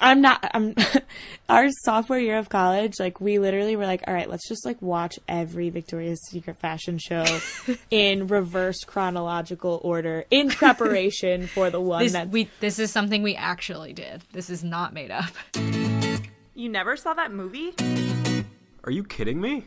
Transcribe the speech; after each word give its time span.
I'm 0.00 0.20
not. 0.20 0.48
I'm 0.54 0.74
our 1.48 1.68
sophomore 1.82 2.18
year 2.18 2.38
of 2.38 2.48
college. 2.48 2.94
Like 2.98 3.20
we 3.20 3.38
literally 3.38 3.76
were 3.76 3.86
like, 3.86 4.04
all 4.06 4.14
right, 4.14 4.28
let's 4.28 4.48
just 4.48 4.64
like 4.64 4.80
watch 4.80 5.18
every 5.28 5.70
Victoria's 5.70 6.20
Secret 6.28 6.56
fashion 6.56 6.98
show 6.98 7.24
in 7.90 8.26
reverse 8.26 8.84
chronological 8.84 9.80
order 9.82 10.24
in 10.30 10.48
preparation 10.48 11.46
for 11.46 11.70
the 11.70 11.80
one 11.80 12.04
This, 12.04 12.12
that 12.12 12.30
we, 12.30 12.48
this 12.60 12.78
is 12.78 12.90
something 12.92 13.22
we 13.22 13.34
actually 13.36 13.92
did. 13.92 14.22
This 14.32 14.50
is 14.50 14.62
not 14.62 14.92
made 14.92 15.10
up. 15.10 15.32
You 16.54 16.68
never 16.68 16.96
saw 16.96 17.14
that 17.14 17.32
movie? 17.32 17.74
Are 18.84 18.90
you 18.90 19.04
kidding 19.04 19.40
me? 19.40 19.64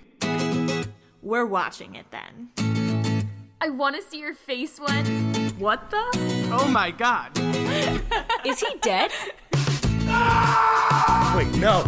We're 1.21 1.45
watching 1.45 1.95
it 1.95 2.05
then. 2.11 3.27
I 3.61 3.69
want 3.69 3.95
to 3.95 4.01
see 4.01 4.19
your 4.19 4.33
face 4.33 4.79
one. 4.79 5.05
What 5.59 5.91
the? 5.91 6.49
Oh 6.51 6.67
my 6.67 6.89
god. 6.89 7.31
Is 8.43 8.59
he 8.59 8.75
dead? 8.81 9.11
Wait, 11.35 11.47
no. 11.57 11.85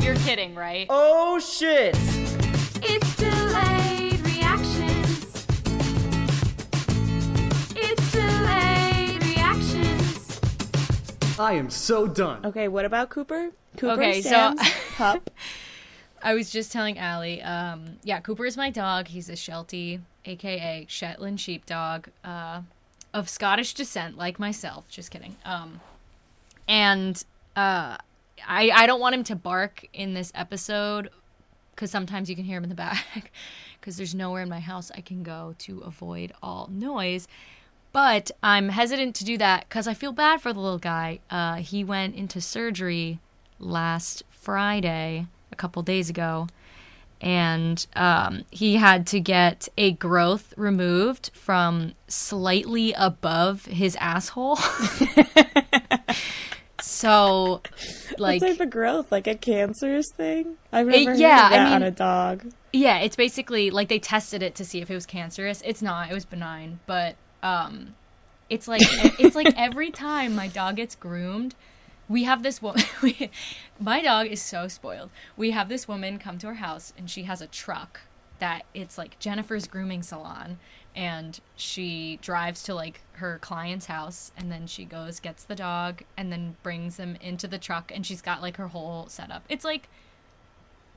You're 0.00 0.16
kidding, 0.16 0.54
right? 0.54 0.86
Oh 0.90 1.38
shit! 1.38 1.96
It's 2.82 3.16
delayed 3.16 4.20
reactions. 4.24 5.46
It's 7.76 8.12
delayed 8.12 9.22
reactions. 9.24 10.40
I 11.38 11.54
am 11.54 11.68
so 11.70 12.06
done. 12.06 12.44
Okay, 12.46 12.68
what 12.68 12.84
about 12.84 13.10
Cooper? 13.10 13.50
Cooper 13.76 13.92
Okay, 13.94 14.22
so- 14.22 14.30
Sam's 14.56 14.60
pup. 14.96 15.30
I 16.22 16.32
was 16.34 16.50
just 16.50 16.72
telling 16.72 16.98
Allie, 16.98 17.42
um, 17.42 17.96
yeah, 18.02 18.20
Cooper 18.20 18.46
is 18.46 18.56
my 18.56 18.70
dog. 18.70 19.08
He's 19.08 19.28
a 19.28 19.36
Sheltie, 19.36 20.00
aka 20.24 20.86
Shetland 20.88 21.38
Sheepdog, 21.40 22.06
uh, 22.24 22.62
of 23.12 23.28
Scottish 23.28 23.74
descent, 23.74 24.16
like 24.16 24.38
myself. 24.38 24.88
Just 24.88 25.10
kidding. 25.10 25.36
Um, 25.44 25.80
and 26.66 27.22
uh, 27.56 27.96
I 28.46 28.70
I 28.70 28.86
don't 28.86 29.00
want 29.00 29.14
him 29.14 29.24
to 29.24 29.36
bark 29.36 29.86
in 29.92 30.14
this 30.14 30.32
episode 30.34 31.10
because 31.74 31.90
sometimes 31.90 32.30
you 32.30 32.36
can 32.36 32.44
hear 32.44 32.58
him 32.58 32.64
in 32.64 32.68
the 32.68 32.74
back 32.74 33.32
because 33.80 33.96
there's 33.96 34.14
nowhere 34.14 34.42
in 34.42 34.48
my 34.48 34.60
house 34.60 34.90
I 34.94 35.00
can 35.00 35.22
go 35.22 35.54
to 35.60 35.80
avoid 35.80 36.32
all 36.42 36.68
noise. 36.70 37.28
But 37.92 38.32
I'm 38.42 38.70
hesitant 38.70 39.14
to 39.16 39.24
do 39.24 39.38
that 39.38 39.68
because 39.68 39.86
I 39.86 39.94
feel 39.94 40.12
bad 40.12 40.40
for 40.40 40.52
the 40.52 40.58
little 40.58 40.78
guy. 40.78 41.20
Uh, 41.30 41.56
he 41.56 41.84
went 41.84 42.16
into 42.16 42.40
surgery 42.40 43.20
last 43.60 44.24
Friday, 44.30 45.28
a 45.52 45.56
couple 45.56 45.80
days 45.82 46.10
ago, 46.10 46.48
and 47.20 47.86
um, 47.94 48.44
he 48.50 48.76
had 48.76 49.06
to 49.08 49.20
get 49.20 49.68
a 49.78 49.92
growth 49.92 50.52
removed 50.56 51.30
from 51.34 51.92
slightly 52.08 52.92
above 52.94 53.66
his 53.66 53.96
asshole. 54.00 54.58
so, 56.84 57.62
like, 58.18 58.42
what 58.42 58.48
type 58.48 58.60
of 58.60 58.68
growth? 58.68 59.10
Like 59.10 59.26
a 59.26 59.34
cancerous 59.34 60.10
thing? 60.10 60.56
I've 60.70 60.86
never 60.86 61.12
heard 61.12 61.18
yeah, 61.18 61.48
I 61.50 61.56
that 61.56 61.72
on 61.72 61.80
mean- 61.80 61.88
a 61.88 61.90
dog. 61.90 62.52
Yeah, 62.74 62.98
it's 62.98 63.16
basically 63.16 63.70
like 63.70 63.88
they 63.88 63.98
tested 63.98 64.42
it 64.42 64.54
to 64.56 64.64
see 64.64 64.80
if 64.82 64.90
it 64.90 64.94
was 64.94 65.06
cancerous. 65.06 65.62
It's 65.64 65.80
not. 65.80 66.10
It 66.10 66.14
was 66.14 66.24
benign, 66.26 66.80
but 66.86 67.16
um 67.42 67.94
it's 68.50 68.68
like 68.68 68.82
it's 69.18 69.34
like 69.34 69.54
every 69.56 69.90
time 69.90 70.34
my 70.34 70.46
dog 70.48 70.76
gets 70.76 70.94
groomed, 70.94 71.54
we 72.08 72.24
have 72.24 72.42
this 72.42 72.60
woman 72.60 72.82
we, 73.02 73.30
my 73.80 74.02
dog 74.02 74.26
is 74.26 74.42
so 74.42 74.68
spoiled. 74.68 75.10
We 75.36 75.52
have 75.52 75.68
this 75.70 75.88
woman 75.88 76.18
come 76.18 76.36
to 76.38 76.48
our 76.48 76.54
house 76.54 76.92
and 76.98 77.08
she 77.08 77.22
has 77.22 77.40
a 77.40 77.46
truck 77.46 78.02
that 78.40 78.66
it's 78.74 78.98
like 78.98 79.18
Jennifer's 79.18 79.66
grooming 79.66 80.02
salon 80.02 80.58
and 80.94 81.40
she 81.56 82.18
drives 82.22 82.62
to 82.64 82.74
like 82.74 83.00
her 83.14 83.38
client's 83.40 83.86
house 83.86 84.32
and 84.36 84.50
then 84.50 84.66
she 84.66 84.84
goes 84.84 85.20
gets 85.20 85.44
the 85.44 85.54
dog 85.54 86.02
and 86.16 86.32
then 86.32 86.56
brings 86.62 86.96
them 86.96 87.16
into 87.20 87.46
the 87.46 87.58
truck 87.58 87.92
and 87.94 88.06
she's 88.06 88.22
got 88.22 88.42
like 88.42 88.56
her 88.56 88.68
whole 88.68 89.06
setup. 89.08 89.44
It's 89.48 89.64
like 89.64 89.88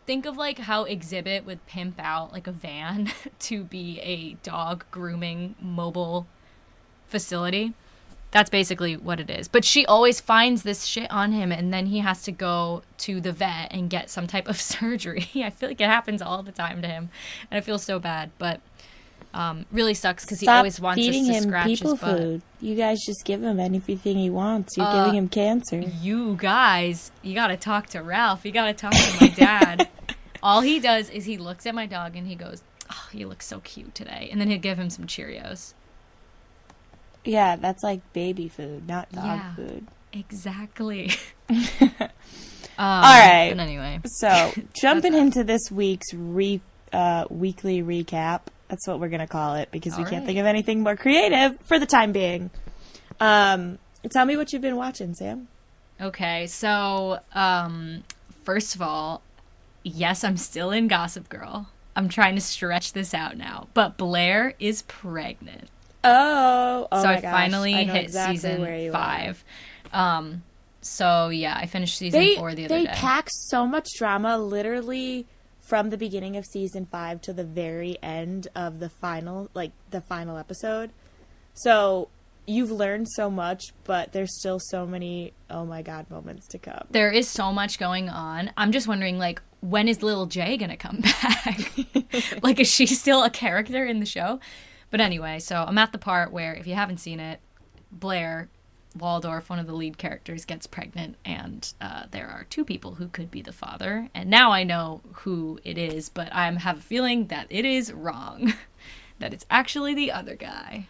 think 0.05 0.25
of 0.25 0.37
like 0.37 0.59
how 0.59 0.85
Xzibit 0.85 1.45
would 1.45 1.65
pimp 1.65 1.95
out 1.99 2.31
like 2.31 2.47
a 2.47 2.51
van 2.51 3.11
to 3.39 3.63
be 3.63 3.99
a 4.02 4.33
dog 4.47 4.86
grooming 4.91 5.55
mobile 5.61 6.27
facility. 7.07 7.73
That's 8.31 8.49
basically 8.49 8.97
what 8.97 9.19
it 9.19 9.30
is. 9.30 9.47
But 9.47 9.63
she 9.63 9.86
always 9.86 10.19
finds 10.19 10.63
this 10.63 10.86
shit 10.86 11.09
on 11.09 11.31
him 11.31 11.52
and 11.52 11.73
then 11.73 11.87
he 11.87 11.99
has 11.99 12.23
to 12.23 12.31
go 12.31 12.83
to 12.99 13.21
the 13.21 13.31
vet 13.31 13.71
and 13.71 13.89
get 13.89 14.09
some 14.09 14.27
type 14.27 14.47
of 14.47 14.59
surgery. 14.61 15.27
I 15.36 15.49
feel 15.49 15.69
like 15.69 15.81
it 15.81 15.86
happens 15.86 16.21
all 16.21 16.43
the 16.43 16.52
time 16.52 16.81
to 16.81 16.87
him 16.87 17.09
and 17.49 17.57
i 17.57 17.61
feel 17.61 17.80
so 17.80 17.99
bad 17.99 18.31
but 18.37 18.61
um, 19.37 19.65
really 19.71 19.93
sucks 19.93 20.25
because 20.25 20.39
he 20.39 20.48
always 20.48 20.80
wants 20.81 21.08
us 21.08 21.14
to 21.15 21.21
him 21.33 21.43
scratch 21.43 21.67
people 21.67 21.92
his 21.92 22.02
butt 22.02 22.17
food. 22.17 22.42
You 22.59 22.75
guys 22.75 22.98
just 23.05 23.23
give 23.23 23.43
him 23.43 23.59
anything 23.59 24.17
he 24.17 24.30
wants. 24.30 24.75
You're 24.75 24.87
Uh, 24.87 24.93
giving 24.93 25.15
him 25.15 25.30
cancer. 25.30 25.80
you 25.80 26.36
guys, 26.36 27.11
you 27.21 27.36
gotta 27.36 27.55
talk 27.58 27.87
to 27.89 28.02
Ralph. 28.02 28.45
You 28.45 28.52
gotta 28.52 28.73
talk 28.73 28.93
to 28.93 29.17
my 29.21 29.30
dad. 29.30 29.87
All 30.43 30.61
he 30.61 30.80
does 30.80 31.09
is 31.09 31.25
he 31.25 31.37
looks 31.37 31.65
at 31.65 31.75
my 31.75 31.86
dog 31.86 32.15
and 32.15 32.27
he 32.27 32.36
goes, 32.36 32.64
"Oh, 32.92 33.08
you 33.11 33.27
look 33.27 33.42
so 33.43 33.59
cute 33.59 33.93
today," 33.95 34.27
and 34.31 34.39
then 34.42 34.49
he'd 34.49 34.61
give 34.61 34.77
him 34.80 34.89
some 34.89 35.05
Cheerios. 35.05 35.73
Yeah, 37.25 37.55
that's 37.58 37.83
like 37.83 38.02
baby 38.14 38.48
food, 38.48 38.87
not 38.87 39.11
dog 39.11 39.25
Yeah. 39.25 39.55
food. 39.55 39.87
Exactly. 40.14 41.11
um, 41.49 41.59
All 42.80 43.19
right. 43.19 43.49
But 43.55 43.59
anyway, 43.61 43.99
So, 44.05 44.54
jumping 44.81 45.14
into 45.14 45.43
this 45.43 45.69
week's 45.71 46.14
re 46.14 46.61
uh, 46.93 47.25
weekly 47.30 47.81
recap. 47.83 48.42
That's 48.67 48.87
what 48.87 48.99
we're 48.99 49.09
gonna 49.09 49.27
call 49.27 49.55
it 49.55 49.70
because 49.71 49.95
we 49.98 50.03
All 50.03 50.09
can't 50.09 50.21
right. 50.21 50.27
think 50.27 50.39
of 50.39 50.45
anything 50.45 50.81
more 50.83 50.95
creative 50.95 51.59
for 51.61 51.80
the 51.80 51.86
time 51.86 52.11
being. 52.11 52.49
Um, 53.20 53.80
tell 54.09 54.25
me 54.25 54.36
what 54.37 54.52
you've 54.53 54.61
been 54.61 54.75
watching, 54.75 55.14
Sam. 55.14 55.48
okay. 56.02 56.48
So, 56.48 57.20
um, 57.33 58.03
first 58.43 58.75
of 58.75 58.81
all, 58.81 59.21
yes, 59.83 60.23
I'm 60.23 60.37
still 60.37 60.71
in 60.71 60.87
Gossip 60.87 61.30
Girl. 61.30 61.70
I'm 61.95 62.09
trying 62.09 62.36
to 62.36 62.42
stretch 62.42 62.93
this 62.93 63.14
out 63.14 63.37
now, 63.37 63.67
but 63.73 63.98
Blair 63.98 64.54
is 64.59 64.83
pregnant. 64.83 65.69
Oh, 66.04 66.87
oh 66.92 67.02
so 67.02 67.09
I 67.09 67.19
gosh. 67.21 67.31
finally 67.33 67.73
I 67.73 67.83
hit 67.86 68.04
exactly 68.04 68.37
season 68.37 68.92
five. 68.92 69.43
Um, 69.92 70.43
so 70.81 71.30
yeah, 71.30 71.58
I 71.59 71.65
finished 71.65 71.98
season 71.98 72.19
They 72.19 72.36
four 72.36 72.54
the 72.54 72.65
other 72.65 72.75
they 72.75 72.86
day. 72.86 72.92
pack 72.93 73.30
so 73.31 73.65
much 73.65 73.87
drama, 73.98 74.37
literally 74.37 75.25
from 75.67 75.89
the 75.89 75.98
beginning 75.98 76.38
of 76.38 76.45
season 76.45 76.86
five 76.86 77.20
to 77.20 77.33
the 77.33 77.44
very 77.44 77.98
end 78.02 78.48
of 78.55 78.80
the 78.80 78.88
final, 78.88 79.50
like 79.54 79.73
the 79.92 80.00
final 80.00 80.38
episode. 80.38 80.92
So 81.54 82.08
you've 82.45 82.72
learned 82.72 83.10
so 83.10 83.30
much, 83.30 83.73
but 83.83 84.14
there's 84.14 84.39
still 84.39 84.60
so 84.60 84.86
many 84.88 85.33
oh 85.50 85.66
my 85.66 85.82
god 85.82 86.10
moments 86.10 86.48
to 86.48 86.58
come. 86.58 86.88
there 86.92 87.11
is 87.11 87.28
so 87.28 87.52
much 87.52 87.80
going 87.80 88.08
on. 88.08 88.50
I'm 88.55 88.72
just 88.72 88.88
wondering, 88.88 89.20
like, 89.20 89.42
when 89.60 89.89
is 89.89 90.02
Little 90.02 90.26
J 90.26 90.55
gonna 90.55 90.78
come 90.78 91.02
back? 91.22 91.73
like, 92.42 92.61
is 92.61 92.72
she 92.72 92.86
still 92.86 93.23
a 93.26 93.30
character 93.30 93.86
in 93.86 93.99
the 93.99 94.05
show? 94.05 94.39
But 94.89 95.02
anyway, 95.02 95.39
so 95.39 95.66
I'm 95.67 95.78
at 95.78 95.92
the 95.92 95.98
part 95.98 96.32
where, 96.32 96.54
if 96.54 96.66
you 96.66 96.76
haven't 96.76 96.99
seen 96.99 97.20
it, 97.20 97.42
Blair 97.92 98.48
Waldorf, 98.97 99.49
one 99.49 99.59
of 99.59 99.67
the 99.67 99.73
lead 99.73 99.97
characters, 99.97 100.45
gets 100.45 100.67
pregnant, 100.67 101.15
and 101.25 101.73
uh, 101.81 102.03
there 102.11 102.27
are 102.27 102.45
two 102.49 102.63
people 102.65 102.95
who 102.95 103.08
could 103.08 103.30
be 103.31 103.41
the 103.41 103.53
father. 103.53 104.09
And 104.13 104.30
now 104.30 104.52
I 104.52 104.63
know 104.63 105.02
who 105.13 105.59
it 105.63 105.77
is, 105.77 106.09
but 106.09 106.33
I 106.33 106.49
have 106.52 106.77
a 106.80 106.81
feeling 106.81 107.27
that 107.27 107.47
it 107.49 107.65
is 107.65 107.91
wrong. 107.93 108.53
that 109.19 109.33
it's 109.33 109.45
actually 109.49 109.93
the 109.95 110.11
other 110.11 110.36
guy. 110.36 110.87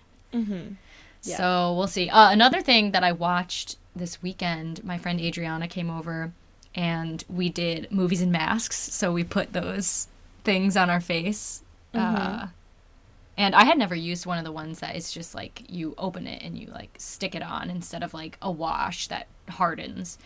So 1.38 1.74
we'll 1.78 1.88
see. 1.88 2.10
Uh, 2.10 2.32
another 2.32 2.62
thing 2.62 2.92
that 2.92 3.04
I 3.04 3.12
watched 3.12 3.78
this 3.96 4.22
weekend, 4.22 4.84
my 4.84 4.98
friend 4.98 5.20
Adriana 5.20 5.68
came 5.68 5.90
over 5.90 6.32
and 6.76 7.24
we 7.28 7.50
did 7.50 7.92
movies 7.92 8.22
and 8.22 8.32
masks. 8.32 8.78
So 8.78 9.12
we 9.12 9.24
put 9.24 9.54
those 9.54 10.08
things 10.44 10.78
on 10.78 10.90
our 10.90 11.02
face. 11.02 11.64
Uh, 11.94 12.48
and 13.38 13.54
I 13.54 13.66
had 13.66 13.78
never 13.78 13.96
used 13.96 14.26
one 14.26 14.40
of 14.40 14.44
the 14.44 14.52
ones 14.52 14.80
that 14.80 14.96
is 14.96 15.12
just 15.12 15.36
like 15.36 15.64
you 15.70 15.94
open 15.98 16.26
it 16.26 16.42
and 16.42 16.58
you 16.58 16.68
like 16.68 16.96
stick 16.98 17.36
it 17.36 17.44
on 17.44 17.70
instead 17.70 18.04
of 18.04 18.14
like 18.14 18.38
a 18.42 18.52
wash 18.52 19.08
that 19.08 19.28
hardens. 19.48 20.18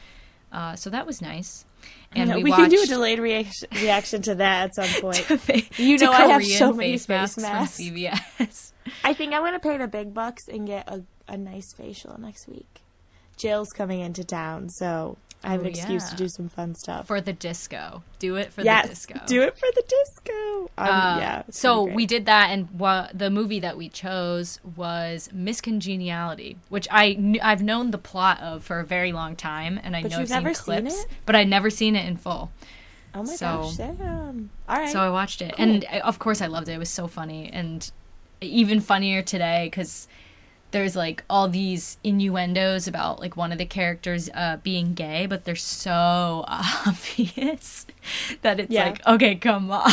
Uh, 0.52 0.76
so 0.76 0.90
that 0.90 1.06
was 1.06 1.22
nice. 1.22 1.66
And 2.14 2.34
we, 2.36 2.44
we, 2.44 2.52
can 2.52 2.70
do 2.70 2.82
a 2.82 2.86
delayed 2.86 3.20
reaction, 3.20 3.70
reaction 3.74 4.22
to 4.24 4.36
that 4.36 4.70
at 4.70 4.76
some 4.76 5.02
point. 5.02 5.26
to 5.28 5.64
You 5.78 5.98
know 5.98 6.12
I 6.12 6.28
have 6.28 6.46
so 6.46 6.74
many 6.74 6.94
face 6.94 7.06
face 7.06 7.08
masks 7.08 7.42
masks. 7.42 7.78
from 7.78 7.96
CVS. 7.96 8.72
I 9.04 9.14
think 9.14 9.34
I'm 9.34 9.44
gonna 9.44 9.60
pay 9.60 9.78
the 9.78 9.88
big 9.88 10.14
bucks 10.14 10.48
and 10.48 10.68
get 10.68 10.88
a, 10.90 11.04
a 11.28 11.38
nice 11.38 11.74
facial 11.74 12.20
next 12.20 12.48
week. 12.48 12.82
Jill's 13.38 13.72
coming 13.72 14.02
into 14.02 14.24
town, 14.24 14.70
so 14.70 15.18
I 15.44 15.52
have 15.54 15.62
an 15.62 15.66
Oh, 15.66 15.70
excuse 15.70 16.04
yeah. 16.04 16.10
to 16.12 16.16
do 16.16 16.28
some 16.28 16.50
fun 16.50 16.76
stuff. 16.76 17.08
for 17.08 17.20
the 17.20 17.34
disco. 17.34 18.04
Do 18.20 18.36
it 18.36 18.54
for 18.54 18.62
yes, 18.62 18.84
the 18.84 18.90
disco. 18.90 19.20
do 19.26 19.42
it 19.42 19.58
for 19.58 19.68
the 19.74 19.84
disco. 19.88 20.70
Um, 20.78 20.88
Uh, 20.88 21.18
yeah. 21.20 21.44
So 21.50 21.84
we 21.84 22.06
did 22.06 22.26
that, 22.28 22.52
and 22.52 22.70
wha- 22.80 23.08
the 23.14 23.30
movie 23.32 23.60
that 23.60 23.76
we 23.76 23.90
chose 23.90 24.60
was 24.76 25.30
Miss 25.34 25.60
Congeniality, 25.60 26.58
which 26.70 26.88
I 26.92 27.16
kn- 27.16 27.40
I've 27.42 27.64
known 27.64 27.90
the 27.92 27.98
plot 27.98 28.40
of 28.40 28.64
for 28.64 28.80
a 28.80 28.86
very 28.86 29.12
long 29.12 29.36
time, 29.36 29.80
and 29.84 29.96
I 29.96 30.04
But 30.04 30.12
know 30.12 30.20
you've 30.20 30.32
I've 30.32 30.44
seen 30.46 30.54
seen 30.56 30.64
clips, 30.64 31.04
it? 31.04 31.08
but 31.26 31.36
I'd 31.36 31.48
never 31.50 31.70
seen 31.72 31.96
it 31.96 32.06
in 32.08 32.18
full. 32.18 32.52
Oh 33.16 33.24
my 33.24 33.36
so- 33.36 33.46
gosh, 33.64 33.74
Sam. 33.76 34.52
All 34.70 34.78
right. 34.78 34.90
So 34.90 35.00
I 35.02 35.10
watched 35.10 35.42
it, 35.42 35.56
and 35.58 35.84
uh, 35.86 36.02
of 36.04 36.20
course 36.20 36.42
I 36.42 36.48
loved 36.48 36.70
it. 36.70 36.74
It 36.74 36.78
was 36.80 36.90
so 36.92 37.08
funny, 37.08 37.50
and 37.52 37.92
even 38.42 38.80
funnier 38.80 39.22
today 39.22 39.66
because 39.72 40.08
there's 40.72 40.96
like 40.96 41.24
all 41.30 41.48
these 41.50 41.98
innuendos 42.04 42.88
about 42.88 43.20
like 43.20 43.36
one 43.38 43.52
of 43.52 43.58
the 43.58 43.66
characters 43.66 44.30
uh, 44.34 44.58
being 44.64 44.94
gay, 44.94 45.26
but 45.26 45.44
they're 45.46 45.56
so 45.56 46.44
obvious 46.48 47.86
that 48.42 48.60
it's 48.60 48.72
Yeah. 48.72 48.86
like, 48.86 49.06
okay, 49.08 49.36
come 49.36 49.72
on. 49.72 49.92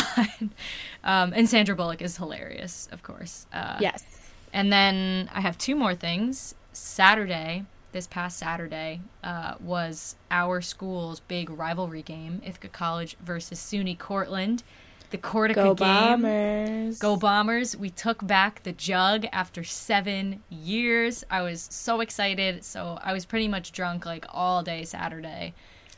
Um, 1.03 1.33
and 1.35 1.49
Sandra 1.49 1.75
Bullock 1.75 2.01
is 2.01 2.17
hilarious, 2.17 2.89
of 2.91 3.03
course. 3.03 3.45
Uh, 3.53 3.77
Yes. 3.79 4.03
and 4.51 4.71
then 4.71 5.29
I 5.33 5.41
have 5.41 5.57
two 5.57 5.75
more 5.75 5.95
things. 5.95 6.55
Saturday, 6.73 7.65
this 7.91 8.05
past 8.07 8.37
Saturday, 8.37 9.01
uh, 9.23 9.55
was 9.59 10.15
our 10.29 10.61
school's 10.61 11.19
big 11.21 11.49
rivalry 11.49 12.01
game, 12.01 12.41
Ithaca 12.45 12.67
College 12.69 13.15
versus 13.23 13.59
SUNY 13.59 13.97
Cortland. 13.97 14.63
The 15.11 15.17
Cortaca 15.17 15.55
Go 15.55 15.73
game. 15.75 15.87
Bombers. 15.87 16.99
Go 16.99 17.17
Bombers. 17.17 17.75
We 17.75 17.89
took 17.89 18.25
back 18.25 18.63
the 18.63 18.71
jug 18.71 19.25
after 19.31 19.63
seven 19.63 20.43
years. 20.49 21.23
I 21.31 21.41
was 21.41 21.67
so 21.71 22.01
excited. 22.01 22.63
So 22.63 22.99
I 23.01 23.13
was 23.13 23.25
pretty 23.25 23.47
much 23.47 23.71
drunk 23.71 24.05
like 24.05 24.25
all 24.29 24.61
day 24.63 24.83
Saturday. 24.83 25.53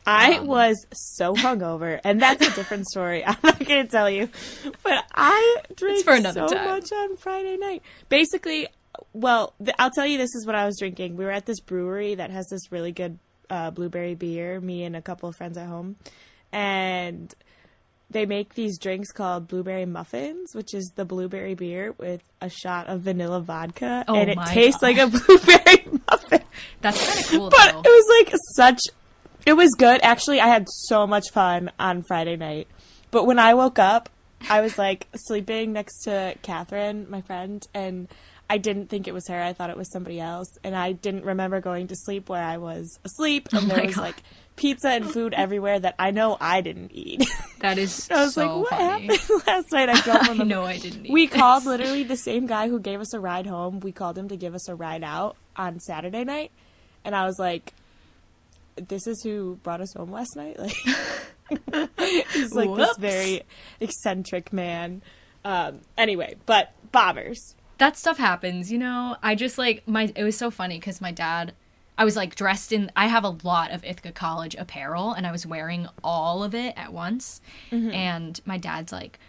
I 0.07 0.37
Um, 0.39 0.47
was 0.47 0.87
so 0.91 1.35
hungover, 1.35 1.99
and 2.03 2.19
that's 2.19 2.41
a 2.47 2.51
different 2.55 2.87
story. 2.89 3.23
I'm 3.23 3.37
not 3.43 3.59
going 3.59 3.85
to 3.85 3.91
tell 3.91 4.09
you, 4.09 4.29
but 4.81 5.03
I 5.13 5.57
drank 5.75 6.03
for 6.03 6.13
another 6.13 6.47
so 6.47 6.55
time. 6.55 6.65
much 6.65 6.91
on 6.91 7.17
Friday 7.17 7.55
night. 7.57 7.83
Basically, 8.09 8.67
well, 9.13 9.53
th- 9.63 9.75
I'll 9.77 9.91
tell 9.91 10.07
you 10.07 10.17
this 10.17 10.33
is 10.33 10.45
what 10.47 10.55
I 10.55 10.65
was 10.65 10.77
drinking. 10.79 11.17
We 11.17 11.25
were 11.25 11.31
at 11.31 11.45
this 11.45 11.59
brewery 11.59 12.15
that 12.15 12.31
has 12.31 12.47
this 12.49 12.71
really 12.71 12.91
good 12.91 13.19
uh, 13.49 13.69
blueberry 13.69 14.15
beer. 14.15 14.59
Me 14.59 14.83
and 14.85 14.95
a 14.95 15.01
couple 15.03 15.29
of 15.29 15.35
friends 15.35 15.55
at 15.55 15.67
home, 15.67 15.97
and 16.51 17.31
they 18.11 18.25
make 18.25 18.53
these 18.55 18.77
drinks 18.77 19.11
called 19.11 19.47
blueberry 19.47 19.85
muffins, 19.85 20.53
which 20.53 20.73
is 20.73 20.91
the 20.95 21.05
blueberry 21.05 21.53
beer 21.55 21.93
with 21.97 22.21
a 22.41 22.49
shot 22.49 22.87
of 22.87 23.01
vanilla 23.01 23.39
vodka, 23.41 24.03
Oh 24.07 24.15
and 24.15 24.29
it 24.29 24.37
tastes 24.47 24.81
like 24.81 24.97
a 24.97 25.07
blueberry 25.07 25.87
muffin. 26.11 26.41
That's 26.81 27.07
kind 27.07 27.19
of 27.19 27.27
cool 27.31 27.49
But 27.49 27.71
though. 27.73 27.79
it 27.79 27.87
was 27.89 28.25
like 28.27 28.35
such. 28.55 28.79
It 29.45 29.53
was 29.53 29.71
good. 29.77 30.01
Actually, 30.03 30.39
I 30.39 30.47
had 30.47 30.67
so 30.69 31.07
much 31.07 31.31
fun 31.31 31.71
on 31.79 32.03
Friday 32.03 32.35
night. 32.35 32.67
But 33.09 33.25
when 33.25 33.39
I 33.39 33.53
woke 33.55 33.79
up, 33.79 34.09
I 34.49 34.61
was 34.61 34.77
like 34.77 35.07
sleeping 35.15 35.73
next 35.73 36.03
to 36.03 36.35
Catherine, 36.41 37.07
my 37.09 37.21
friend, 37.21 37.65
and 37.73 38.07
I 38.49 38.57
didn't 38.57 38.87
think 38.87 39.07
it 39.07 39.13
was 39.13 39.27
her. 39.29 39.41
I 39.41 39.53
thought 39.53 39.69
it 39.69 39.77
was 39.77 39.91
somebody 39.91 40.19
else. 40.19 40.47
And 40.63 40.75
I 40.75 40.91
didn't 40.91 41.25
remember 41.25 41.61
going 41.61 41.87
to 41.87 41.95
sleep 41.95 42.29
where 42.29 42.43
I 42.43 42.57
was 42.57 42.99
asleep. 43.05 43.47
Oh 43.53 43.59
and 43.59 43.69
there 43.69 43.77
my 43.77 43.85
was 43.85 43.95
God. 43.95 44.01
like 44.01 44.23
pizza 44.55 44.89
and 44.89 45.09
food 45.09 45.33
everywhere 45.33 45.79
that 45.79 45.95
I 45.97 46.11
know 46.11 46.37
I 46.39 46.61
didn't 46.61 46.91
eat. 46.93 47.27
That 47.61 47.77
is 47.77 48.09
I 48.09 48.23
was 48.23 48.33
so 48.33 48.41
like, 48.41 48.55
what 48.71 48.79
funny. 48.79 49.05
happened 49.07 49.43
last 49.47 49.71
night? 49.71 49.89
I 49.89 50.01
don't 50.01 50.29
I 50.41 50.43
know 50.43 50.63
I 50.63 50.79
didn't. 50.79 51.05
Eat 51.05 51.11
We 51.11 51.27
this. 51.27 51.37
called 51.37 51.65
literally 51.65 52.01
the 52.03 52.17
same 52.17 52.47
guy 52.47 52.69
who 52.69 52.79
gave 52.79 52.99
us 52.99 53.13
a 53.13 53.19
ride 53.19 53.45
home. 53.45 53.79
We 53.81 53.91
called 53.91 54.17
him 54.17 54.29
to 54.29 54.35
give 54.35 54.55
us 54.55 54.67
a 54.67 54.73
ride 54.73 55.03
out 55.03 55.35
on 55.55 55.79
Saturday 55.79 56.23
night, 56.23 56.49
and 57.05 57.15
I 57.15 57.25
was 57.25 57.37
like, 57.37 57.73
"This 58.77 59.05
is 59.05 59.21
who 59.21 59.59
brought 59.61 59.79
us 59.79 59.93
home 59.93 60.11
last 60.11 60.35
night." 60.35 60.57
Like, 60.57 60.73
he's 62.33 62.53
like 62.55 62.69
Whoops. 62.69 62.87
this 62.87 62.97
very 62.97 63.43
eccentric 63.79 64.51
man. 64.53 65.01
Um, 65.45 65.81
anyway, 65.97 66.35
but 66.45 66.71
bombers. 66.91 67.55
that 67.77 67.97
stuff 67.97 68.17
happens, 68.17 68.71
you 68.71 68.77
know. 68.79 69.17
I 69.21 69.35
just 69.35 69.57
like 69.59 69.87
my. 69.87 70.11
It 70.15 70.23
was 70.23 70.37
so 70.37 70.49
funny 70.49 70.79
because 70.79 70.99
my 71.01 71.11
dad. 71.11 71.53
I 72.01 72.03
was 72.03 72.15
like 72.15 72.33
dressed 72.33 72.71
in. 72.71 72.91
I 72.95 73.05
have 73.05 73.23
a 73.23 73.37
lot 73.43 73.69
of 73.69 73.85
Ithaca 73.85 74.11
College 74.11 74.55
apparel, 74.55 75.13
and 75.13 75.27
I 75.27 75.31
was 75.31 75.45
wearing 75.45 75.87
all 76.03 76.43
of 76.43 76.55
it 76.55 76.73
at 76.75 76.91
once. 76.91 77.41
Mm-hmm. 77.71 77.91
And 77.91 78.41
my 78.43 78.57
dad's 78.57 78.91
like, 78.91 79.19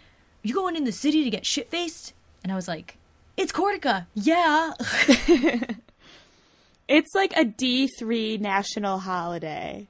"You 0.41 0.55
going 0.55 0.75
in 0.75 0.83
the 0.83 0.91
city 0.91 1.23
to 1.23 1.29
get 1.29 1.45
shit 1.45 1.69
faced?" 1.69 2.13
And 2.43 2.51
I 2.51 2.55
was 2.55 2.67
like, 2.67 2.97
"It's 3.37 3.51
Cortaca, 3.51 4.07
yeah." 4.15 4.71
It's 6.87 7.15
like 7.15 7.31
a 7.37 7.45
D 7.45 7.87
three 7.87 8.37
national 8.37 8.99
holiday. 8.99 9.87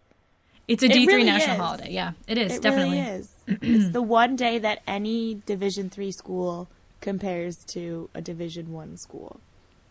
It's 0.68 0.84
a 0.84 0.88
D 0.88 1.06
three 1.06 1.16
really 1.16 1.24
national 1.24 1.56
is. 1.56 1.62
holiday. 1.62 1.92
Yeah, 1.92 2.12
it 2.28 2.38
is 2.38 2.56
It 2.58 2.62
definitely. 2.62 3.00
really 3.00 3.10
is. 3.10 3.30
it's 3.48 3.92
the 3.94 4.02
one 4.02 4.36
day 4.36 4.60
that 4.60 4.82
any 4.86 5.42
Division 5.46 5.90
three 5.90 6.12
school 6.12 6.68
compares 7.02 7.56
to 7.74 8.10
a 8.14 8.22
Division 8.22 8.72
one 8.74 8.98
school. 8.98 9.40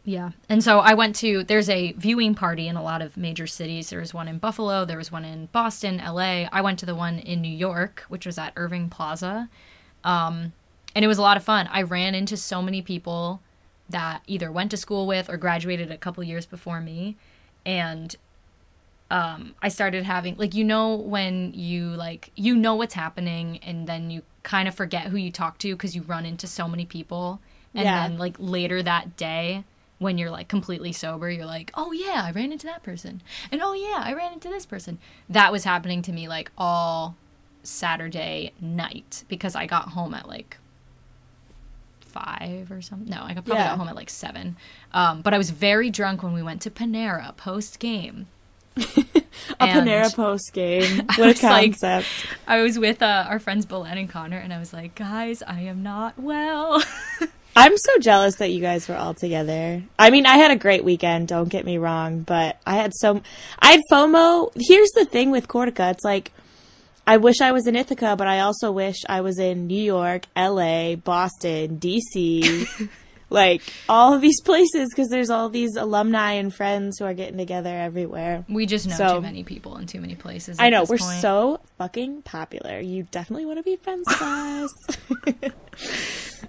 Yeah. 0.05 0.31
And 0.49 0.65
so 0.65 0.81
I 0.81 0.95
went 0.95 1.15
to 1.17 1.45
there's 1.45 1.69
a 1.69 1.93
viewing 1.93 2.35
party 2.35 2.67
in 2.67 2.77
a 2.77 2.83
lot 2.83 3.03
of 3.03 3.17
major 3.17 3.47
cities. 3.47 3.91
There 3.91 4.01
was 4.01 4.13
one 4.13 4.27
in 4.29 4.39
Buffalo, 4.39 4.85
there 4.85 4.99
was 4.99 5.13
one 5.13 5.25
in 5.25 5.47
Boston, 5.47 5.99
LA. 6.05 6.49
I 6.53 6.61
went 6.61 6.79
to 6.81 6.87
the 6.87 6.95
one 6.95 7.19
in 7.21 7.41
New 7.41 7.53
York, 7.55 8.05
which 8.09 8.27
was 8.27 8.37
at 8.39 8.53
Irving 8.57 8.89
Plaza. 8.89 9.49
Um 10.05 10.53
and 10.95 11.05
it 11.05 11.09
was 11.09 11.19
a 11.19 11.23
lot 11.23 11.37
of 11.37 11.45
fun. 11.45 11.69
I 11.73 11.83
ran 11.83 12.15
into 12.15 12.37
so 12.37 12.61
many 12.61 12.83
people 12.83 13.41
that 13.89 14.23
either 14.27 14.51
went 14.51 14.71
to 14.73 14.77
school 14.77 15.07
with 15.07 15.29
or 15.31 15.37
graduated 15.37 15.91
a 15.91 15.97
couple 15.99 16.23
years 16.25 16.47
before 16.47 16.81
me 16.81 17.17
and 17.65 18.17
um 19.11 19.55
I 19.63 19.69
started 19.69 20.05
having 20.05 20.37
like 20.37 20.55
you 20.55 20.65
know 20.65 20.95
when 20.97 21.53
you 21.55 21.89
like 21.91 22.31
you 22.35 22.57
know 22.57 22.75
what's 22.75 22.95
happening 22.95 23.59
and 23.63 23.87
then 23.87 24.11
you 24.11 24.23
kind 24.43 24.67
of 24.67 24.75
forget 24.75 25.05
who 25.07 25.17
you 25.17 25.31
talk 25.31 25.59
to 25.59 25.75
because 25.75 25.95
you 25.95 26.03
run 26.03 26.27
into 26.27 26.47
so 26.47 26.67
many 26.67 26.85
people 26.87 27.41
and 27.75 27.85
Yeah. 27.85 28.09
then 28.09 28.19
like 28.19 28.35
later 28.39 28.83
that 28.83 29.17
day 29.17 29.65
when 30.03 30.19
you're 30.19 30.31
like 30.31 30.49
completely 30.49 30.93
sober 30.93 31.31
you're 31.31 31.47
like 31.47 31.71
oh 31.75 31.93
yeah 31.93 32.23
i 32.25 32.31
ran 32.33 32.53
into 32.53 32.67
that 32.67 32.83
person 32.83 33.23
and 33.51 33.61
oh 33.63 33.73
yeah 33.73 34.03
i 34.05 34.13
ran 34.13 34.33
into 34.33 34.49
this 34.49 34.67
person 34.67 34.99
that 35.29 35.51
was 35.53 35.65
happening 35.65 36.03
to 36.03 36.13
me 36.13 36.29
like 36.29 36.51
all 36.59 37.17
saturday 37.63 38.53
night 38.61 39.25
because 39.29 39.55
i 39.55 39.65
got 39.67 39.91
home 39.91 40.13
at 40.15 40.29
like 40.29 40.59
five 42.01 42.71
or 42.71 42.83
something 42.83 43.09
no 43.09 43.23
i 43.23 43.33
got 43.33 43.45
probably 43.45 43.63
Yeah. 43.63 43.69
got 43.71 43.79
home 43.79 43.89
at 43.89 43.97
like 43.97 44.11
seven 44.11 44.57
um, 44.93 45.23
but 45.23 45.33
i 45.33 45.39
was 45.39 45.51
very 45.51 45.89
drunk 45.91 46.23
when 46.23 46.33
we 46.35 46.43
went 46.43 46.61
to 46.63 46.71
panera 46.71 47.35
post 47.37 47.79
game 47.79 48.27
A 49.61 49.67
Panera 49.67 50.15
Post 50.15 50.53
game. 50.55 51.03
What 51.17 51.19
a 51.19 51.27
was 51.27 51.43
like- 51.43 51.73
concept. 51.73 52.07
I 52.47 52.63
was 52.63 52.79
with 52.79 53.03
uh, 53.03 53.27
our 53.29 53.39
friends 53.39 53.67
Belen 53.67 53.99
and 53.99 54.09
Connor, 54.09 54.39
and 54.39 54.51
I 54.53 54.59
was 54.59 54.73
like, 54.73 54.95
guys, 54.95 55.43
I 55.43 55.61
am 55.61 55.83
not 55.83 56.19
well. 56.19 56.83
I'm 57.55 57.77
so 57.77 57.99
jealous 57.99 58.37
that 58.37 58.51
you 58.51 58.61
guys 58.61 58.89
were 58.89 58.97
all 58.97 59.15
together. 59.15 59.83
I 59.99 60.11
mean, 60.11 60.25
I 60.25 60.39
had 60.39 60.51
a 60.51 60.57
great 60.57 60.85
weekend, 60.85 61.29
don't 61.29 61.49
get 61.49 61.67
me 61.67 61.77
wrong, 61.77 62.21
but 62.21 62.59
I 62.67 62.77
had 62.77 62.93
so 62.95 63.23
I 63.59 63.73
had 63.73 63.81
FOMO. 63.91 64.53
Here's 64.57 64.91
the 64.93 65.05
thing 65.05 65.31
with 65.31 65.49
Cortaca. 65.49 65.91
It's 65.93 66.05
like 66.05 66.33
I 67.07 67.17
wish 67.19 67.41
I 67.41 67.53
was 67.53 67.67
in 67.67 67.77
Ithaca, 67.77 68.15
but 68.17 68.27
I 68.27 68.41
also 68.41 68.71
wish 68.71 68.97
I 69.09 69.21
was 69.21 69.39
in 69.39 69.67
New 69.67 69.83
York, 69.83 70.27
LA, 70.37 70.95
Boston, 70.95 71.79
DC, 71.79 72.89
like 73.33 73.63
all 73.89 74.13
of 74.15 74.21
these 74.21 74.41
places 74.45 74.89
because 74.91 75.09
there's 75.09 75.31
all 75.31 75.49
these 75.49 75.77
alumni 75.77 76.33
and 76.33 76.55
friends 76.55 76.99
who 76.99 77.05
are 77.05 77.15
getting 77.15 77.39
together 77.39 77.71
everywhere. 77.77 78.45
we 78.49 78.67
just 78.67 78.87
know 78.89 78.97
So- 78.97 79.15
too 79.17 79.21
many 79.23 79.43
people 79.45 79.77
in 79.79 79.87
too 79.87 80.01
many 80.01 80.15
places. 80.15 80.57
I 80.61 80.71
know 80.71 80.83
we're 80.83 80.99
point. 80.99 81.21
so 81.21 81.61
fucking 81.79 82.23
popular. 82.23 82.79
You 82.81 83.05
definitely 83.11 83.47
want 83.47 83.59
to 83.59 83.63
be 83.63 83.77
friends 83.77 84.05
with 84.09 84.23
us. 84.23 85.53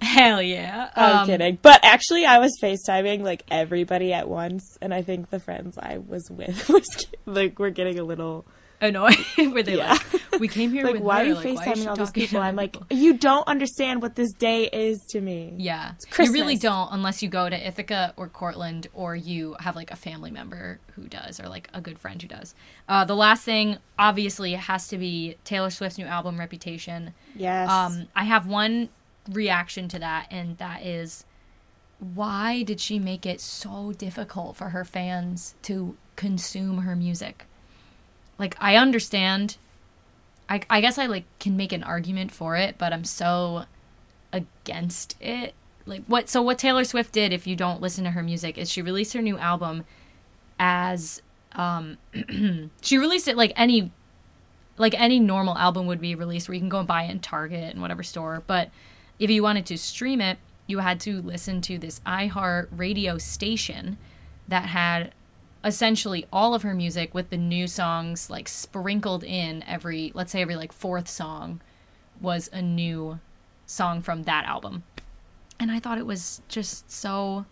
hell 0.02 0.42
yeah. 0.42 0.90
I'm 0.96 1.16
Um, 1.18 1.26
kidding. 1.26 1.58
But 1.62 1.80
actually, 1.84 2.26
I 2.26 2.38
was 2.38 2.52
FaceTiming 2.62 3.22
like 3.22 3.44
everybody 3.50 4.12
at 4.12 4.28
once, 4.28 4.76
and 4.80 4.92
I 4.92 5.02
think 5.02 5.30
the 5.30 5.40
friends 5.40 5.78
I 5.78 5.98
was 5.98 6.28
with 6.30 6.68
was 6.68 6.86
like 7.26 7.58
we're 7.58 7.70
getting 7.70 7.98
a 7.98 8.04
little 8.04 8.44
Annoying. 8.80 9.16
Where 9.52 9.62
they 9.62 9.76
Yeah. 9.76 9.92
like, 10.12 10.22
we 10.40 10.48
came 10.48 10.72
here 10.72 10.84
like, 10.84 10.94
with 10.94 11.02
why 11.02 11.22
are 11.22 11.24
you 11.24 11.34
like, 11.34 11.46
FaceTiming 11.46 11.86
all 11.86 11.96
these 11.96 12.10
people? 12.10 12.40
I'm 12.40 12.56
like, 12.56 12.76
you 12.90 13.16
don't 13.16 13.46
understand 13.46 14.02
what 14.02 14.14
this 14.14 14.32
day 14.32 14.68
is 14.72 15.04
to 15.06 15.20
me. 15.20 15.54
Yeah, 15.56 15.92
you 16.18 16.32
really 16.32 16.56
don't 16.56 16.88
unless 16.92 17.22
you 17.22 17.28
go 17.28 17.48
to 17.48 17.66
Ithaca 17.66 18.14
or 18.16 18.28
Cortland 18.28 18.88
or 18.92 19.14
you 19.16 19.56
have 19.60 19.76
like 19.76 19.90
a 19.90 19.96
family 19.96 20.30
member 20.30 20.80
who 20.94 21.08
does 21.08 21.40
or 21.40 21.48
like 21.48 21.68
a 21.72 21.80
good 21.80 21.98
friend 21.98 22.20
who 22.20 22.28
does. 22.28 22.54
Uh, 22.88 23.04
the 23.04 23.16
last 23.16 23.44
thing, 23.44 23.78
obviously, 23.98 24.52
has 24.54 24.88
to 24.88 24.98
be 24.98 25.36
Taylor 25.44 25.70
Swift's 25.70 25.98
new 25.98 26.06
album, 26.06 26.38
Reputation. 26.38 27.14
Yes. 27.34 27.70
Um, 27.70 28.06
I 28.14 28.24
have 28.24 28.46
one 28.46 28.88
reaction 29.30 29.88
to 29.88 29.98
that, 30.00 30.26
and 30.30 30.58
that 30.58 30.84
is 30.84 31.24
why 31.98 32.62
did 32.62 32.80
she 32.80 32.98
make 32.98 33.24
it 33.24 33.40
so 33.40 33.92
difficult 33.96 34.56
for 34.56 34.70
her 34.70 34.84
fans 34.84 35.54
to 35.62 35.96
consume 36.16 36.78
her 36.78 36.94
music? 36.94 37.46
Like, 38.38 38.56
I 38.60 38.76
understand. 38.76 39.56
I, 40.48 40.60
I 40.68 40.80
guess 40.80 40.98
I 40.98 41.06
like 41.06 41.24
can 41.38 41.56
make 41.56 41.72
an 41.72 41.82
argument 41.82 42.30
for 42.30 42.56
it, 42.56 42.76
but 42.76 42.92
I'm 42.92 43.04
so 43.04 43.64
against 44.32 45.16
it. 45.20 45.54
Like 45.86 46.04
what? 46.06 46.28
So 46.28 46.42
what 46.42 46.58
Taylor 46.58 46.84
Swift 46.84 47.12
did, 47.12 47.32
if 47.32 47.46
you 47.46 47.56
don't 47.56 47.80
listen 47.80 48.04
to 48.04 48.10
her 48.10 48.22
music, 48.22 48.58
is 48.58 48.70
she 48.70 48.82
released 48.82 49.14
her 49.14 49.22
new 49.22 49.38
album 49.38 49.84
as 50.58 51.22
um, 51.52 51.98
she 52.82 52.98
released 52.98 53.28
it 53.28 53.36
like 53.36 53.52
any 53.56 53.90
like 54.76 54.98
any 55.00 55.20
normal 55.20 55.56
album 55.56 55.86
would 55.86 56.00
be 56.00 56.14
released 56.14 56.48
where 56.48 56.54
you 56.54 56.60
can 56.60 56.68
go 56.68 56.78
and 56.78 56.88
buy 56.88 57.04
it 57.04 57.10
in 57.10 57.20
Target 57.20 57.72
and 57.72 57.80
whatever 57.80 58.02
store. 58.02 58.42
But 58.46 58.70
if 59.18 59.30
you 59.30 59.42
wanted 59.42 59.66
to 59.66 59.78
stream 59.78 60.20
it, 60.20 60.38
you 60.66 60.80
had 60.80 60.98
to 61.00 61.22
listen 61.22 61.60
to 61.62 61.78
this 61.78 62.00
iHeart 62.00 62.68
radio 62.72 63.18
station 63.18 63.98
that 64.48 64.66
had 64.66 65.12
essentially 65.64 66.26
all 66.32 66.54
of 66.54 66.62
her 66.62 66.74
music 66.74 67.14
with 67.14 67.30
the 67.30 67.36
new 67.36 67.66
songs 67.66 68.28
like 68.28 68.48
sprinkled 68.48 69.24
in 69.24 69.62
every 69.64 70.12
let's 70.14 70.30
say 70.30 70.42
every 70.42 70.56
like 70.56 70.72
fourth 70.72 71.08
song 71.08 71.60
was 72.20 72.50
a 72.52 72.62
new 72.62 73.18
song 73.66 74.02
from 74.02 74.24
that 74.24 74.44
album. 74.44 74.84
And 75.58 75.70
I 75.70 75.78
thought 75.80 75.98
it 75.98 76.06
was 76.06 76.42
just 76.48 76.90
so 76.90 77.46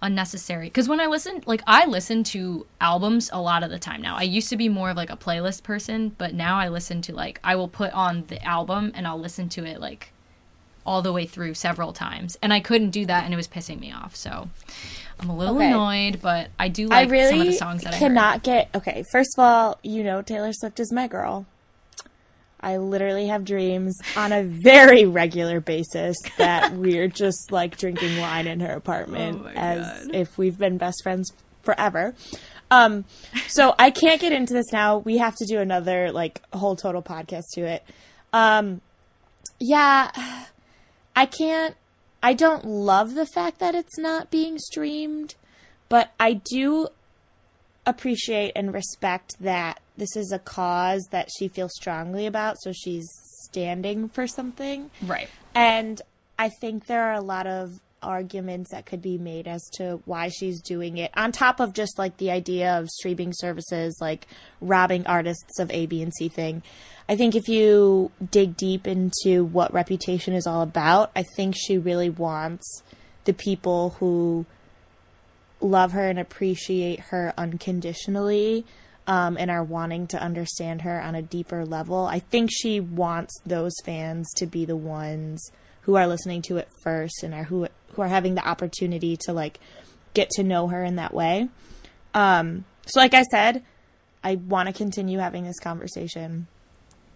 unnecessary 0.00 0.66
because 0.66 0.88
when 0.88 1.00
I 1.00 1.06
listen, 1.06 1.42
like 1.46 1.62
I 1.66 1.86
listen 1.86 2.22
to 2.24 2.66
albums 2.80 3.30
a 3.32 3.40
lot 3.40 3.62
of 3.62 3.70
the 3.70 3.78
time 3.78 4.00
now. 4.00 4.16
I 4.16 4.22
used 4.22 4.48
to 4.50 4.56
be 4.56 4.68
more 4.68 4.90
of 4.90 4.96
like 4.96 5.10
a 5.10 5.16
playlist 5.16 5.62
person, 5.62 6.14
but 6.18 6.34
now 6.34 6.58
I 6.58 6.68
listen 6.68 7.02
to 7.02 7.14
like 7.14 7.40
I 7.42 7.56
will 7.56 7.68
put 7.68 7.92
on 7.92 8.24
the 8.28 8.42
album 8.44 8.92
and 8.94 9.06
I'll 9.06 9.18
listen 9.18 9.48
to 9.50 9.64
it 9.64 9.80
like 9.80 10.12
all 10.86 11.02
the 11.02 11.12
way 11.12 11.26
through 11.26 11.52
several 11.52 11.92
times, 11.92 12.38
and 12.40 12.50
I 12.50 12.60
couldn't 12.60 12.90
do 12.90 13.04
that, 13.04 13.24
and 13.24 13.34
it 13.34 13.36
was 13.36 13.46
pissing 13.46 13.78
me 13.78 13.92
off. 13.92 14.16
So 14.16 14.48
I'm 15.20 15.30
a 15.30 15.36
little 15.36 15.56
Okay. 15.56 15.66
annoyed, 15.68 16.20
but 16.22 16.48
I 16.58 16.68
do 16.68 16.86
I 16.90 17.02
like 17.02 17.10
really 17.10 17.30
some 17.30 17.40
of 17.40 17.46
the 17.46 17.52
songs 17.54 17.82
that 17.84 17.94
I 17.94 17.96
heard. 17.96 17.98
cannot 18.00 18.42
get. 18.42 18.68
Okay, 18.74 19.04
first 19.10 19.30
of 19.36 19.42
all, 19.44 19.78
you 19.82 20.04
know 20.04 20.22
Taylor 20.22 20.52
Swift 20.52 20.78
is 20.80 20.92
my 20.92 21.08
girl. 21.08 21.46
I 22.60 22.76
literally 22.78 23.28
have 23.28 23.44
dreams 23.44 23.96
on 24.16 24.32
a 24.32 24.42
very 24.42 25.04
regular 25.04 25.60
basis 25.60 26.16
that 26.38 26.72
we're 26.76 27.06
just 27.08 27.52
like 27.52 27.76
drinking 27.78 28.18
wine 28.18 28.46
in 28.48 28.60
her 28.60 28.72
apartment 28.72 29.42
Oh 29.44 29.48
as 29.54 30.06
God. 30.06 30.14
if 30.14 30.36
we've 30.38 30.58
been 30.58 30.76
best 30.76 31.02
friends 31.04 31.32
forever. 31.62 32.14
Um, 32.70 33.04
so 33.46 33.74
I 33.78 33.90
can't 33.90 34.20
get 34.20 34.32
into 34.32 34.52
this 34.54 34.72
now. 34.72 34.98
We 34.98 35.18
have 35.18 35.36
to 35.36 35.46
do 35.46 35.58
another 35.60 36.10
like 36.12 36.42
whole 36.52 36.74
total 36.76 37.00
podcast 37.02 37.44
to 37.54 37.62
it. 37.62 37.82
Um, 38.32 38.80
yeah, 39.60 40.10
I 41.16 41.26
can't. 41.26 41.74
I 42.22 42.34
don't 42.34 42.64
love 42.64 43.14
the 43.14 43.26
fact 43.26 43.58
that 43.60 43.74
it's 43.74 43.98
not 43.98 44.30
being 44.30 44.58
streamed, 44.58 45.34
but 45.88 46.12
I 46.18 46.34
do 46.34 46.88
appreciate 47.86 48.52
and 48.54 48.74
respect 48.74 49.36
that 49.40 49.80
this 49.96 50.16
is 50.16 50.32
a 50.32 50.38
cause 50.38 51.08
that 51.10 51.28
she 51.36 51.48
feels 51.48 51.74
strongly 51.74 52.26
about, 52.26 52.60
so 52.60 52.72
she's 52.72 53.08
standing 53.44 54.08
for 54.08 54.26
something. 54.26 54.90
right. 55.02 55.28
And 55.54 56.00
I 56.38 56.50
think 56.50 56.86
there 56.86 57.04
are 57.04 57.14
a 57.14 57.20
lot 57.20 57.46
of 57.46 57.80
arguments 58.02 58.70
that 58.70 58.86
could 58.86 59.02
be 59.02 59.18
made 59.18 59.46
as 59.46 59.62
to 59.74 60.00
why 60.04 60.28
she's 60.28 60.60
doing 60.60 60.98
it, 60.98 61.10
on 61.16 61.32
top 61.32 61.60
of 61.60 61.72
just 61.72 61.98
like 61.98 62.16
the 62.16 62.30
idea 62.30 62.78
of 62.78 62.88
streaming 62.88 63.32
services 63.32 63.98
like 64.00 64.26
robbing 64.60 65.06
artists 65.06 65.58
of 65.58 65.70
A, 65.70 65.86
B, 65.86 66.02
and 66.02 66.12
C 66.14 66.28
thing. 66.28 66.62
I 67.08 67.16
think 67.16 67.34
if 67.34 67.48
you 67.48 68.10
dig 68.30 68.56
deep 68.56 68.86
into 68.86 69.44
what 69.44 69.72
Reputation 69.72 70.34
is 70.34 70.46
all 70.46 70.62
about, 70.62 71.10
I 71.16 71.24
think 71.36 71.54
she 71.56 71.78
really 71.78 72.10
wants 72.10 72.82
the 73.24 73.32
people 73.32 73.90
who 73.98 74.46
love 75.60 75.92
her 75.92 76.08
and 76.08 76.18
appreciate 76.18 77.00
her 77.00 77.32
unconditionally 77.36 78.64
um, 79.06 79.36
and 79.38 79.50
are 79.50 79.64
wanting 79.64 80.06
to 80.08 80.22
understand 80.22 80.82
her 80.82 81.00
on 81.00 81.14
a 81.14 81.22
deeper 81.22 81.64
level. 81.64 82.04
I 82.06 82.18
think 82.18 82.50
she 82.52 82.78
wants 82.78 83.34
those 83.44 83.72
fans 83.84 84.28
to 84.36 84.46
be 84.46 84.66
the 84.66 84.76
ones 84.76 85.50
who 85.88 85.96
are 85.96 86.06
listening 86.06 86.42
to 86.42 86.58
it 86.58 86.68
first 86.82 87.22
and 87.22 87.32
are 87.32 87.44
who 87.44 87.66
who 87.94 88.02
are 88.02 88.08
having 88.08 88.34
the 88.34 88.46
opportunity 88.46 89.16
to 89.16 89.32
like 89.32 89.58
get 90.12 90.28
to 90.28 90.42
know 90.42 90.68
her 90.68 90.84
in 90.84 90.96
that 90.96 91.14
way. 91.14 91.48
Um, 92.12 92.66
so, 92.84 93.00
like 93.00 93.14
I 93.14 93.22
said, 93.22 93.64
I 94.22 94.34
want 94.34 94.66
to 94.66 94.74
continue 94.74 95.18
having 95.18 95.44
this 95.44 95.58
conversation. 95.58 96.46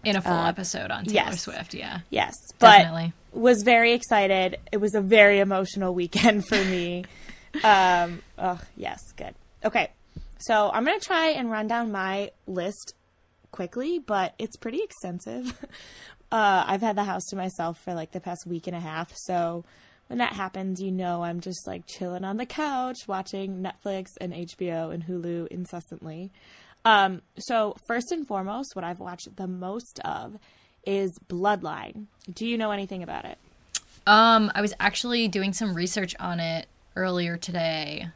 In 0.03 0.15
a 0.15 0.21
full 0.21 0.33
Uh, 0.33 0.49
episode 0.49 0.89
on 0.89 1.05
Taylor 1.05 1.13
yes. 1.29 1.41
Swift, 1.43 1.75
yeah. 1.75 1.99
Yes, 2.09 2.33
but 2.57 2.79
Definitely. 2.79 3.13
was 3.31 3.61
very 3.61 3.93
excited. 3.93 4.57
It 4.71 4.77
was 4.77 4.95
a 4.95 5.01
very 5.01 5.37
emotional 5.39 5.93
weekend 5.93 6.47
for 6.47 6.55
me. 6.55 7.05
um, 7.63 8.23
oh, 8.39 8.59
yes, 8.75 8.99
good. 9.15 9.35
Okay, 9.63 9.91
so 10.39 10.71
I'm 10.73 10.83
gonna 10.83 10.99
try 10.99 11.27
and 11.27 11.51
run 11.51 11.67
down 11.67 11.91
my 11.91 12.31
list 12.47 12.95
quickly, 13.51 13.99
but 13.99 14.33
it's 14.39 14.57
pretty 14.57 14.81
extensive. 14.81 15.63
uh, 16.33 16.63
I've 16.67 16.81
had 16.81 16.95
the 16.95 17.03
house 17.03 17.25
to 17.25 17.35
myself 17.35 17.79
for 17.79 17.93
like 17.93 18.11
the 18.11 18.19
past 18.19 18.45
week 18.47 18.67
and 18.67 18.75
a 18.75 18.79
half, 18.79 19.13
so 19.15 19.63
when 20.07 20.17
that 20.19 20.33
happens, 20.33 20.81
you 20.81 20.91
know 20.91 21.23
I'm 21.23 21.39
just 21.39 21.65
like 21.67 21.85
chilling 21.87 22.25
on 22.25 22.37
the 22.37 22.45
couch 22.45 23.07
watching 23.07 23.63
Netflix 23.63 24.07
and 24.19 24.33
HBO 24.33 24.93
and 24.93 25.05
Hulu 25.05 25.47
incessantly. 25.47 26.31
Um, 26.85 27.21
so 27.37 27.75
first 27.87 28.11
and 28.11 28.27
foremost, 28.27 28.75
what 28.75 28.83
I've 28.83 28.99
watched 28.99 29.35
the 29.37 29.47
most 29.47 29.99
of 30.03 30.37
is 30.85 31.17
Bloodline. 31.29 32.07
Do 32.33 32.45
you 32.45 32.57
know 32.57 32.71
anything 32.71 33.01
about 33.03 33.23
it? 33.25 33.37
Um, 34.05 34.51
I 34.53 34.59
was 34.61 34.73
actually 34.81 35.29
doing 35.29 35.53
some 35.53 35.73
research 35.73 36.13
on 36.19 36.41
it 36.41 36.67
earlier 36.97 37.37
today 37.37 38.07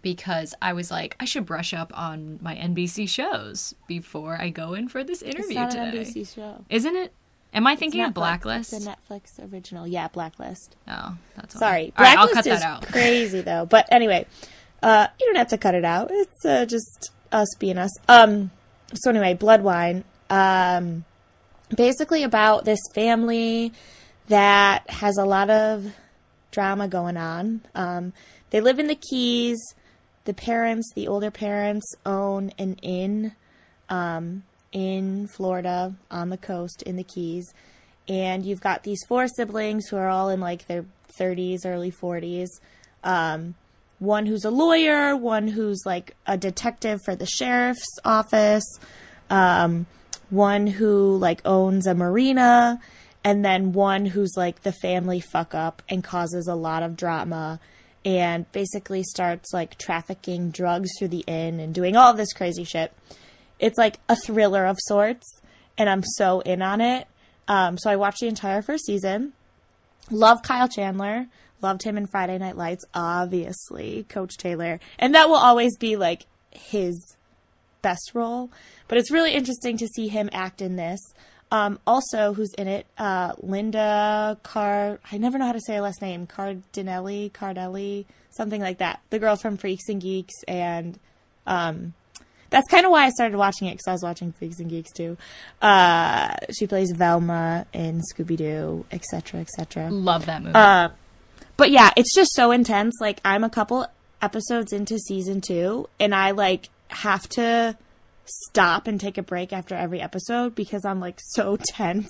because 0.00 0.54
I 0.62 0.74
was 0.74 0.90
like, 0.92 1.16
I 1.18 1.24
should 1.24 1.44
brush 1.46 1.74
up 1.74 1.90
on 1.98 2.38
my 2.40 2.54
NBC 2.54 3.08
shows 3.08 3.74
before 3.88 4.36
I 4.40 4.50
go 4.50 4.74
in 4.74 4.88
for 4.88 5.02
this 5.02 5.22
It's 5.22 5.34
interview 5.34 5.54
not 5.56 5.70
today. 5.72 5.88
an 5.88 6.04
NBC 6.04 6.34
show. 6.34 6.64
Isn't 6.70 6.94
it? 6.94 7.12
Am 7.54 7.66
I 7.66 7.76
thinking 7.76 8.02
of 8.02 8.12
Blacklist? 8.12 8.72
The 8.72 8.78
Netflix 8.78 9.52
original. 9.52 9.86
Yeah, 9.86 10.08
Blacklist. 10.08 10.76
oh, 10.88 11.16
that's. 11.36 11.58
Sorry, 11.58 11.92
All 11.96 12.04
right, 12.04 12.18
I'll 12.18 12.26
Blacklist 12.26 12.34
cut 12.34 12.60
that 12.60 12.62
out. 12.62 12.86
crazy 12.92 13.40
though. 13.40 13.64
But 13.64 13.86
anyway, 13.90 14.26
uh, 14.82 15.06
you 15.20 15.26
don't 15.26 15.36
have 15.36 15.48
to 15.48 15.58
cut 15.58 15.74
it 15.74 15.84
out. 15.84 16.08
It's 16.10 16.44
uh, 16.44 16.66
just 16.66 17.12
us 17.30 17.48
being 17.58 17.78
us. 17.78 17.90
Um, 18.08 18.50
so 18.94 19.10
anyway, 19.10 19.34
Bloodline. 19.34 20.02
Um, 20.28 21.04
basically 21.74 22.22
about 22.22 22.64
this 22.64 22.80
family 22.94 23.72
that 24.28 24.88
has 24.90 25.16
a 25.16 25.24
lot 25.24 25.50
of 25.50 25.94
drama 26.50 26.88
going 26.88 27.16
on. 27.16 27.62
Um, 27.74 28.12
they 28.50 28.60
live 28.60 28.78
in 28.78 28.86
the 28.86 28.94
Keys. 28.96 29.58
The 30.24 30.34
parents, 30.34 30.90
the 30.94 31.08
older 31.08 31.30
parents, 31.30 31.84
own 32.06 32.50
an 32.58 32.76
inn 32.82 33.32
um, 33.90 34.44
in 34.74 35.26
Florida 35.28 35.94
on 36.10 36.28
the 36.28 36.36
coast 36.36 36.82
in 36.82 36.96
the 36.96 37.04
Keys. 37.04 37.54
And 38.06 38.44
you've 38.44 38.60
got 38.60 38.82
these 38.82 39.02
four 39.08 39.26
siblings 39.28 39.86
who 39.86 39.96
are 39.96 40.08
all 40.08 40.28
in 40.28 40.40
like 40.40 40.66
their 40.66 40.84
30s, 41.18 41.60
early 41.64 41.90
40s. 41.90 42.48
Um, 43.02 43.54
one 43.98 44.26
who's 44.26 44.44
a 44.44 44.50
lawyer, 44.50 45.16
one 45.16 45.48
who's 45.48 45.82
like 45.86 46.14
a 46.26 46.36
detective 46.36 47.00
for 47.04 47.16
the 47.16 47.24
sheriff's 47.24 47.98
office, 48.04 48.66
um, 49.30 49.86
one 50.28 50.66
who 50.66 51.16
like 51.16 51.40
owns 51.46 51.86
a 51.86 51.94
marina, 51.94 52.80
and 53.22 53.44
then 53.44 53.72
one 53.72 54.04
who's 54.04 54.34
like 54.36 54.62
the 54.62 54.72
family 54.72 55.20
fuck 55.20 55.54
up 55.54 55.80
and 55.88 56.04
causes 56.04 56.46
a 56.46 56.54
lot 56.54 56.82
of 56.82 56.96
drama 56.96 57.60
and 58.04 58.50
basically 58.52 59.02
starts 59.02 59.52
like 59.54 59.78
trafficking 59.78 60.50
drugs 60.50 60.90
through 60.98 61.08
the 61.08 61.24
inn 61.26 61.58
and 61.58 61.74
doing 61.74 61.96
all 61.96 62.12
this 62.12 62.34
crazy 62.34 62.64
shit. 62.64 62.92
It's 63.58 63.78
like 63.78 63.98
a 64.08 64.16
thriller 64.16 64.66
of 64.66 64.78
sorts, 64.80 65.40
and 65.78 65.88
I'm 65.88 66.02
so 66.02 66.40
in 66.40 66.62
on 66.62 66.80
it. 66.80 67.06
Um, 67.48 67.78
so 67.78 67.90
I 67.90 67.96
watched 67.96 68.20
the 68.20 68.28
entire 68.28 68.62
first 68.62 68.86
season. 68.86 69.32
Love 70.10 70.42
Kyle 70.42 70.68
Chandler. 70.68 71.26
Loved 71.62 71.82
him 71.82 71.96
in 71.96 72.06
Friday 72.06 72.36
Night 72.36 72.56
Lights, 72.56 72.84
obviously, 72.92 74.04
Coach 74.08 74.36
Taylor. 74.36 74.80
And 74.98 75.14
that 75.14 75.28
will 75.28 75.36
always 75.36 75.78
be 75.78 75.96
like 75.96 76.26
his 76.50 77.16
best 77.80 78.10
role. 78.12 78.50
But 78.86 78.98
it's 78.98 79.10
really 79.10 79.32
interesting 79.32 79.78
to 79.78 79.86
see 79.86 80.08
him 80.08 80.28
act 80.32 80.60
in 80.60 80.76
this. 80.76 81.00
Um, 81.50 81.78
also, 81.86 82.34
who's 82.34 82.52
in 82.54 82.66
it? 82.66 82.86
Uh, 82.98 83.32
Linda 83.38 84.38
Car. 84.42 84.98
I 85.10 85.18
never 85.18 85.38
know 85.38 85.46
how 85.46 85.52
to 85.52 85.60
say 85.60 85.76
her 85.76 85.80
last 85.80 86.02
name. 86.02 86.26
Cardinelli, 86.26 87.30
Cardelli, 87.32 88.06
something 88.30 88.60
like 88.60 88.78
that. 88.78 89.00
The 89.10 89.18
girl 89.18 89.36
from 89.36 89.56
Freaks 89.56 89.88
and 89.88 90.00
Geeks, 90.00 90.34
and 90.48 90.98
um, 91.46 91.94
that's 92.54 92.68
kind 92.68 92.86
of 92.86 92.92
why 92.92 93.04
I 93.06 93.10
started 93.10 93.36
watching 93.36 93.66
it 93.66 93.72
because 93.72 93.88
I 93.88 93.92
was 93.92 94.02
watching 94.04 94.30
Freaks 94.30 94.60
and 94.60 94.70
Geeks 94.70 94.92
too. 94.92 95.16
Uh, 95.60 96.36
she 96.56 96.68
plays 96.68 96.92
Velma 96.92 97.66
in 97.72 98.00
Scooby 98.00 98.36
Doo, 98.36 98.86
etc., 98.92 99.40
etc. 99.40 99.90
Love 99.90 100.26
that 100.26 100.40
movie. 100.40 100.54
Uh, 100.54 100.90
but 101.56 101.72
yeah, 101.72 101.90
it's 101.96 102.14
just 102.14 102.32
so 102.34 102.52
intense. 102.52 102.94
Like 103.00 103.18
I'm 103.24 103.42
a 103.42 103.50
couple 103.50 103.86
episodes 104.22 104.72
into 104.72 105.00
season 105.00 105.40
two, 105.40 105.88
and 105.98 106.14
I 106.14 106.30
like 106.30 106.68
have 106.90 107.28
to 107.30 107.76
stop 108.24 108.86
and 108.86 109.00
take 109.00 109.18
a 109.18 109.22
break 109.22 109.52
after 109.52 109.74
every 109.74 110.00
episode 110.00 110.54
because 110.54 110.84
I'm 110.84 111.00
like 111.00 111.18
so 111.20 111.56
tense. 111.68 112.08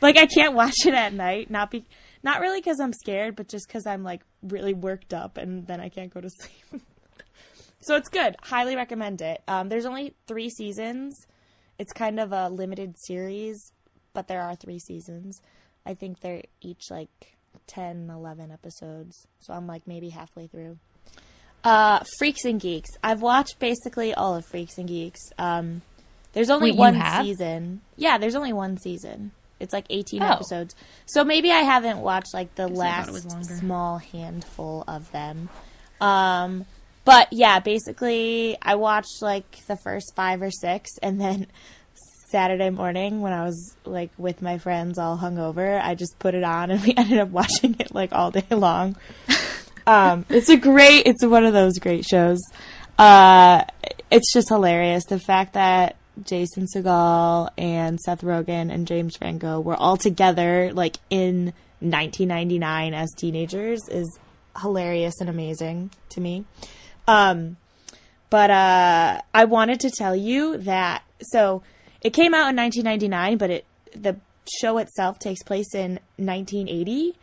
like 0.00 0.16
I 0.16 0.24
can't 0.24 0.54
watch 0.54 0.86
it 0.86 0.94
at 0.94 1.12
night, 1.12 1.50
not 1.50 1.70
be 1.70 1.84
not 2.22 2.40
really 2.40 2.60
because 2.60 2.80
I'm 2.80 2.94
scared, 2.94 3.36
but 3.36 3.48
just 3.48 3.68
because 3.68 3.86
I'm 3.86 4.02
like 4.02 4.22
really 4.42 4.72
worked 4.72 5.12
up, 5.12 5.36
and 5.36 5.66
then 5.66 5.78
I 5.78 5.90
can't 5.90 6.12
go 6.12 6.22
to 6.22 6.30
sleep. 6.40 6.82
So 7.80 7.96
it's 7.96 8.08
good. 8.08 8.36
Highly 8.42 8.76
recommend 8.76 9.20
it. 9.22 9.42
Um, 9.48 9.68
there's 9.68 9.86
only 9.86 10.14
three 10.26 10.50
seasons. 10.50 11.14
It's 11.78 11.92
kind 11.92 12.18
of 12.18 12.32
a 12.32 12.48
limited 12.48 12.94
series, 13.06 13.72
but 14.14 14.26
there 14.28 14.42
are 14.42 14.56
three 14.56 14.78
seasons. 14.78 15.40
I 15.86 15.94
think 15.94 16.20
they're 16.20 16.42
each 16.60 16.90
like 16.90 17.36
10, 17.68 18.10
11 18.10 18.50
episodes. 18.50 19.26
So 19.40 19.54
I'm 19.54 19.66
like 19.66 19.86
maybe 19.86 20.08
halfway 20.10 20.46
through. 20.48 20.78
Uh, 21.64 22.00
Freaks 22.18 22.44
and 22.44 22.60
Geeks. 22.60 22.90
I've 23.02 23.20
watched 23.22 23.58
basically 23.58 24.14
all 24.14 24.34
of 24.36 24.44
Freaks 24.46 24.78
and 24.78 24.88
Geeks. 24.88 25.20
Um, 25.38 25.82
there's 26.32 26.50
only 26.50 26.70
Wait, 26.72 26.78
one 26.78 27.02
season. 27.22 27.80
Yeah, 27.96 28.18
there's 28.18 28.34
only 28.34 28.52
one 28.52 28.76
season. 28.78 29.32
It's 29.60 29.72
like 29.72 29.86
18 29.90 30.22
Oh. 30.22 30.26
episodes. 30.26 30.74
So 31.06 31.24
maybe 31.24 31.50
I 31.50 31.60
haven't 31.60 31.98
watched 31.98 32.32
like 32.32 32.54
the 32.54 32.64
I 32.64 32.66
thought 32.66 33.08
it 33.08 33.12
last 33.24 33.58
small 33.58 33.98
handful 33.98 34.84
of 34.86 35.10
them. 35.10 35.48
Um, 36.00 36.64
but 37.08 37.32
yeah, 37.32 37.58
basically 37.58 38.58
I 38.60 38.74
watched 38.74 39.22
like 39.22 39.64
the 39.66 39.76
first 39.76 40.14
five 40.14 40.42
or 40.42 40.50
six 40.50 40.90
and 41.00 41.18
then 41.18 41.46
Saturday 42.28 42.68
morning 42.68 43.22
when 43.22 43.32
I 43.32 43.46
was 43.46 43.74
like 43.86 44.10
with 44.18 44.42
my 44.42 44.58
friends 44.58 44.98
all 44.98 45.16
hungover, 45.16 45.80
I 45.82 45.94
just 45.94 46.18
put 46.18 46.34
it 46.34 46.44
on 46.44 46.70
and 46.70 46.82
we 46.82 46.92
ended 46.98 47.16
up 47.16 47.30
watching 47.30 47.76
it 47.78 47.94
like 47.94 48.12
all 48.12 48.30
day 48.30 48.44
long. 48.50 48.94
um, 49.86 50.26
it's 50.28 50.50
a 50.50 50.58
great. 50.58 51.06
It's 51.06 51.24
one 51.24 51.46
of 51.46 51.54
those 51.54 51.78
great 51.78 52.04
shows. 52.04 52.42
Uh, 52.98 53.64
it's 54.10 54.30
just 54.30 54.50
hilarious 54.50 55.06
the 55.06 55.18
fact 55.18 55.54
that 55.54 55.96
Jason 56.22 56.66
Segel 56.66 57.48
and 57.56 57.98
Seth 57.98 58.20
Rogen 58.20 58.70
and 58.70 58.86
James 58.86 59.16
Franco 59.16 59.60
were 59.60 59.76
all 59.76 59.96
together 59.96 60.72
like 60.74 60.98
in 61.08 61.54
1999 61.80 62.92
as 62.92 63.08
teenagers 63.16 63.88
is 63.88 64.18
hilarious 64.60 65.22
and 65.22 65.30
amazing 65.30 65.90
to 66.10 66.20
me. 66.20 66.44
Um, 67.08 67.56
but 68.30 68.50
uh, 68.50 69.22
I 69.32 69.44
wanted 69.46 69.80
to 69.80 69.90
tell 69.90 70.14
you 70.14 70.58
that 70.58 71.02
so 71.20 71.62
it 72.00 72.10
came 72.10 72.34
out 72.34 72.50
in 72.50 72.56
1999, 72.56 73.38
but 73.38 73.50
it 73.50 73.64
the 73.94 74.16
show 74.60 74.78
itself 74.78 75.18
takes 75.18 75.42
place 75.42 75.74
in 75.74 75.98
1980. 76.16 77.16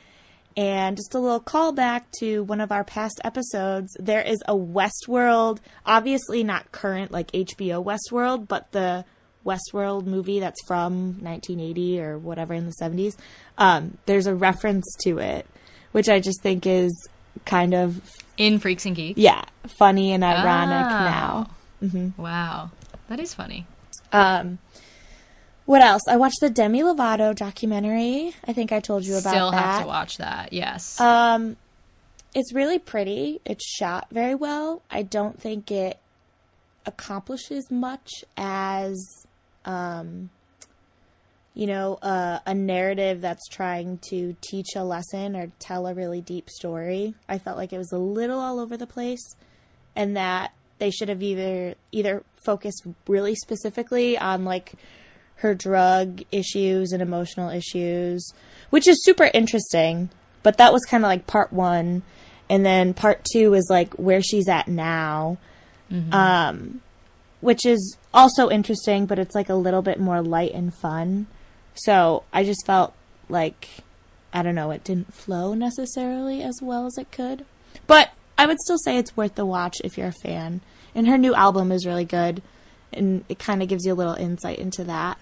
And 0.58 0.96
just 0.96 1.14
a 1.14 1.20
little 1.20 1.42
callback 1.42 2.04
to 2.20 2.44
one 2.44 2.62
of 2.62 2.72
our 2.72 2.86
past 2.86 3.20
episodes, 3.26 3.96
there 4.00 4.22
is 4.22 4.42
a 4.48 4.56
Westworld, 4.56 5.60
obviously 5.86 6.44
not 6.44 6.72
current 6.72 7.12
like 7.12 7.30
HBO 7.32 7.84
Westworld, 7.84 8.48
but 8.48 8.72
the 8.72 9.04
Westworld 9.46 10.06
movie 10.06 10.40
that's 10.40 10.66
from 10.66 11.22
1980 11.22 12.02
or 12.02 12.18
whatever 12.18 12.54
in 12.54 12.66
the 12.66 12.74
70s. 12.82 13.18
Um, 13.58 13.98
there's 14.06 14.28
a 14.28 14.36
reference 14.36 14.86
to 15.04 15.20
it, 15.20 15.46
which 15.92 16.08
I 16.08 16.22
just 16.22 16.42
think 16.42 16.66
is 16.66 17.10
kind 17.44 17.74
of 17.74 18.02
In 18.38 18.60
Freaks 18.60 18.86
and 18.86 18.96
Geeks. 18.96 19.18
yeah 19.20 19.44
funny 19.80 20.12
and 20.14 20.24
ironic 20.24 20.86
Oh. 20.86 21.48
now. 21.90 22.12
Wow. 22.18 22.72
That 23.10 23.20
is 23.20 23.34
funny. 23.34 23.66
Um, 24.12 24.58
what 25.66 25.82
else? 25.82 26.02
I 26.10 26.18
watched 26.18 26.40
the 26.42 26.50
Demi 26.50 26.82
Lovato 26.82 27.36
documentary. 27.36 28.34
I 28.48 28.54
think 28.54 28.72
I 28.72 28.80
told 28.80 29.06
you 29.06 29.14
about 29.18 29.30
Still 29.32 29.52
that. 29.52 29.62
have 29.62 29.82
to 29.82 29.88
watch 29.88 30.18
that. 30.18 30.54
Yes. 30.54 31.00
Um, 31.00 31.58
it's 32.34 32.54
really 32.54 32.80
pretty. 32.80 33.40
It's 33.46 33.66
shot 33.66 34.08
very 34.12 34.36
well. 34.36 34.82
I 34.92 35.02
don't 35.04 35.40
think 35.42 35.72
it 35.72 36.00
accomplishes 36.86 37.70
much 37.72 38.24
as, 38.38 39.26
um, 39.66 40.30
you 41.56 41.68
know, 41.68 41.96
uh, 42.02 42.40
a 42.46 42.54
narrative 42.54 43.22
that's 43.22 43.48
trying 43.48 43.98
to 44.10 44.36
teach 44.42 44.76
a 44.76 44.84
lesson 44.84 45.38
or 45.38 45.52
tell 45.58 45.88
a 45.88 45.94
really 45.94 46.20
deep 46.20 46.50
story. 46.50 47.16
I 47.30 47.38
felt 47.38 47.58
like 47.58 47.72
it 47.72 47.78
was 47.78 47.94
a 47.94 47.98
little 47.98 48.40
all 48.40 48.60
over 48.60 48.76
the 48.76 48.86
place, 48.86 49.36
and 49.96 50.18
that 50.18 50.52
they 50.78 50.92
should 50.92 51.08
have 51.08 51.24
either 51.24 51.76
either 51.94 52.24
focused 52.46 52.86
really 53.08 53.36
specifically 53.36 54.18
on 54.18 54.44
like 54.44 54.74
her 55.38 55.56
drug 55.56 56.24
issues 56.32 56.92
and 56.92 57.02
emotional 57.02 57.50
issues, 57.50 58.34
which 58.70 58.88
is 58.88 59.04
super 59.04 59.32
interesting. 59.34 60.10
But 60.44 60.58
that 60.58 60.74
was 60.74 60.84
kind 60.84 61.04
of 61.06 61.08
like 61.08 61.26
part 61.26 61.54
one, 61.54 62.04
and 62.50 62.66
then 62.66 62.94
part 62.94 63.26
two 63.32 63.54
is 63.54 63.68
like 63.70 63.94
where 63.94 64.22
she's 64.22 64.50
at 64.50 64.68
now, 64.68 65.38
um, 66.12 66.82
which 67.40 67.66
is 67.66 67.98
also 68.14 68.50
interesting, 68.50 69.06
but 69.06 69.20
it's 69.20 69.36
like 69.36 69.50
a 69.50 69.56
little 69.56 69.82
bit 69.82 70.02
more 70.02 70.22
light 70.22 70.54
and 70.54 70.74
fun. 70.74 71.28
So 71.76 72.24
I 72.34 72.44
just 72.44 72.66
felt 72.66 72.94
like 73.30 73.68
I 74.34 74.42
don't 74.42 74.56
know, 74.56 74.72
it 74.72 74.84
didn't 74.84 75.14
flow 75.14 75.54
necessarily 75.54 76.42
as 76.42 76.60
well 76.62 76.86
as 76.86 76.98
it 76.98 77.12
could, 77.12 77.46
but 77.88 78.12
I 78.38 78.46
would 78.46 78.60
still 78.60 78.78
say 78.78 78.98
it's 78.98 79.16
worth 79.16 79.36
the 79.36 79.46
watch 79.46 79.78
if 79.84 79.98
you're 79.98 80.08
a 80.08 80.14
fan. 80.24 80.62
And 80.94 81.08
her 81.08 81.18
new 81.18 81.34
album 81.34 81.72
is 81.72 81.86
really 81.86 82.06
good, 82.06 82.42
and 82.94 83.24
it 83.28 83.40
kind 83.40 83.62
of 83.62 83.68
gives 83.68 83.86
you 83.86 83.94
a 83.94 83.96
little 83.96 84.14
insight 84.14 84.60
into 84.60 84.84
that. 84.86 85.18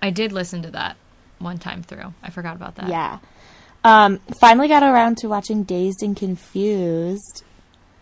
I 0.00 0.10
did 0.10 0.32
listen 0.32 0.62
to 0.62 0.70
that 0.70 0.96
one 1.38 1.58
time 1.58 1.82
through. 1.82 2.14
I 2.22 2.30
forgot 2.30 2.56
about 2.56 2.76
that. 2.76 2.88
Yeah. 2.88 3.18
Um, 3.84 4.20
finally 4.38 4.68
got 4.68 4.82
around 4.82 5.18
to 5.18 5.28
watching 5.28 5.64
Dazed 5.64 6.02
and 6.02 6.16
Confused. 6.16 7.42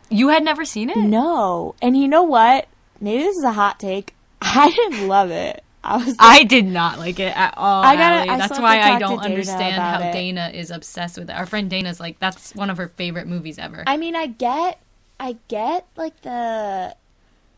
You 0.08 0.28
had 0.28 0.44
never 0.44 0.64
seen 0.64 0.90
it? 0.90 0.96
No. 0.96 1.74
And 1.80 1.96
you 1.96 2.08
know 2.08 2.22
what? 2.22 2.68
Maybe 3.00 3.22
this 3.22 3.36
is 3.36 3.44
a 3.44 3.52
hot 3.52 3.78
take. 3.78 4.14
I 4.42 4.70
didn't 4.70 5.08
love 5.08 5.30
it. 5.30 5.64
I 5.82 5.96
was 5.96 6.08
like, 6.08 6.16
I 6.20 6.44
did 6.44 6.66
not 6.66 6.98
like 6.98 7.18
it 7.18 7.36
at 7.36 7.54
all. 7.56 7.82
I 7.82 7.92
I 7.94 8.36
That's 8.36 8.58
why 8.58 8.80
I 8.80 8.98
don't 8.98 9.20
understand 9.20 9.76
how 9.76 10.08
it. 10.08 10.12
Dana 10.12 10.50
is 10.52 10.70
obsessed 10.70 11.18
with 11.18 11.30
it. 11.30 11.32
Our 11.32 11.46
friend 11.46 11.70
Dana's 11.70 11.98
like, 12.00 12.18
that's 12.18 12.54
one 12.54 12.68
of 12.68 12.76
her 12.76 12.88
favorite 12.88 13.26
movies 13.26 13.58
ever. 13.58 13.84
I 13.86 13.96
mean, 13.96 14.14
I 14.14 14.26
get, 14.26 14.78
I 15.18 15.36
get 15.48 15.86
like 15.96 16.20
the 16.22 16.94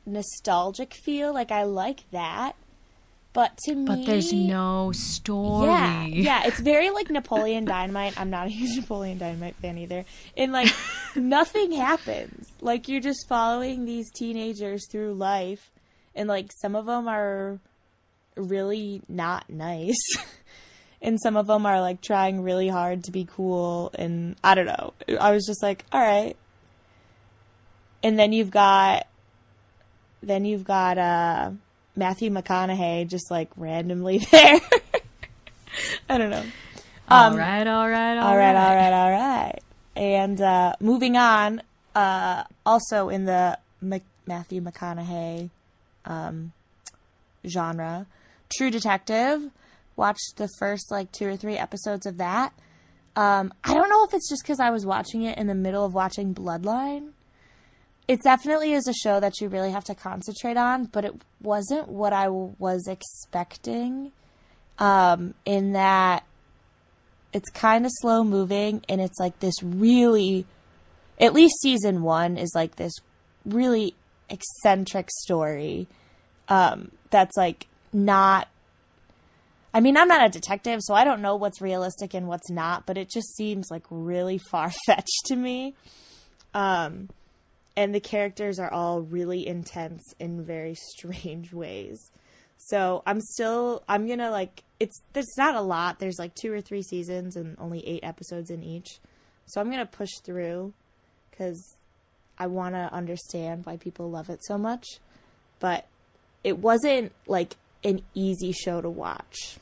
nostalgic 0.07 0.95
feel. 0.95 1.35
Like 1.35 1.51
I 1.51 1.65
like 1.65 2.09
that, 2.13 2.55
but 3.33 3.57
to 3.65 3.75
me, 3.75 3.87
but 3.87 4.07
there's 4.07 4.33
no 4.33 4.93
story. 4.93 5.67
Yeah, 5.67 6.07
yeah, 6.07 6.43
it's 6.45 6.61
very 6.73 6.91
like 6.91 7.11
Napoleon 7.11 7.65
Dynamite. 7.65 8.21
I'm 8.21 8.31
not 8.31 8.47
a 8.47 8.51
huge 8.51 8.77
Napoleon 8.77 9.19
Dynamite 9.19 9.57
fan 9.57 9.79
either. 9.79 10.05
And 10.37 10.53
like 10.53 10.73
nothing 11.17 11.73
happens. 11.73 12.53
Like 12.61 12.89
you're 12.89 13.01
just 13.01 13.27
following 13.29 13.85
these 13.85 14.11
teenagers 14.11 14.87
through 14.91 15.15
life, 15.15 15.73
and 16.15 16.29
like 16.29 16.53
some 16.53 16.77
of 16.77 16.87
them 16.87 17.09
are 17.09 17.59
really 18.37 19.03
not 19.09 19.49
nice. 19.51 20.01
And 21.05 21.19
some 21.21 21.37
of 21.37 21.49
them 21.49 21.67
are 21.67 21.81
like 21.81 22.01
trying 22.01 22.45
really 22.45 22.69
hard 22.69 23.03
to 23.07 23.11
be 23.11 23.25
cool, 23.29 23.91
and 23.99 24.37
I 24.45 24.55
don't 24.55 24.67
know. 24.67 24.93
I 25.19 25.33
was 25.33 25.45
just 25.45 25.61
like, 25.61 25.85
all 25.91 26.01
right. 26.01 26.37
And 28.05 28.17
then 28.17 28.33
you've 28.33 28.53
got, 28.53 29.09
then 30.23 30.45
you've 30.45 30.63
got 30.63 30.99
uh, 30.99 31.51
Matthew 31.97 32.31
McConaughey 32.31 33.09
just 33.11 33.33
like 33.33 33.51
randomly 33.57 34.19
there. 34.31 34.61
I 36.09 36.19
don't 36.19 36.31
know. 36.31 36.45
All 37.09 37.33
Um, 37.33 37.37
right, 37.37 37.67
all 37.67 37.89
right, 37.91 38.19
all 38.19 38.37
right, 38.37 38.55
all 38.55 38.77
right, 38.77 38.93
all 38.93 39.11
right. 39.11 39.59
And 39.97 40.41
uh, 40.41 40.75
moving 40.79 41.17
on, 41.17 41.63
uh, 41.97 42.45
also 42.65 43.09
in 43.09 43.25
the 43.25 43.59
Mc- 43.81 44.05
Matthew 44.27 44.61
McConaughey 44.63 45.51
um, 46.05 46.53
genre, 47.45 48.07
True 48.57 48.71
Detective. 48.71 49.51
Watched 49.97 50.37
the 50.37 50.49
first 50.59 50.91
like 50.91 51.13
two 51.13 51.27
or 51.27 51.37
three 51.37 51.57
episodes 51.57 52.07
of 52.07 52.19
that. 52.19 52.53
Um, 53.15 53.53
I 53.63 53.75
don't 53.75 53.91
know 53.91 54.05
if 54.05 54.15
it's 54.15 54.29
just 54.29 54.43
because 54.43 54.59
I 54.59 54.71
was 54.71 54.87
watching 54.87 55.23
it 55.23 55.37
in 55.37 55.47
the 55.47 55.55
middle 55.55 55.85
of 55.85 55.93
watching 55.93 56.35
Bloodline. 56.35 57.11
It 58.09 58.23
definitely 58.23 58.73
is 58.73 58.89
a 58.89 58.95
show 58.95 59.21
that 59.21 59.41
you 59.41 59.49
really 59.49 59.71
have 59.71 59.85
to 59.85 59.95
concentrate 59.95 60.57
on, 60.57 60.87
but 60.87 61.05
it 61.05 61.15
wasn't 61.41 61.89
what 61.89 62.13
I 62.13 62.29
was 62.29 62.89
expecting. 62.89 64.13
Um, 64.79 65.35
in 65.45 65.73
that 65.73 66.25
it's 67.33 67.51
kind 67.51 67.85
of 67.85 67.93
slow 67.95 68.25
moving 68.25 68.83
and 68.89 69.01
it's 69.01 69.19
like 69.19 69.39
this 69.41 69.55
really 69.63 70.47
at 71.19 71.33
least 71.33 71.61
season 71.61 72.03
one 72.03 72.37
is 72.37 72.53
like 72.55 72.77
this 72.77 72.93
really 73.45 73.95
eccentric 74.29 75.11
story 75.11 75.87
um 76.49 76.91
that's 77.11 77.37
like 77.37 77.67
not 77.93 78.49
I 79.75 79.81
mean, 79.81 79.97
I'm 79.97 80.09
not 80.09 80.27
a 80.27 80.29
detective, 80.29 80.81
so 80.83 80.93
I 80.93 81.05
don't 81.05 81.23
know 81.23 81.37
what's 81.37 81.63
realistic 81.63 82.13
and 82.13 82.29
what's 82.29 82.51
not, 82.51 82.85
but 82.85 82.99
it 82.99 83.09
just 83.09 83.35
seems 83.35 83.71
like 83.71 83.85
really 83.89 84.39
far 84.51 84.71
fetched 84.87 85.23
to 85.27 85.37
me. 85.37 85.75
Um, 86.53 87.09
and 87.75 87.95
the 87.95 88.01
characters 88.01 88.59
are 88.59 88.71
all 88.71 89.01
really 89.01 89.47
intense 89.47 90.03
in 90.19 90.45
very 90.45 90.75
strange 90.75 91.53
ways. 91.55 92.11
So 92.59 93.03
I'm 93.07 93.21
still 93.21 93.83
I'm 93.89 94.07
gonna 94.07 94.31
like 94.31 94.63
it's 94.79 95.01
there's 95.15 95.35
not 95.37 95.57
a 95.57 95.61
lot. 95.61 95.99
There's 95.99 96.19
like 96.19 96.35
two 96.35 96.53
or 96.53 96.61
three 96.61 96.83
seasons 96.83 97.35
and 97.35 97.57
only 97.59 97.87
eight 97.89 98.05
episodes 98.05 98.51
in 98.51 98.63
each. 98.63 99.01
So 99.47 99.61
I'm 99.61 99.71
gonna 99.71 99.87
push 99.87 100.11
through 100.23 100.73
because 101.31 101.77
I 102.39 102.47
want 102.47 102.75
to 102.75 102.93
understand 102.93 103.67
why 103.67 103.79
people 103.79 104.11
love 104.11 104.31
it 104.31 104.45
so 104.45 104.59
much. 104.59 104.87
But 105.59 105.87
it 106.45 106.59
wasn't 106.59 107.13
like 107.27 107.57
an 107.85 108.03
easy 108.15 108.53
show 108.53 108.81
to 108.81 108.91
watch. 108.91 109.57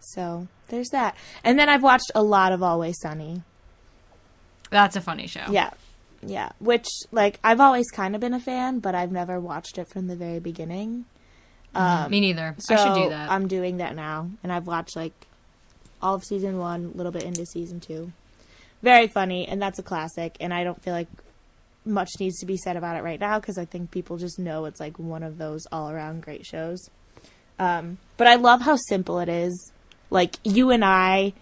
So 0.00 0.46
there's 0.68 0.88
that. 0.90 1.16
And 1.42 1.58
then 1.58 1.68
I've 1.68 1.82
watched 1.82 2.10
a 2.14 2.22
lot 2.22 2.52
of 2.52 2.62
Always 2.62 2.98
Sunny. 3.00 3.42
That's 4.70 4.96
a 4.96 5.00
funny 5.00 5.26
show. 5.26 5.44
Yeah. 5.50 5.70
Yeah. 6.22 6.50
Which, 6.58 6.88
like, 7.12 7.38
I've 7.44 7.60
always 7.60 7.90
kind 7.90 8.14
of 8.14 8.20
been 8.20 8.34
a 8.34 8.40
fan, 8.40 8.78
but 8.80 8.94
I've 8.94 9.12
never 9.12 9.38
watched 9.40 9.78
it 9.78 9.88
from 9.88 10.06
the 10.06 10.16
very 10.16 10.38
beginning. 10.40 11.04
Um, 11.74 12.10
Me 12.10 12.20
neither. 12.20 12.54
so 12.58 12.74
I 12.74 12.78
should 12.78 13.02
do 13.02 13.08
that. 13.10 13.30
I'm 13.30 13.48
doing 13.48 13.76
that 13.78 13.94
now. 13.94 14.30
And 14.42 14.52
I've 14.52 14.66
watched, 14.66 14.96
like, 14.96 15.26
all 16.00 16.14
of 16.14 16.24
season 16.24 16.58
one, 16.58 16.92
a 16.94 16.96
little 16.96 17.12
bit 17.12 17.22
into 17.24 17.44
season 17.46 17.80
two. 17.80 18.12
Very 18.82 19.08
funny, 19.08 19.46
and 19.46 19.60
that's 19.60 19.78
a 19.78 19.82
classic. 19.82 20.36
And 20.40 20.52
I 20.54 20.64
don't 20.64 20.82
feel 20.82 20.94
like 20.94 21.08
much 21.86 22.10
needs 22.20 22.38
to 22.40 22.46
be 22.46 22.56
said 22.56 22.76
about 22.76 22.96
it 22.96 23.02
right 23.02 23.20
now 23.20 23.38
because 23.38 23.56
I 23.58 23.64
think 23.64 23.90
people 23.90 24.16
just 24.16 24.38
know 24.38 24.64
it's, 24.66 24.80
like, 24.80 24.98
one 24.98 25.22
of 25.22 25.38
those 25.38 25.66
all 25.72 25.90
around 25.90 26.22
great 26.22 26.44
shows. 26.44 26.90
Um, 27.58 27.98
but 28.16 28.26
I 28.26 28.34
love 28.34 28.60
how 28.60 28.76
simple 28.76 29.18
it 29.20 29.28
is. 29.28 29.72
Like, 30.10 30.36
you 30.44 30.70
and 30.70 30.84
I. 30.84 31.32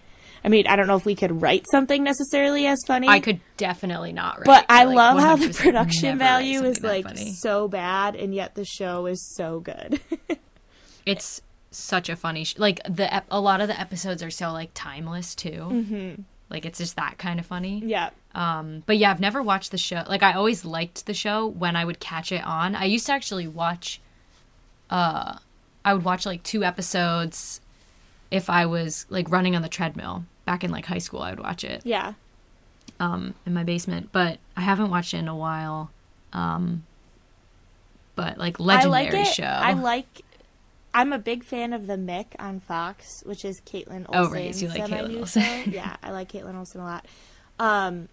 I 0.43 0.47
mean, 0.47 0.67
I 0.67 0.75
don't 0.75 0.85
know 0.85 0.95
if 0.95 1.05
we 1.05 1.15
could 1.15 1.41
write 1.41 1.65
something 1.71 2.03
necessarily 2.03 2.67
as 2.67 2.79
funny. 2.85 3.07
I 3.07 3.19
could 3.19 3.39
definitely 3.57 4.13
not 4.13 4.37
write. 4.37 4.45
But 4.45 4.65
I 4.69 4.83
like, 4.83 4.95
love 4.95 5.19
how 5.19 5.35
the 5.37 5.49
production 5.51 6.19
value 6.19 6.63
is 6.63 6.83
like 6.83 7.05
funny. 7.05 7.33
so 7.33 7.67
bad, 7.67 8.15
and 8.15 8.33
yet 8.33 8.53
the 8.53 8.63
show 8.63 9.07
is 9.07 9.35
so 9.35 9.59
good. 9.59 9.99
It's 11.05 11.41
such 11.71 12.09
a 12.09 12.15
funny 12.15 12.45
sh- 12.45 12.57
like 12.57 12.79
the 12.89 13.13
ep- 13.13 13.27
a 13.29 13.39
lot 13.39 13.61
of 13.61 13.67
the 13.67 13.79
episodes 13.79 14.23
are 14.23 14.31
so 14.31 14.51
like 14.51 14.71
timeless 14.73 15.35
too. 15.35 15.67
Mm-hmm. 15.69 16.21
Like 16.49 16.65
it's 16.65 16.77
just 16.77 16.95
that 16.95 17.17
kind 17.17 17.39
of 17.39 17.45
funny. 17.45 17.81
Yeah. 17.85 18.11
Um, 18.35 18.83
but 18.85 18.97
yeah, 18.97 19.11
I've 19.11 19.19
never 19.19 19.41
watched 19.41 19.71
the 19.71 19.77
show. 19.77 20.03
Like 20.07 20.21
I 20.23 20.33
always 20.33 20.63
liked 20.65 21.05
the 21.05 21.13
show 21.13 21.47
when 21.47 21.75
I 21.75 21.85
would 21.85 21.99
catch 21.99 22.31
it 22.31 22.43
on. 22.45 22.75
I 22.75 22.85
used 22.85 23.05
to 23.07 23.13
actually 23.13 23.47
watch. 23.47 23.99
Uh, 24.89 25.37
I 25.83 25.93
would 25.93 26.03
watch 26.03 26.25
like 26.25 26.43
two 26.43 26.63
episodes 26.63 27.61
if 28.31 28.49
I 28.49 28.65
was 28.65 29.05
like 29.09 29.29
running 29.31 29.55
on 29.55 29.61
the 29.61 29.69
treadmill 29.69 30.25
back 30.45 30.63
in 30.63 30.71
like 30.71 30.85
high 30.85 30.97
school. 30.99 31.21
I 31.21 31.31
would 31.31 31.39
watch 31.39 31.63
it 31.63 31.81
Yeah. 31.83 32.13
um, 32.99 33.33
in 33.45 33.53
my 33.53 33.63
basement, 33.63 34.09
but 34.11 34.37
I 34.55 34.61
haven't 34.61 34.89
watched 34.91 35.13
it 35.13 35.17
in 35.17 35.27
a 35.27 35.35
while. 35.35 35.89
Um, 36.33 36.83
but 38.15 38.37
like 38.37 38.59
legendary 38.59 39.07
I 39.07 39.11
like 39.19 39.27
it. 39.27 39.33
show. 39.33 39.43
I 39.43 39.73
like. 39.73 40.21
I'm 40.95 41.11
a 41.11 41.19
big 41.19 41.43
fan 41.43 41.73
of 41.73 41.87
the 41.87 41.97
Mick 41.97 42.27
on 42.39 42.61
Fox, 42.61 43.21
which 43.25 43.43
is 43.43 43.59
Kaitlin 43.65 44.05
Olson. 44.07 44.13
Oh, 44.13 44.29
right, 44.29 44.61
you 44.61 44.69
like 44.69 44.83
Kaitlin 44.83 45.19
Olson. 45.19 45.71
yeah, 45.71 45.97
I 46.01 46.11
like 46.11 46.31
Kaitlin 46.31 46.57
Olson 46.57 46.79
a 46.79 46.85
lot. 46.85 47.05
Um, 47.59 48.07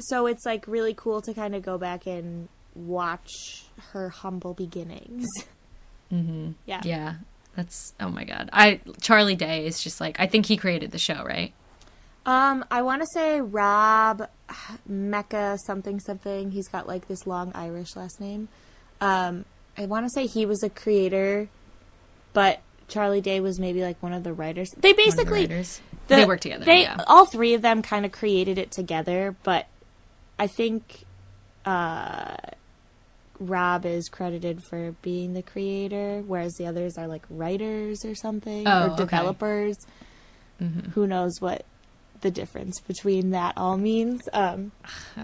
so 0.00 0.26
it's 0.26 0.46
like 0.46 0.66
really 0.66 0.94
cool 0.94 1.20
to 1.20 1.34
kind 1.34 1.54
of 1.54 1.62
go 1.62 1.76
back 1.76 2.06
and 2.06 2.48
watch 2.74 3.66
her 3.92 4.08
humble 4.08 4.54
beginnings. 4.54 5.26
Mm-hmm. 6.10 6.52
Yeah. 6.64 6.80
yeah, 6.84 7.14
that's 7.56 7.92
oh 8.00 8.08
my 8.08 8.24
god. 8.24 8.48
I 8.52 8.80
Charlie 9.00 9.36
Day 9.36 9.66
is 9.66 9.82
just 9.82 10.00
like 10.00 10.18
I 10.18 10.26
think 10.26 10.46
he 10.46 10.56
created 10.56 10.92
the 10.92 10.98
show, 10.98 11.22
right? 11.24 11.52
Um, 12.26 12.64
I 12.70 12.80
want 12.80 13.02
to 13.02 13.08
say 13.12 13.40
Rob 13.40 14.28
Mecca 14.86 15.58
something 15.66 16.00
something. 16.00 16.52
He's 16.52 16.68
got 16.68 16.88
like 16.88 17.06
this 17.06 17.26
long 17.26 17.52
Irish 17.54 17.96
last 17.96 18.18
name. 18.20 18.48
Um, 19.00 19.44
I 19.76 19.86
want 19.86 20.06
to 20.06 20.10
say 20.10 20.26
he 20.26 20.46
was 20.46 20.62
a 20.62 20.70
creator, 20.70 21.48
but 22.34 22.60
Charlie 22.88 23.22
Day 23.22 23.40
was 23.40 23.58
maybe 23.58 23.80
like 23.82 24.02
one 24.02 24.12
of 24.12 24.22
the 24.24 24.34
writers. 24.34 24.70
They 24.72 24.90
of 24.90 24.96
the 24.96 25.02
basically 25.04 25.40
writers. 25.46 25.80
the- 26.08 26.16
they 26.16 26.24
work 26.26 26.40
together. 26.40 26.66
They 26.66 26.82
yeah. 26.82 26.98
all 27.06 27.24
three 27.24 27.54
of 27.54 27.62
them 27.62 27.80
kind 27.80 28.04
of 28.04 28.12
created 28.12 28.58
it 28.58 28.70
together, 28.70 29.34
but 29.42 29.66
I 30.38 30.46
think 30.48 31.04
uh, 31.64 32.36
Rob 33.40 33.86
is 33.86 34.08
credited 34.08 34.62
for 34.62 34.92
being 35.02 35.32
the 35.34 35.42
creator, 35.42 36.22
whereas 36.26 36.54
the 36.56 36.66
others 36.66 36.98
are 36.98 37.06
like 37.06 37.22
writers 37.30 38.04
or 38.04 38.14
something 38.14 38.66
Oh, 38.68 38.70
or 38.70 38.74
okay. 38.82 38.88
Mm-hmm. 38.90 38.96
developers. 38.96 39.78
Who 40.92 41.06
knows 41.06 41.40
what 41.40 41.64
the 42.20 42.30
difference 42.30 42.80
between 42.80 43.30
that 43.30 43.54
all 43.56 43.76
means? 43.76 44.22
Um, 44.32 44.72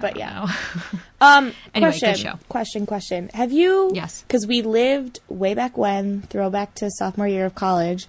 but 0.00 0.16
yeah. 0.16 0.46
Um, 1.22 1.52
Anyway, 1.74 1.90
question, 1.90 2.12
good 2.12 2.18
show. 2.18 2.38
question, 2.48 2.86
question. 2.86 3.28
Have 3.34 3.52
you? 3.52 3.90
Yes. 3.94 4.22
Because 4.22 4.46
we 4.46 4.62
lived 4.62 5.20
way 5.28 5.52
back 5.54 5.76
when, 5.76 6.22
throwback 6.22 6.74
to 6.76 6.90
sophomore 6.90 7.28
year 7.28 7.44
of 7.44 7.54
college, 7.54 8.06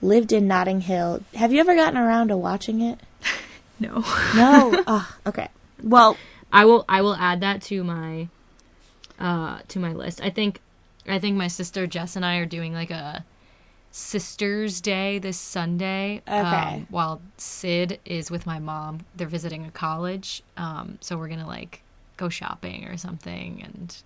lived 0.00 0.32
in 0.32 0.48
Notting 0.48 0.80
Hill. 0.80 1.22
Have 1.34 1.52
you 1.52 1.60
ever 1.60 1.74
gotten 1.74 1.98
around 1.98 2.28
to 2.28 2.38
watching 2.38 2.80
it? 2.80 2.98
no. 3.78 4.02
No. 4.34 4.82
oh, 4.86 5.14
okay. 5.26 5.48
Well, 5.82 6.16
I 6.52 6.64
will 6.64 6.84
I 6.88 7.02
will 7.02 7.14
add 7.14 7.40
that 7.40 7.62
to 7.64 7.84
my 7.84 8.28
uh 9.18 9.60
to 9.68 9.78
my 9.78 9.92
list. 9.92 10.22
I 10.22 10.30
think 10.30 10.60
I 11.06 11.18
think 11.18 11.36
my 11.36 11.48
sister 11.48 11.86
Jess 11.86 12.16
and 12.16 12.24
I 12.24 12.36
are 12.36 12.46
doing 12.46 12.72
like 12.72 12.90
a 12.90 13.24
sisters 13.90 14.80
day 14.80 15.18
this 15.18 15.38
Sunday. 15.38 16.22
Okay. 16.28 16.38
Um, 16.38 16.86
while 16.90 17.20
Sid 17.36 17.98
is 18.04 18.30
with 18.30 18.46
my 18.46 18.58
mom. 18.58 19.00
They're 19.16 19.26
visiting 19.26 19.64
a 19.66 19.70
college. 19.70 20.42
Um 20.56 20.98
so 21.00 21.16
we're 21.16 21.28
going 21.28 21.40
to 21.40 21.46
like 21.46 21.82
go 22.16 22.28
shopping 22.28 22.86
or 22.86 22.96
something 22.96 23.62
and 23.64 23.96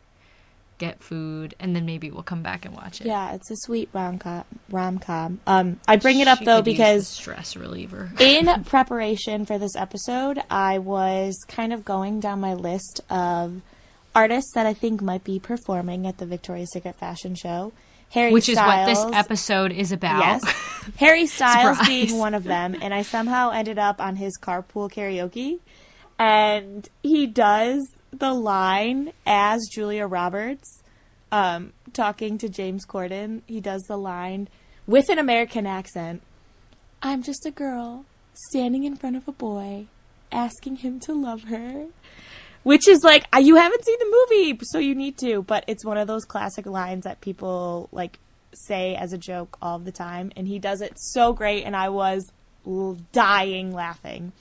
get 0.78 1.00
food 1.00 1.54
and 1.60 1.74
then 1.76 1.86
maybe 1.86 2.10
we'll 2.10 2.22
come 2.24 2.42
back 2.42 2.64
and 2.64 2.74
watch 2.74 3.00
it. 3.00 3.06
yeah, 3.06 3.32
it's 3.34 3.48
a 3.50 3.56
sweet 3.56 3.88
rom 3.92 4.18
com. 4.18 4.44
Rom 4.70 4.98
com. 4.98 5.38
Um, 5.46 5.78
I 5.86 5.96
bring 5.96 6.18
it 6.18 6.26
up 6.26 6.38
She 6.40 6.44
though 6.46 6.62
could 6.62 6.66
use 6.66 6.76
the 6.76 6.82
because 6.82 7.08
stress 7.08 7.56
reliever. 7.56 8.10
in 8.18 8.64
preparation 8.64 9.46
for 9.46 9.56
this 9.58 9.76
episode, 9.76 10.40
I 10.50 10.78
was 10.78 11.38
kind 11.46 11.72
of 11.72 11.84
going 11.84 12.18
down 12.20 12.40
my 12.40 12.54
list 12.54 13.00
of 13.08 13.60
artists 14.16 14.52
that 14.54 14.66
I 14.66 14.74
think 14.74 15.00
might 15.00 15.22
be 15.24 15.38
performing 15.38 16.06
at 16.06 16.18
the 16.18 16.26
Victoria's 16.26 16.72
Secret 16.72 16.96
fashion 16.96 17.34
show. 17.36 17.72
Harry 18.14 18.32
Which 18.32 18.48
is 18.48 18.56
what 18.56 18.86
this 18.86 19.04
episode 19.12 19.72
is 19.72 19.90
about. 19.90 20.20
Yes. 20.20 20.44
Harry 20.98 21.26
Styles 21.26 21.84
being 21.84 22.16
one 22.16 22.32
of 22.32 22.44
them, 22.44 22.76
and 22.80 22.94
I 22.94 23.02
somehow 23.02 23.50
ended 23.50 23.76
up 23.76 24.00
on 24.00 24.14
his 24.14 24.38
carpool 24.40 24.88
karaoke, 24.88 25.58
and 26.16 26.88
he 27.02 27.26
does 27.26 27.84
the 28.12 28.32
line 28.32 29.12
as 29.26 29.66
Julia 29.72 30.06
Roberts, 30.06 30.80
um, 31.32 31.72
talking 31.92 32.38
to 32.38 32.48
James 32.48 32.86
Corden. 32.86 33.42
He 33.46 33.60
does 33.60 33.82
the 33.88 33.96
line 33.96 34.46
with 34.86 35.08
an 35.08 35.18
American 35.18 35.66
accent. 35.66 36.22
I'm 37.02 37.20
just 37.20 37.44
a 37.44 37.50
girl 37.50 38.04
standing 38.52 38.84
in 38.84 38.94
front 38.94 39.16
of 39.16 39.26
a 39.26 39.32
boy, 39.32 39.86
asking 40.30 40.76
him 40.76 41.00
to 41.00 41.12
love 41.12 41.44
her. 41.44 41.86
Which 42.64 42.88
is 42.88 43.04
like 43.04 43.26
you 43.38 43.56
haven't 43.56 43.84
seen 43.84 43.98
the 43.98 44.26
movie, 44.30 44.58
so 44.64 44.78
you 44.78 44.94
need 44.94 45.16
to. 45.18 45.42
But 45.42 45.64
it's 45.66 45.84
one 45.84 45.96
of 45.96 46.06
those 46.06 46.24
classic 46.24 46.66
lines 46.66 47.04
that 47.04 47.20
people 47.20 47.88
like 47.92 48.18
say 48.52 48.96
as 48.96 49.12
a 49.12 49.18
joke 49.18 49.56
all 49.62 49.78
the 49.78 49.92
time, 49.92 50.32
and 50.36 50.48
he 50.48 50.58
does 50.58 50.80
it 50.80 50.94
so 50.96 51.32
great, 51.32 51.64
and 51.64 51.76
I 51.76 51.90
was 51.90 52.32
dying 53.12 53.72
laughing. 53.72 54.32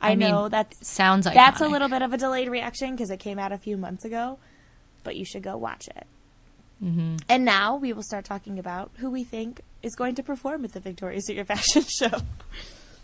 I, 0.00 0.12
I 0.12 0.16
mean, 0.16 0.30
know 0.30 0.48
that 0.48 0.74
Sounds 0.84 1.26
like 1.26 1.34
that's 1.34 1.60
a 1.60 1.68
little 1.68 1.88
bit 1.88 2.02
of 2.02 2.12
a 2.12 2.18
delayed 2.18 2.48
reaction 2.48 2.92
because 2.92 3.10
it 3.10 3.18
came 3.18 3.38
out 3.38 3.52
a 3.52 3.58
few 3.58 3.76
months 3.76 4.04
ago, 4.04 4.38
but 5.02 5.16
you 5.16 5.24
should 5.24 5.42
go 5.42 5.56
watch 5.56 5.88
it. 5.88 6.06
Mm-hmm. 6.82 7.16
And 7.28 7.44
now 7.44 7.76
we 7.76 7.92
will 7.92 8.02
start 8.02 8.24
talking 8.24 8.58
about 8.58 8.90
who 8.98 9.10
we 9.10 9.24
think 9.24 9.62
is 9.82 9.94
going 9.94 10.14
to 10.16 10.22
perform 10.22 10.64
at 10.64 10.72
the 10.72 10.80
Victoria's 10.80 11.26
Secret 11.26 11.46
Fashion 11.48 11.82
Show. 11.82 12.20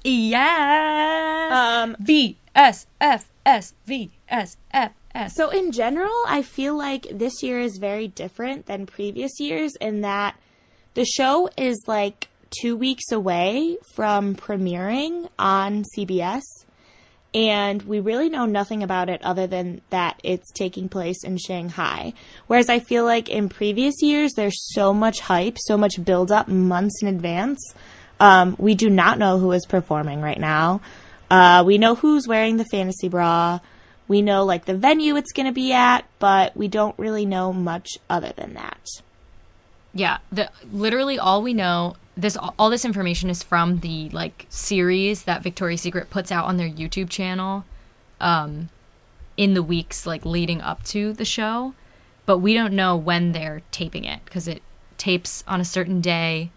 Yes. 0.05 1.53
Um, 1.53 1.97
V 1.99 2.37
S 2.55 2.87
F 3.01 3.32
S 3.45 3.75
V 3.87 4.11
S 4.29 4.57
F 4.73 4.93
S. 5.15 5.35
So 5.35 5.51
in 5.51 5.73
general, 5.73 6.13
I 6.27 6.43
feel 6.43 6.77
like 6.77 7.07
this 7.11 7.43
year 7.43 7.61
is 7.61 7.79
very 7.79 8.09
different 8.09 8.67
than 8.67 8.87
previous 8.87 9.41
years 9.41 9.73
in 9.81 10.03
that 10.03 10.37
the 10.95 11.05
show 11.05 11.49
is 11.57 11.83
like 11.87 12.29
two 12.51 12.77
weeks 12.77 13.11
away 13.11 13.79
from 13.95 14.35
premiering 14.35 15.29
on 15.39 15.85
CBS. 15.97 16.43
And 17.35 17.81
we 17.85 18.01
really 18.01 18.29
know 18.29 18.45
nothing 18.45 18.83
about 18.83 19.09
it 19.09 19.23
other 19.23 19.47
than 19.47 19.81
that 19.89 20.21
it's 20.23 20.53
taking 20.53 20.91
place 20.91 21.25
in 21.25 21.39
Shanghai. 21.39 22.13
Whereas 22.47 22.69
I 22.69 22.79
feel 22.79 23.05
like 23.05 23.31
in 23.31 23.49
previous 23.49 24.03
years, 24.03 24.35
there's 24.35 24.75
so 24.75 24.93
much 24.93 25.21
hype, 25.21 25.57
so 25.59 25.79
much 25.79 26.05
build 26.05 26.31
up 26.31 26.47
months 26.47 27.01
in 27.01 27.09
advance. 27.09 27.59
Um, 28.21 28.55
we 28.59 28.75
do 28.75 28.91
not 28.91 29.19
know 29.19 29.39
who 29.39 29.53
is 29.53 29.65
performing 29.65 30.21
right 30.21 30.39
now. 30.39 30.83
Uh, 31.33 31.65
we 31.65 31.79
know 31.79 31.95
who's 31.95 32.29
wearing 32.29 32.59
the 32.59 32.65
fantasy 32.67 33.09
bra. 33.09 33.59
We 34.07 34.21
know 34.21 34.45
like 34.45 34.67
the 34.67 34.77
venue 34.77 35.17
it's 35.17 35.33
going 35.33 35.47
to 35.47 35.53
be 35.53 35.73
at, 35.73 36.05
but 36.19 36.55
we 36.55 36.69
don't 36.69 36.99
really 36.99 37.25
know 37.25 37.55
much 37.55 37.99
other 38.11 38.35
than 38.37 38.53
that. 38.53 38.87
Yeah, 39.95 40.19
the 40.31 40.51
literally 40.71 41.19
all 41.19 41.41
we 41.41 41.55
know 41.55 41.97
this 42.19 42.37
all 42.37 42.69
this 42.69 42.85
information 42.85 43.31
is 43.31 43.43
from 43.43 43.81
the 43.81 44.11
like 44.11 44.45
series 44.51 45.23
that 45.23 45.43
Victoria's 45.43 45.81
Secret 45.81 46.11
puts 46.11 46.31
out 46.31 46.45
on 46.45 46.59
their 46.59 46.69
YouTube 46.69 47.09
channel 47.09 47.65
um 48.21 48.69
in 49.39 49.55
the 49.55 49.63
weeks 49.63 50.05
like 50.05 50.27
leading 50.27 50.61
up 50.61 50.85
to 50.85 51.15
the 51.15 51.25
show, 51.25 51.73
but 52.27 52.39
we 52.39 52.53
don't 52.53 52.75
know 52.75 52.95
when 52.95 53.33
they're 53.33 53.63
taping 53.71 54.05
it 54.05 54.23
because 54.27 54.47
it 54.47 54.63
tapes 54.99 55.45
on 55.49 55.63
a 55.63 55.65
certain 55.65 56.03
day 56.03 56.51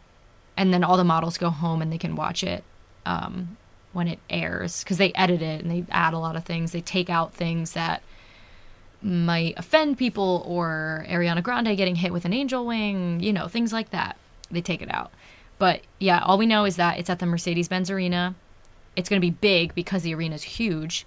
and 0.58 0.74
then 0.74 0.84
all 0.84 0.98
the 0.98 1.06
models 1.06 1.38
go 1.38 1.50
home 1.50 1.82
and 1.82 1.94
they 1.94 1.98
can 1.98 2.18
watch 2.18 2.44
it 2.44 2.66
um 3.06 3.56
when 3.96 4.08
it 4.08 4.20
airs 4.30 4.84
because 4.84 4.98
they 4.98 5.14
edit 5.14 5.42
it 5.42 5.62
and 5.62 5.72
they 5.72 5.86
add 5.90 6.14
a 6.14 6.20
lot 6.20 6.36
of 6.36 6.44
things. 6.44 6.72
They 6.72 6.82
take 6.82 7.10
out 7.10 7.34
things 7.34 7.72
that 7.72 8.04
might 9.02 9.54
offend 9.58 9.98
people 9.98 10.44
or 10.46 11.06
Ariana 11.08 11.42
Grande 11.42 11.78
getting 11.78 11.96
hit 11.96 12.12
with 12.12 12.26
an 12.26 12.34
angel 12.34 12.66
wing, 12.66 13.22
you 13.22 13.32
know, 13.32 13.48
things 13.48 13.72
like 13.72 13.92
that. 13.92 14.18
They 14.52 14.62
take 14.62 14.82
it 14.82 14.94
out. 14.94 15.12
But 15.58 15.82
yeah, 16.00 16.20
all 16.20 16.38
we 16.38 16.46
know 16.46 16.66
is 16.66 16.76
that 16.76 17.00
it's 17.00 17.10
at 17.10 17.20
the 17.20 17.26
Mercedes 17.26 17.70
Benz 17.70 17.90
Arena. 17.90 18.36
It's 18.96 19.08
going 19.08 19.22
to 19.22 19.26
be 19.26 19.32
big 19.32 19.74
because 19.74 20.04
the 20.04 20.14
arena 20.14 20.36
is 20.36 20.44
huge. 20.44 21.06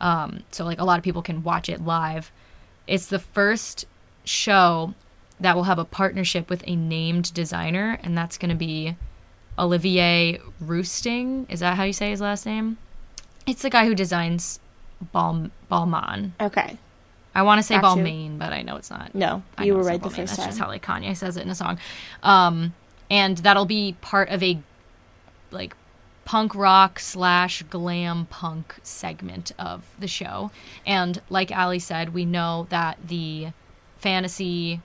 Um, 0.00 0.42
so, 0.50 0.64
like, 0.64 0.80
a 0.80 0.84
lot 0.84 0.98
of 0.98 1.04
people 1.04 1.22
can 1.22 1.42
watch 1.42 1.68
it 1.68 1.84
live. 1.84 2.32
It's 2.86 3.06
the 3.06 3.18
first 3.18 3.86
show 4.24 4.94
that 5.38 5.54
will 5.54 5.64
have 5.64 5.78
a 5.78 5.84
partnership 5.84 6.50
with 6.50 6.64
a 6.66 6.74
named 6.74 7.32
designer, 7.32 7.98
and 8.02 8.16
that's 8.16 8.38
going 8.38 8.50
to 8.50 8.56
be 8.56 8.96
Olivier 9.58 10.40
Rousteing. 10.62 11.46
Is 11.50 11.60
that 11.60 11.76
how 11.76 11.84
you 11.84 11.92
say 11.92 12.10
his 12.10 12.20
last 12.20 12.46
name? 12.46 12.78
It's 13.46 13.62
the 13.62 13.70
guy 13.70 13.86
who 13.86 13.94
designs 13.94 14.60
Bal- 15.12 15.50
Balmain. 15.70 16.32
Okay. 16.40 16.78
I 17.34 17.42
want 17.42 17.58
to 17.58 17.62
say 17.62 17.80
Got. 17.80 17.98
Balmain, 17.98 18.38
but 18.38 18.52
I 18.52 18.62
know 18.62 18.76
it's 18.76 18.90
not. 18.90 19.14
No, 19.14 19.42
you 19.60 19.74
were 19.74 19.82
right 19.82 20.00
the 20.00 20.08
first 20.08 20.36
That's 20.36 20.36
time. 20.36 20.46
just 20.46 20.58
how 20.58 20.68
like 20.68 20.84
Kanye 20.84 21.16
says 21.16 21.36
it 21.36 21.42
in 21.42 21.50
a 21.50 21.54
song. 21.54 21.78
Um, 22.22 22.74
and 23.10 23.38
that'll 23.38 23.66
be 23.66 23.96
part 24.00 24.28
of 24.28 24.42
a 24.42 24.60
like 25.50 25.74
punk 26.24 26.54
rock 26.54 26.98
slash 27.00 27.62
glam 27.64 28.26
punk 28.26 28.76
segment 28.82 29.52
of 29.58 29.82
the 29.98 30.08
show. 30.08 30.50
And 30.86 31.20
like 31.28 31.50
Ali 31.50 31.80
said, 31.80 32.14
we 32.14 32.24
know 32.24 32.66
that 32.70 32.98
the 33.06 33.48
fantasy 33.98 34.80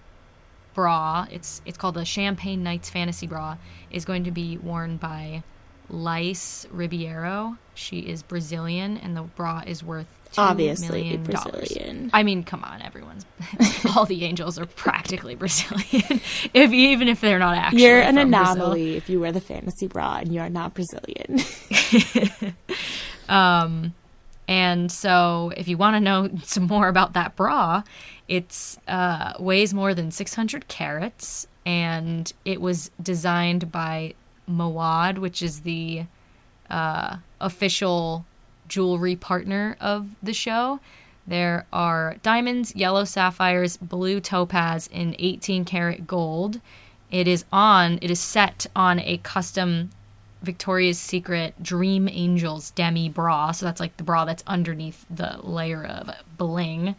bra, 0.80 1.28
it's 1.30 1.62
it's 1.66 1.78
called 1.78 1.96
the 1.96 2.06
Champagne 2.06 2.64
Nights 2.64 2.90
Fantasy 2.90 3.28
Bra, 3.28 3.58
is 3.92 4.06
going 4.06 4.24
to 4.24 4.32
be 4.32 4.58
worn 4.58 4.96
by 4.96 5.44
Lais 5.90 6.66
Ribeiro. 6.72 7.58
She 7.74 8.00
is 8.00 8.24
Brazilian, 8.24 8.96
and 8.98 9.16
the 9.18 9.24
bra 9.24 9.62
is 9.68 9.84
worth 9.84 10.08
two 10.32 10.40
Obviously 10.42 11.02
million 11.02 11.24
dollars. 11.24 11.68
Brazilian. 11.74 12.10
I 12.14 12.24
mean, 12.24 12.44
come 12.46 12.64
on, 12.64 12.82
everyone's 12.82 13.26
all 13.96 14.06
the 14.06 14.24
angels 14.24 14.58
are 14.58 14.68
practically 14.68 15.36
Brazilian, 15.36 16.22
if 16.54 16.72
even 16.72 17.10
if 17.10 17.20
they're 17.20 17.40
not 17.40 17.58
actually. 17.58 17.84
You're 17.84 18.00
an 18.00 18.16
from 18.16 18.32
Brazil. 18.32 18.54
anomaly 18.54 18.96
if 18.96 19.10
you 19.10 19.20
wear 19.20 19.34
the 19.34 19.42
fantasy 19.42 19.88
bra 19.88 20.20
and 20.20 20.34
you 20.34 20.40
are 20.40 20.50
not 20.50 20.76
Brazilian. 20.76 21.40
um, 23.28 23.94
And 24.48 24.92
so, 24.92 25.52
if 25.58 25.68
you 25.68 25.78
want 25.78 25.96
to 25.96 26.00
know 26.00 26.30
some 26.44 26.64
more 26.68 26.88
about 26.88 27.14
that 27.14 27.36
bra, 27.36 27.84
it's 28.30 28.80
uh, 28.88 29.34
weighs 29.40 29.74
more 29.74 29.96
than 29.96 30.12
600 30.12 30.68
carats, 30.68 31.48
and 31.66 32.32
it 32.46 32.62
was 32.62 32.92
designed 33.02 33.72
by 33.72 34.14
Mouawad, 34.48 35.18
which 35.18 35.42
is 35.42 35.62
the 35.62 36.06
uh, 36.70 37.18
official 37.42 38.26
jewelry 38.68 39.16
partner 39.16 39.76
of 39.82 40.10
the 40.22 40.34
show. 40.34 40.80
There 41.26 41.66
are 41.74 42.18
diamonds, 42.22 42.76
yellow 42.76 43.04
sapphires, 43.04 43.78
blue 43.78 44.20
topaz, 44.20 44.88
and 44.94 45.16
18 45.18 45.66
karat 45.66 46.06
gold. 46.06 46.62
It 47.12 47.28
is 47.28 47.46
on. 47.52 47.98
It 48.02 48.12
is 48.12 48.20
set 48.20 48.68
on 48.76 49.00
a 49.00 49.18
custom 49.18 49.90
Victoria's 50.44 51.00
Secret 51.00 51.62
Dream 51.62 52.08
Angels 52.08 52.72
demi 52.72 53.10
bra. 53.10 53.52
So 53.52 53.66
that's 53.66 53.80
like 53.80 53.98
the 53.98 54.04
bra 54.04 54.26
that's 54.26 54.44
underneath 54.46 55.06
the 55.10 55.40
layer 55.42 55.84
of 55.84 56.12
bling. 56.38 56.96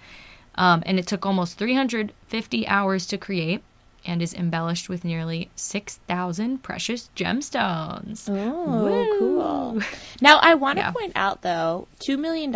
Um, 0.60 0.82
and 0.84 0.98
it 0.98 1.06
took 1.06 1.24
almost 1.24 1.56
350 1.56 2.68
hours 2.68 3.06
to 3.06 3.16
create 3.16 3.62
and 4.04 4.20
is 4.20 4.34
embellished 4.34 4.90
with 4.90 5.04
nearly 5.06 5.48
6,000 5.56 6.62
precious 6.62 7.08
gemstones. 7.16 8.28
Oh, 8.28 9.08
cool. 9.18 9.80
Now, 10.20 10.38
I 10.42 10.54
want 10.54 10.78
to 10.78 10.84
Yeah. 10.84 10.90
point 10.90 11.12
out, 11.16 11.40
though, 11.40 11.88
$2 12.06 12.18
million, 12.18 12.52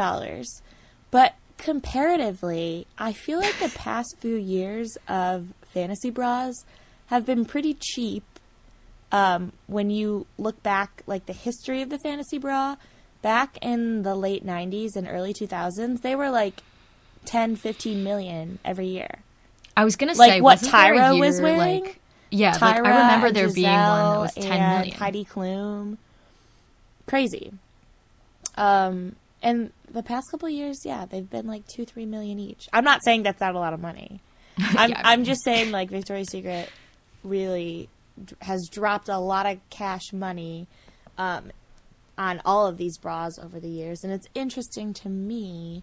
but 1.10 1.34
comparatively, 1.56 2.86
I 2.98 3.14
feel 3.14 3.38
like 3.38 3.58
the 3.58 3.68
past 3.74 4.16
few 4.18 4.36
years 4.36 4.98
of 5.08 5.46
fantasy 5.62 6.10
bras 6.10 6.66
have 7.06 7.24
been 7.24 7.46
pretty 7.46 7.72
cheap. 7.72 8.24
Um, 9.12 9.52
when 9.66 9.88
you 9.88 10.26
look 10.36 10.62
back, 10.62 11.02
like 11.06 11.24
the 11.24 11.32
history 11.32 11.80
of 11.80 11.88
the 11.88 11.98
fantasy 11.98 12.36
bra, 12.36 12.76
back 13.22 13.56
in 13.62 14.02
the 14.02 14.14
late 14.14 14.44
90s 14.44 14.94
and 14.94 15.08
early 15.08 15.32
2000s, 15.32 16.02
they 16.02 16.14
were 16.14 16.28
like 16.30 16.60
10, 17.24 17.56
15 17.56 18.02
million 18.04 18.58
every 18.64 18.86
year. 18.86 19.08
I 19.76 19.84
was 19.84 19.96
gonna 19.96 20.14
Like 20.14 20.32
say 20.32 20.40
what 20.40 20.60
wasn't 20.60 20.72
there 20.72 20.94
a 20.94 20.98
Tyra 20.98 21.20
was 21.20 21.40
wearing? 21.40 21.84
Like, 21.84 22.00
yeah, 22.30 22.52
Tyra 22.54 22.60
like 22.60 22.76
I 22.84 23.02
remember 23.02 23.30
there 23.32 23.48
being 23.50 23.66
one 23.68 24.12
that 24.12 24.20
was 24.20 24.34
10 24.34 24.52
and 24.52 24.78
million. 24.78 24.96
Heidi 24.96 25.24
Klum. 25.24 25.98
Crazy. 27.06 27.52
Um, 28.56 29.16
and 29.42 29.72
the 29.90 30.02
past 30.02 30.30
couple 30.30 30.48
years, 30.48 30.84
yeah, 30.84 31.06
they've 31.06 31.28
been 31.28 31.46
like 31.46 31.66
two, 31.66 31.84
three 31.84 32.06
million 32.06 32.38
each. 32.38 32.68
I'm 32.72 32.84
not 32.84 33.04
saying 33.04 33.24
that's 33.24 33.40
not 33.40 33.54
a 33.54 33.58
lot 33.58 33.74
of 33.74 33.80
money. 33.80 34.20
I'm, 34.58 34.90
Yeah, 34.90 35.02
I'm 35.04 35.24
just 35.24 35.42
saying 35.44 35.70
like 35.72 35.90
Victoria's 35.90 36.30
Secret 36.30 36.70
really 37.22 37.88
d- 38.24 38.36
has 38.42 38.68
dropped 38.70 39.08
a 39.08 39.18
lot 39.18 39.46
of 39.46 39.58
cash 39.70 40.12
money 40.12 40.66
um, 41.18 41.50
on 42.16 42.40
all 42.44 42.66
of 42.66 42.76
these 42.78 42.96
bras 42.96 43.38
over 43.38 43.58
the 43.60 43.68
years, 43.68 44.04
and 44.04 44.12
it's 44.12 44.28
interesting 44.34 44.94
to 44.94 45.08
me 45.08 45.82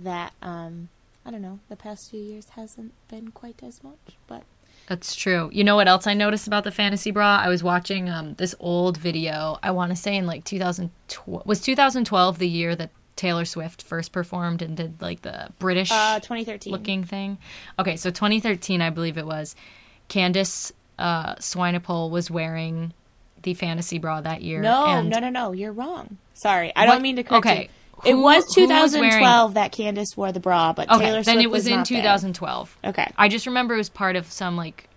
that 0.00 0.32
um, 0.42 0.88
I 1.24 1.30
don't 1.30 1.42
know 1.42 1.60
the 1.68 1.76
past 1.76 2.10
few 2.10 2.20
years 2.20 2.50
hasn't 2.50 2.92
been 3.08 3.30
quite 3.30 3.62
as 3.62 3.82
much, 3.84 4.16
but 4.26 4.42
That's 4.86 5.14
true. 5.14 5.50
You 5.52 5.62
know 5.64 5.76
what 5.76 5.86
else 5.88 6.06
I 6.06 6.14
noticed 6.14 6.46
about 6.46 6.64
the 6.64 6.70
fantasy 6.70 7.10
bra? 7.10 7.38
I 7.42 7.48
was 7.48 7.62
watching 7.62 8.08
um, 8.08 8.34
this 8.34 8.54
old 8.58 8.96
video. 8.96 9.58
I 9.62 9.70
want 9.70 9.90
to 9.90 9.96
say 9.96 10.16
in 10.16 10.26
like 10.26 10.44
2012 10.44 11.46
was 11.46 11.60
2012 11.60 12.38
the 12.38 12.48
year 12.48 12.74
that 12.76 12.90
Taylor 13.16 13.44
Swift 13.44 13.82
first 13.82 14.12
performed 14.12 14.62
and 14.62 14.76
did 14.76 15.00
like 15.02 15.22
the 15.22 15.50
British 15.58 15.90
uh, 15.92 16.20
2013 16.20 16.72
looking 16.72 17.04
thing. 17.04 17.38
Okay, 17.78 17.96
so 17.96 18.10
2013, 18.10 18.80
I 18.80 18.90
believe 18.90 19.18
it 19.18 19.26
was. 19.26 19.54
Candice 20.08 20.72
uh, 20.98 21.34
Swanepoel 21.36 22.10
was 22.10 22.30
wearing 22.30 22.92
the 23.42 23.54
fantasy 23.54 23.98
bra 23.98 24.20
that 24.22 24.42
year. 24.42 24.60
No, 24.60 24.86
and 24.86 25.08
no, 25.10 25.18
no, 25.18 25.28
no. 25.30 25.52
You're 25.52 25.72
wrong. 25.72 26.16
Sorry, 26.34 26.72
I 26.74 26.86
What- 26.86 26.94
don't 26.94 27.02
mean 27.02 27.16
to 27.16 27.22
correct 27.22 27.46
okay, 27.46 27.62
you. 27.64 27.68
It 28.04 28.12
who- 28.12 28.22
was 28.22 28.54
who 28.54 28.66
was 28.68 28.92
2012 28.92 29.54
that 29.54 29.72
Candice 29.72 30.16
wore 30.16 30.32
the 30.32 30.40
bra, 30.40 30.72
but 30.72 30.90
Okay, 30.90 31.06
Taylor 31.06 31.22
then 31.22 31.40
it 31.40 31.50
was, 31.50 31.66
in 31.66 31.76
not 31.78 31.88
there. 31.88 31.98
2012. 32.02 32.76
Okay. 32.84 33.10
I 33.16 33.28
just 33.28 33.46
remember 33.46 33.74
it 33.74 33.78
was 33.78 33.88
part 33.90 34.16
of 34.16 34.30
some 34.30 34.56
like 34.56 34.88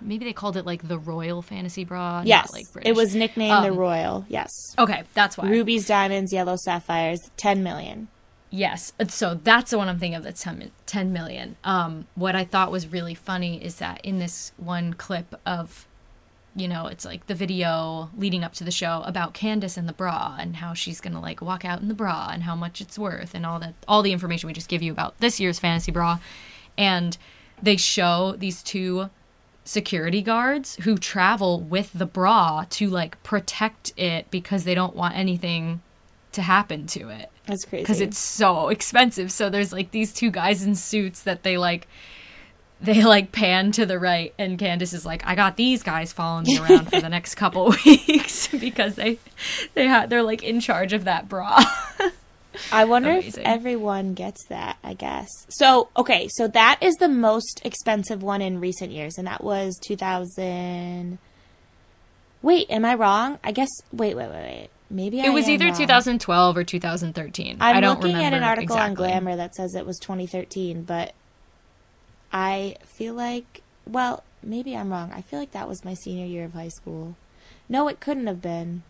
maybe 0.00 0.24
they 0.24 0.32
called 0.32 0.56
it 0.56 0.64
like 0.64 0.86
the 0.86 0.98
Royal 0.98 1.42
Fantasy 1.42 1.84
Bra. 1.84 2.18
not, 2.18 2.26
Yes, 2.26 2.52
like 2.52 2.66
it 2.82 2.94
was 2.94 3.14
nicknamed 3.14 3.64
the 3.64 3.70
Um, 3.70 3.76
Royal. 3.76 4.24
Yes, 4.28 4.74
Okay, 4.78 5.02
that's 5.14 5.36
why. 5.36 5.48
rubies, 5.48 5.86
diamonds, 5.86 6.32
yellow 6.32 6.56
sapphires, 6.56 7.30
10 7.36 7.62
million. 7.62 8.08
Yes. 8.50 8.92
So 9.08 9.34
that's 9.42 9.70
the 9.70 9.78
one 9.78 9.88
I'm 9.88 9.98
thinking 9.98 10.14
of 10.16 10.24
that's 10.24 10.42
10, 10.42 10.70
10 10.86 11.12
million. 11.12 11.56
Um, 11.64 12.06
what 12.14 12.36
I 12.36 12.44
thought 12.44 12.70
was 12.70 12.86
really 12.86 13.14
funny 13.14 13.62
is 13.64 13.76
that 13.76 14.00
in 14.04 14.18
this 14.18 14.52
one 14.58 14.92
clip 14.94 15.34
of, 15.46 15.86
you 16.54 16.68
know, 16.68 16.86
it's 16.86 17.04
like 17.04 17.26
the 17.26 17.34
video 17.34 18.10
leading 18.16 18.44
up 18.44 18.52
to 18.54 18.64
the 18.64 18.70
show 18.70 19.02
about 19.06 19.32
Candice 19.32 19.76
and 19.78 19.88
the 19.88 19.92
bra 19.92 20.36
and 20.38 20.56
how 20.56 20.74
she's 20.74 21.00
going 21.00 21.14
to 21.14 21.20
like 21.20 21.40
walk 21.40 21.64
out 21.64 21.80
in 21.80 21.88
the 21.88 21.94
bra 21.94 22.28
and 22.30 22.42
how 22.42 22.54
much 22.54 22.80
it's 22.80 22.98
worth 22.98 23.34
and 23.34 23.46
all 23.46 23.58
that, 23.58 23.74
all 23.88 24.02
the 24.02 24.12
information 24.12 24.46
we 24.46 24.52
just 24.52 24.68
give 24.68 24.82
you 24.82 24.92
about 24.92 25.18
this 25.18 25.40
year's 25.40 25.58
fantasy 25.58 25.90
bra. 25.92 26.18
And 26.76 27.16
they 27.62 27.76
show 27.76 28.34
these 28.36 28.62
two 28.62 29.08
security 29.64 30.20
guards 30.22 30.76
who 30.82 30.98
travel 30.98 31.60
with 31.60 31.92
the 31.94 32.06
bra 32.06 32.64
to 32.68 32.88
like 32.90 33.22
protect 33.22 33.92
it 33.96 34.30
because 34.30 34.64
they 34.64 34.74
don't 34.74 34.96
want 34.96 35.16
anything 35.16 35.80
to 36.32 36.42
happen 36.42 36.86
to 36.86 37.08
it 37.08 37.30
That's 37.46 37.64
crazy. 37.64 37.82
because 37.82 38.00
it's 38.00 38.18
so 38.18 38.68
expensive. 38.68 39.30
So 39.30 39.48
there's 39.48 39.72
like 39.72 39.90
these 39.90 40.12
two 40.12 40.30
guys 40.30 40.64
in 40.64 40.74
suits 40.74 41.22
that 41.22 41.44
they 41.44 41.56
like 41.58 41.86
they 42.82 43.04
like 43.04 43.32
pan 43.32 43.72
to 43.72 43.86
the 43.86 43.98
right 43.98 44.34
and 44.38 44.58
Candice 44.58 44.92
is 44.92 45.06
like, 45.06 45.24
I 45.26 45.34
got 45.34 45.56
these 45.56 45.82
guys 45.82 46.12
following 46.12 46.44
me 46.44 46.58
around 46.58 46.90
for 46.90 47.00
the 47.00 47.08
next 47.10 47.36
couple 47.36 47.74
weeks 47.84 48.48
because 48.48 48.96
they 48.96 49.18
they 49.74 49.86
had 49.86 50.10
they're 50.10 50.22
like 50.22 50.42
in 50.42 50.60
charge 50.60 50.92
of 50.92 51.04
that 51.04 51.28
bra. 51.28 51.62
I 52.70 52.84
wonder 52.84 53.10
Amazing. 53.10 53.42
if 53.42 53.48
everyone 53.48 54.14
gets 54.14 54.44
that, 54.48 54.76
I 54.84 54.94
guess. 54.94 55.28
So, 55.48 55.88
okay, 55.96 56.28
so 56.28 56.48
that 56.48 56.78
is 56.82 56.94
the 56.96 57.08
most 57.08 57.62
expensive 57.64 58.22
one 58.22 58.42
in 58.42 58.60
recent 58.60 58.92
years, 58.92 59.16
and 59.16 59.26
that 59.26 59.42
was 59.42 59.78
2000. 59.82 61.18
Wait, 62.42 62.70
am 62.70 62.84
I 62.84 62.94
wrong? 62.94 63.38
I 63.42 63.52
guess, 63.52 63.70
wait, 63.90 64.16
wait, 64.16 64.28
wait, 64.28 64.42
wait. 64.42 64.68
Maybe 64.90 65.22
I 65.22 65.26
it 65.26 65.32
was 65.32 65.46
am 65.46 65.52
either 65.52 65.66
wrong. 65.66 65.78
2012 65.78 66.56
or 66.58 66.64
2013. 66.64 67.56
I'm 67.58 67.76
I 67.76 67.80
don't 67.80 68.00
looking 68.00 68.16
remember 68.16 68.36
at 68.36 68.42
an 68.42 68.42
article 68.42 68.76
on. 68.76 68.92
Glamour 68.92 69.36
that 69.36 69.54
says 69.54 69.74
it 69.74 69.86
was 69.86 69.98
2013, 69.98 70.82
but 70.82 71.14
I 72.32 72.76
feel 72.84 73.14
like, 73.14 73.62
well, 73.86 74.22
maybe 74.42 74.76
I'm 74.76 74.90
wrong. 74.90 75.12
I 75.14 75.20
feel 75.22 75.38
like 75.38 75.52
that 75.52 75.68
was 75.68 75.84
my 75.84 75.94
senior 75.94 76.26
year 76.26 76.44
of 76.44 76.54
high 76.54 76.68
school. 76.68 77.16
No, 77.68 77.88
it 77.88 78.00
couldn't 78.00 78.26
have 78.26 78.40
been. 78.42 78.82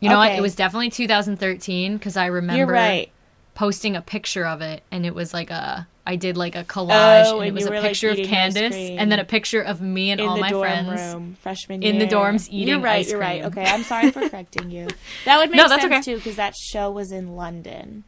You 0.00 0.08
know 0.10 0.18
what? 0.18 0.32
It 0.32 0.40
was 0.42 0.54
definitely 0.54 0.90
2013 0.90 1.96
because 1.96 2.16
I 2.16 2.26
remember 2.26 2.72
right. 2.72 3.10
posting 3.54 3.96
a 3.96 4.02
picture 4.02 4.46
of 4.46 4.60
it 4.60 4.82
and 4.92 5.04
it 5.04 5.14
was 5.14 5.34
like 5.34 5.50
a 5.50 5.88
I 6.06 6.16
did 6.16 6.36
like 6.38 6.54
a 6.56 6.64
collage 6.64 7.24
Oh, 7.26 7.40
and 7.40 7.48
it 7.48 7.52
was 7.54 7.66
a 7.66 7.70
were, 7.70 7.76
like, 7.80 7.88
picture 7.88 8.08
of 8.08 8.16
Candice 8.16 8.96
and 8.96 9.10
then 9.12 9.18
a 9.18 9.24
picture 9.24 9.60
of 9.60 9.82
me 9.82 10.10
and 10.10 10.20
in 10.20 10.26
all 10.28 10.36
the 10.36 10.40
my 10.40 10.50
dorm 10.50 10.62
friends. 10.62 11.00
room 11.14 11.36
freshman 11.42 11.82
in 11.82 11.98
the 11.98 12.06
dorms 12.06 12.48
eating 12.50 12.68
You're 12.68 12.80
right. 12.80 13.06
you're 13.06 13.18
right. 13.18 13.44
Okay, 13.44 13.64
I'm 13.64 13.82
sorry 13.82 14.10
for 14.12 14.26
correcting 14.30 14.70
you. 14.70 14.86
That 15.26 15.36
would 15.38 15.50
make 15.50 15.58
No, 15.58 15.66
sense 15.66 15.84
okay. 15.84 16.00
too 16.00 16.16
because 16.16 16.36
that 16.36 16.54
show 16.56 16.90
was 16.90 17.10
in 17.12 17.34
London. 17.36 18.04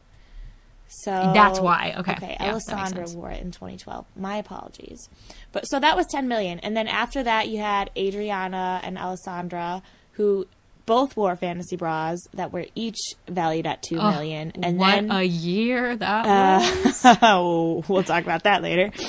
So 0.93 1.31
That's 1.33 1.59
why. 1.59 1.93
Okay. 1.99 2.11
Okay, 2.13 2.37
Yeah, 2.39 2.51
Alessandra 2.51 3.05
wore 3.15 3.31
it 3.31 3.41
in 3.41 3.51
2012. 3.51 4.05
My 4.17 4.35
apologies. 4.37 5.09
But 5.53 5.65
so 5.65 5.79
that 5.79 5.95
was 5.95 6.05
10 6.07 6.27
million, 6.27 6.59
and 6.59 6.75
then 6.75 6.87
after 6.87 7.23
that 7.23 7.47
you 7.47 7.59
had 7.59 7.89
Adriana 7.97 8.81
and 8.83 8.97
Alessandra 8.97 9.81
who 10.13 10.45
both 10.85 11.15
wore 11.15 11.35
fantasy 11.37 11.77
bras 11.77 12.19
that 12.33 12.51
were 12.51 12.65
each 12.75 12.99
valued 13.27 13.65
at 13.65 13.81
two 13.81 13.97
Oh, 13.97 14.11
million, 14.11 14.51
and 14.61 14.77
what 14.77 14.87
then 14.91 15.11
a 15.11 15.23
year 15.23 15.95
that 15.95 16.25
was. 16.25 17.05
uh, 17.05 17.15
oh, 17.21 17.83
we'll 17.87 18.03
talk 18.03 18.23
about 18.23 18.43
that 18.43 18.61
later. 18.61 18.91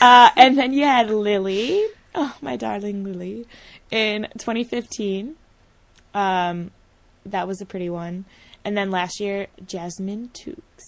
Uh, 0.00 0.30
and 0.36 0.56
then 0.56 0.72
you 0.72 0.84
had 0.84 1.10
Lily, 1.10 1.84
oh 2.14 2.32
my 2.40 2.54
darling 2.54 3.02
Lily, 3.02 3.46
in 3.90 4.28
2015. 4.38 5.34
Um, 6.14 6.70
that 7.26 7.48
was 7.48 7.60
a 7.60 7.66
pretty 7.66 7.90
one. 7.90 8.24
And 8.64 8.76
then 8.76 8.92
last 8.92 9.18
year, 9.18 9.48
Jasmine 9.66 10.30
Tookes, 10.34 10.84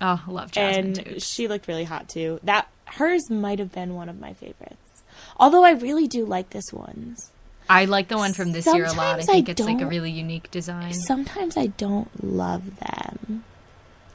Oh, 0.00 0.22
I 0.26 0.30
love 0.30 0.52
Jasmine 0.52 0.98
and 0.98 1.22
she 1.22 1.48
looked 1.48 1.68
really 1.68 1.84
hot 1.84 2.08
too. 2.08 2.40
That 2.42 2.68
hers 2.84 3.30
might 3.30 3.58
have 3.58 3.72
been 3.72 3.94
one 3.94 4.08
of 4.08 4.20
my 4.20 4.32
favorites. 4.34 5.02
Although 5.38 5.64
I 5.64 5.72
really 5.72 6.06
do 6.06 6.24
like 6.24 6.50
this 6.50 6.72
one's. 6.72 7.30
I 7.68 7.86
like 7.86 8.08
the 8.08 8.16
one 8.16 8.32
from 8.32 8.52
this 8.52 8.66
year 8.66 8.84
a 8.84 8.92
lot. 8.92 9.18
I 9.18 9.22
think 9.22 9.48
I 9.48 9.52
it's 9.52 9.60
like 9.60 9.80
a 9.80 9.86
really 9.86 10.10
unique 10.10 10.50
design. 10.50 10.94
Sometimes 10.94 11.56
I 11.56 11.66
don't 11.66 12.24
love 12.24 12.78
them. 12.78 13.44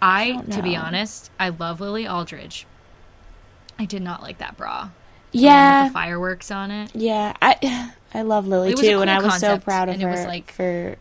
I, 0.01 0.31
don't 0.31 0.51
to 0.53 0.63
be 0.63 0.75
honest, 0.75 1.29
I 1.39 1.49
love 1.49 1.79
Lily 1.81 2.07
Aldridge. 2.07 2.65
I 3.77 3.85
did 3.85 4.01
not 4.01 4.21
like 4.21 4.37
that 4.39 4.57
bra. 4.57 4.89
Yeah, 5.31 5.83
With 5.83 5.89
the 5.91 5.93
fireworks 5.93 6.51
on 6.51 6.71
it. 6.71 6.95
Yeah, 6.95 7.33
I 7.41 7.91
I 8.13 8.21
love 8.23 8.47
Lily 8.47 8.71
It 8.71 8.77
was 8.77 8.85
a 8.85 8.91
too, 8.91 9.01
and 9.01 9.09
I 9.09 9.21
was 9.21 9.39
so 9.39 9.57
proud 9.57 9.89
of 9.89 9.95
and 9.95 10.03
her 10.03 10.09
it 10.09 10.11
was 10.11 10.25
like- 10.25 10.51
for 10.51 10.97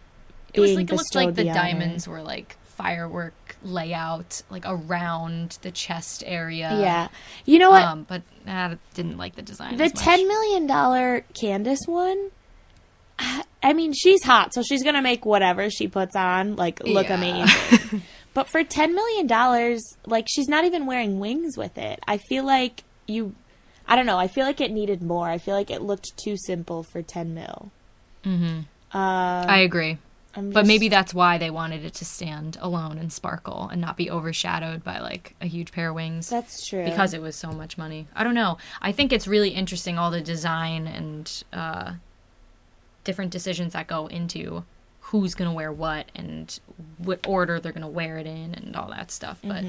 it 0.53 0.61
was 0.61 0.75
like 0.75 0.91
it 0.91 0.97
looked 0.97 1.15
like 1.15 1.35
the 1.35 1.45
the 1.45 1.53
diamonds 1.53 2.09
were 2.09 2.23
like 2.23 2.57
firework 2.65 3.35
layout 3.63 4.43
like 4.51 4.65
around 4.67 5.59
the 5.63 5.71
chest 5.71 6.23
area. 6.27 6.71
Yeah, 6.81 7.09
you 7.45 7.59
know 7.59 7.71
what? 7.71 7.83
Um, 7.83 8.05
but 8.09 8.23
I 8.47 8.77
didn't 8.95 9.19
like 9.19 9.37
the 9.37 9.43
design. 9.43 9.77
the 9.77 9.85
as 9.85 9.95
much. 9.95 10.03
ten 10.05 10.27
million 10.29 10.67
dollar 10.67 11.25
Candice 11.35 11.87
one. 11.87 12.31
I 13.63 13.75
mean, 13.75 13.93
she's 13.93 14.23
hot, 14.25 14.55
so 14.55 14.63
she's 14.63 14.83
gonna 14.83 15.03
make 15.03 15.27
whatever 15.27 15.69
she 15.69 15.89
puts 15.89 16.17
on 16.17 16.57
like 16.57 16.83
look 16.83 17.09
Yeah. 17.09 17.15
amazing. 17.15 18.03
but 18.35 18.49
for 18.49 18.65
ten 18.65 18.95
million 18.95 19.27
dollars, 19.27 19.83
like 20.07 20.27
she's 20.29 20.49
not 20.49 20.65
even 20.65 20.87
wearing 20.87 21.19
wings 21.21 21.57
with 21.59 21.77
it. 21.77 22.01
I 22.09 22.17
feel 22.17 22.45
like 22.45 22.83
you, 23.07 23.35
I 23.87 23.97
don't 23.97 24.07
know. 24.07 24.19
I 24.19 24.29
feel 24.29 24.47
like 24.47 24.61
it 24.63 24.71
needed 24.71 25.03
more. 25.03 25.29
I 25.29 25.37
feel 25.37 25.55
like 25.55 25.71
it 25.71 25.83
looked 25.83 26.17
too 26.17 26.37
simple 26.39 26.83
for 26.83 27.03
ten 27.03 27.35
mil. 27.35 27.71
Mm-hmm. 28.25 28.61
Uh, 28.97 29.45
I 29.47 29.59
agree. 29.61 29.99
I'm 30.37 30.51
But 30.51 30.61
just- 30.61 30.69
maybe 30.69 30.89
that's 30.89 31.13
why 31.13 31.39
they 31.39 31.51
wanted 31.51 31.85
it 31.85 31.95
to 31.95 32.05
stand 32.05 32.57
alone 32.61 32.99
and 32.99 33.13
sparkle 33.13 33.69
and 33.71 33.81
not 33.81 33.97
be 33.97 34.11
overshadowed 34.11 34.85
by 34.85 34.99
like 35.01 35.35
a 35.41 35.47
huge 35.47 35.73
pair 35.73 35.89
of 35.89 35.97
wings. 35.97 36.29
that's 36.31 36.67
true 36.67 36.85
because 36.85 37.13
it 37.15 37.21
was 37.21 37.35
so 37.37 37.51
much 37.51 37.77
money. 37.77 38.07
I 38.15 38.23
don't 38.25 38.35
know. 38.35 38.57
I 38.81 38.93
think 38.93 39.13
it's 39.13 39.27
really 39.27 39.51
interesting 39.51 39.99
all 39.99 40.11
the 40.11 40.21
design 40.21 40.87
and 40.87 41.43
uh, 41.53 41.95
different 43.05 43.31
decisions 43.33 43.73
that 43.73 43.87
go 43.87 44.07
into 44.07 44.65
who's 45.01 45.35
gonna 45.35 45.53
wear 45.53 45.73
what 45.73 46.11
and 46.15 46.61
what 46.99 47.27
order 47.27 47.59
they're 47.59 47.73
gonna 47.73 47.89
wear 47.89 48.19
it 48.19 48.27
in 48.27 48.55
and 48.55 48.77
all 48.77 48.89
that 48.91 49.11
stuff. 49.11 49.41
But 49.43 49.65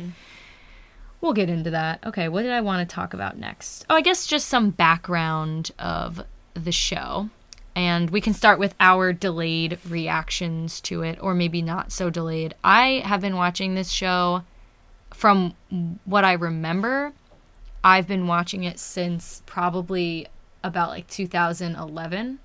we'll 1.21 1.33
get 1.33 1.49
into 1.49 1.71
that. 1.71 2.05
Okay, 2.05 2.27
what 2.29 2.43
did 2.43 2.51
I 2.51 2.61
want 2.61 2.87
to 2.87 2.93
talk 2.95 3.13
about 3.15 3.37
next? 3.37 3.85
Oh, 3.89 3.95
I 3.95 4.01
guess 4.01 4.27
just 4.27 4.47
some 4.47 4.69
background 4.69 5.71
of 5.79 6.23
the 6.53 6.71
show. 6.71 7.29
And 7.75 8.09
we 8.09 8.19
can 8.19 8.33
start 8.33 8.59
with 8.59 8.75
our 8.79 9.13
delayed 9.13 9.79
reactions 9.87 10.81
to 10.81 11.03
it, 11.03 11.17
or 11.21 11.33
maybe 11.33 11.61
not 11.61 11.91
so 11.91 12.09
delayed. 12.09 12.53
I 12.63 13.01
have 13.05 13.21
been 13.21 13.35
watching 13.37 13.75
this 13.75 13.89
show 13.89 14.43
from 15.13 15.53
what 16.05 16.25
I 16.25 16.33
remember, 16.33 17.13
I've 17.83 18.07
been 18.07 18.27
watching 18.27 18.63
it 18.63 18.79
since 18.79 19.41
probably 19.45 20.27
about 20.63 20.89
like 20.89 21.07
2011. 21.07 22.39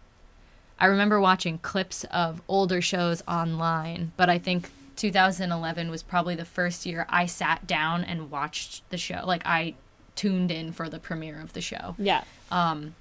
I 0.78 0.86
remember 0.86 1.20
watching 1.20 1.58
clips 1.58 2.04
of 2.04 2.42
older 2.48 2.80
shows 2.80 3.22
online, 3.26 4.12
but 4.16 4.28
I 4.28 4.38
think 4.38 4.70
2011 4.96 5.90
was 5.90 6.02
probably 6.02 6.34
the 6.34 6.44
first 6.44 6.86
year 6.86 7.06
I 7.08 7.26
sat 7.26 7.66
down 7.66 8.04
and 8.04 8.30
watched 8.30 8.88
the 8.90 8.98
show. 8.98 9.22
Like 9.24 9.42
I 9.46 9.74
tuned 10.14 10.50
in 10.50 10.72
for 10.72 10.88
the 10.88 10.98
premiere 10.98 11.40
of 11.40 11.52
the 11.52 11.60
show 11.60 11.94
yeah. 11.98 12.24
Um, 12.50 12.94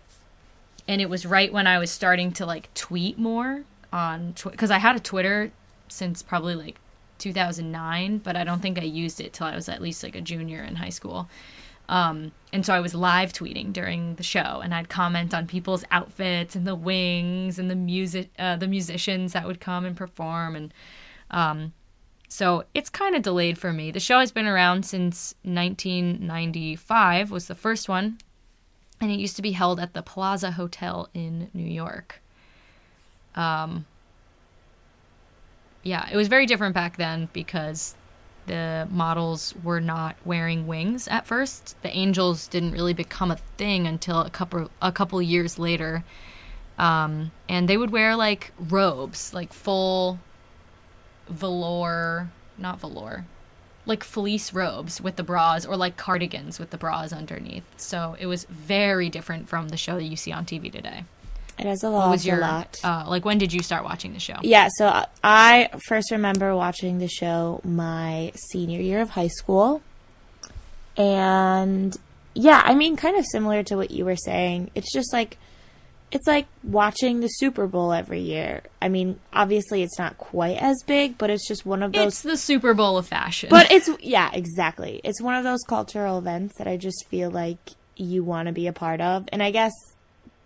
and 0.87 1.01
it 1.01 1.09
was 1.09 1.25
right 1.25 1.51
when 1.51 1.67
I 1.67 1.79
was 1.79 1.91
starting 1.91 2.31
to 2.33 2.45
like 2.45 2.73
tweet 2.73 3.17
more 3.17 3.63
on 3.91 4.35
because 4.43 4.71
I 4.71 4.77
had 4.77 4.95
a 4.95 4.99
Twitter 4.99 5.51
since 5.87 6.21
probably 6.21 6.55
like 6.55 6.79
2009, 7.17 8.19
but 8.19 8.35
I 8.35 8.43
don't 8.43 8.61
think 8.61 8.77
I 8.77 8.83
used 8.83 9.21
it 9.21 9.33
till 9.33 9.47
I 9.47 9.55
was 9.55 9.69
at 9.69 9.81
least 9.81 10.03
like 10.03 10.15
a 10.15 10.21
junior 10.21 10.63
in 10.63 10.75
high 10.75 10.89
school. 10.89 11.29
Um, 11.87 12.31
and 12.51 12.65
so 12.65 12.73
I 12.73 12.79
was 12.79 12.95
live 12.95 13.31
tweeting 13.31 13.71
during 13.71 14.15
the 14.15 14.23
show, 14.23 14.61
and 14.63 14.73
I'd 14.73 14.89
comment 14.89 15.33
on 15.33 15.45
people's 15.45 15.83
outfits 15.91 16.55
and 16.55 16.65
the 16.65 16.75
wings 16.75 17.59
and 17.59 17.69
the 17.69 17.75
music, 17.75 18.31
uh, 18.39 18.55
the 18.55 18.67
musicians 18.67 19.33
that 19.33 19.45
would 19.45 19.59
come 19.59 19.85
and 19.85 19.95
perform, 19.95 20.55
and 20.55 20.73
um, 21.29 21.73
so 22.27 22.65
it's 22.73 22.89
kind 22.89 23.15
of 23.15 23.21
delayed 23.21 23.57
for 23.57 23.71
me. 23.71 23.91
The 23.91 23.99
show 23.99 24.19
has 24.19 24.31
been 24.31 24.47
around 24.47 24.85
since 24.85 25.35
1995 25.43 27.29
was 27.29 27.47
the 27.47 27.55
first 27.55 27.87
one, 27.87 28.17
and 29.01 29.11
it 29.11 29.19
used 29.19 29.35
to 29.35 29.41
be 29.41 29.51
held 29.51 29.79
at 29.79 29.93
the 29.93 30.01
Plaza 30.01 30.51
Hotel 30.51 31.09
in 31.13 31.49
New 31.53 31.67
York. 31.67 32.21
Um, 33.35 33.85
yeah, 35.83 36.07
it 36.11 36.15
was 36.15 36.27
very 36.27 36.45
different 36.45 36.73
back 36.73 36.97
then 36.97 37.29
because 37.33 37.95
the 38.47 38.87
models 38.89 39.53
were 39.63 39.81
not 39.81 40.15
wearing 40.23 40.67
wings 40.67 41.07
at 41.07 41.25
first. 41.25 41.75
The 41.81 41.89
angels 41.89 42.47
didn't 42.47 42.71
really 42.71 42.93
become 42.93 43.31
a 43.31 43.37
thing 43.57 43.87
until 43.87 44.21
a 44.21 44.29
couple 44.29 44.69
a 44.81 44.91
couple 44.91 45.21
years 45.21 45.57
later. 45.59 46.03
Um, 46.77 47.31
and 47.47 47.67
they 47.67 47.77
would 47.77 47.91
wear 47.91 48.15
like 48.15 48.51
robes, 48.59 49.33
like 49.33 49.53
full 49.53 50.19
velour, 51.29 52.29
not 52.57 52.79
velour, 52.79 53.25
like 53.85 54.03
fleece 54.03 54.53
robes 54.53 54.99
with 55.01 55.15
the 55.15 55.23
bras 55.23 55.65
or 55.65 55.77
like 55.77 55.95
cardigans 55.97 56.59
with 56.59 56.69
the 56.71 56.77
bras 56.77 57.13
underneath. 57.13 57.63
So 57.77 58.15
it 58.19 58.25
was 58.25 58.45
very 58.45 59.09
different 59.09 59.47
from 59.49 59.69
the 59.69 59.77
show 59.77 59.95
that 59.95 60.03
you 60.03 60.15
see 60.15 60.31
on 60.31 60.45
TV 60.45 60.71
today. 60.71 61.03
It 61.57 61.65
has 61.67 61.83
a 61.83 61.89
What 61.91 61.97
lot. 61.99 62.09
was 62.11 62.25
your 62.25 62.37
lot. 62.39 62.77
uh, 62.83 63.05
like 63.07 63.23
when 63.23 63.37
did 63.37 63.53
you 63.53 63.61
start 63.61 63.83
watching 63.85 64.11
the 64.13 64.19
show? 64.19 64.35
Yeah, 64.41 64.67
so 64.77 65.05
I 65.23 65.69
first 65.87 66.11
remember 66.11 66.55
watching 66.55 66.97
the 66.97 67.07
show 67.07 67.61
my 67.63 68.31
senior 68.35 68.81
year 68.81 69.01
of 69.01 69.11
high 69.11 69.27
school. 69.29 69.81
And 70.97 71.95
yeah, 72.33 72.61
I 72.65 72.73
mean 72.75 72.95
kind 72.95 73.17
of 73.17 73.25
similar 73.25 73.63
to 73.63 73.75
what 73.75 73.91
you 73.91 74.05
were 74.05 74.15
saying. 74.15 74.71
It's 74.75 74.91
just 74.91 75.13
like 75.13 75.37
it's 76.15 76.27
like 76.27 76.47
watching 76.63 77.19
the 77.19 77.27
Super 77.27 77.67
Bowl 77.67 77.91
every 77.91 78.21
year. 78.21 78.63
I 78.81 78.87
mean, 78.87 79.19
obviously 79.33 79.83
it's 79.83 79.99
not 79.99 80.17
quite 80.17 80.55
as 80.57 80.81
big, 80.87 81.17
but 81.17 81.29
it's 81.29 81.45
just 81.45 81.65
one 81.65 81.83
of 81.83 81.91
those 81.91 82.07
It's 82.07 82.21
the 82.21 82.37
Super 82.37 82.73
Bowl 82.73 82.97
of 82.97 83.05
fashion. 83.05 83.49
but 83.49 83.69
it's 83.69 83.89
yeah, 83.99 84.31
exactly. 84.33 85.01
It's 85.03 85.21
one 85.21 85.35
of 85.35 85.43
those 85.43 85.59
cultural 85.67 86.17
events 86.17 86.57
that 86.57 86.67
I 86.67 86.77
just 86.77 87.05
feel 87.09 87.29
like 87.29 87.57
you 87.97 88.23
want 88.23 88.47
to 88.47 88.53
be 88.53 88.67
a 88.67 88.71
part 88.73 89.01
of. 89.01 89.27
And 89.33 89.43
I 89.43 89.51
guess 89.51 89.73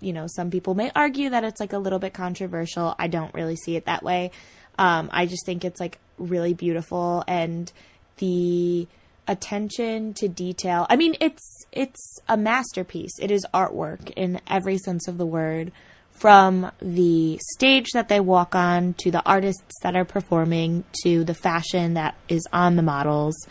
you 0.02 0.12
know, 0.12 0.26
some 0.28 0.50
people 0.50 0.74
may 0.74 0.92
argue 0.96 1.30
that 1.30 1.44
it's 1.44 1.60
like 1.60 1.74
a 1.74 1.78
little 1.78 2.00
bit 2.00 2.14
controversial. 2.14 2.96
I 2.98 3.08
don't 3.08 3.34
really 3.36 3.56
see 3.56 3.76
it 3.76 3.86
that 3.86 4.02
way. 4.02 4.32
Um, 4.80 5.10
I 5.12 5.28
just 5.28 5.46
think 5.46 5.64
it's 5.64 5.80
like 5.80 6.00
really 6.18 6.56
beautiful 6.56 7.24
and 7.28 7.72
the 8.18 8.88
attention 9.30 10.14
to 10.16 10.28
detail. 10.28 10.86
I 10.90 10.96
mean, 10.96 11.16
it's 11.22 11.66
it's 11.72 12.20
a 12.28 12.36
masterpiece. 12.36 13.18
It 13.20 13.32
is 13.32 13.46
artwork 13.54 14.12
in 14.16 14.42
every 14.48 14.78
sense 14.78 15.08
of 15.08 15.18
the 15.18 15.26
word. 15.26 15.72
From 16.12 16.70
the 16.82 17.40
stage 17.56 17.92
that 17.94 18.10
they 18.10 18.20
walk 18.20 18.54
on 18.54 18.94
to 18.96 19.10
the 19.10 19.24
artists 19.26 19.80
that 19.84 19.96
are 19.96 20.04
performing 20.04 20.84
to 21.04 21.24
the 21.24 21.34
fashion 21.34 21.94
that 21.94 22.16
is 22.28 22.46
on 22.52 22.76
the 22.76 22.82
models, 22.82 23.48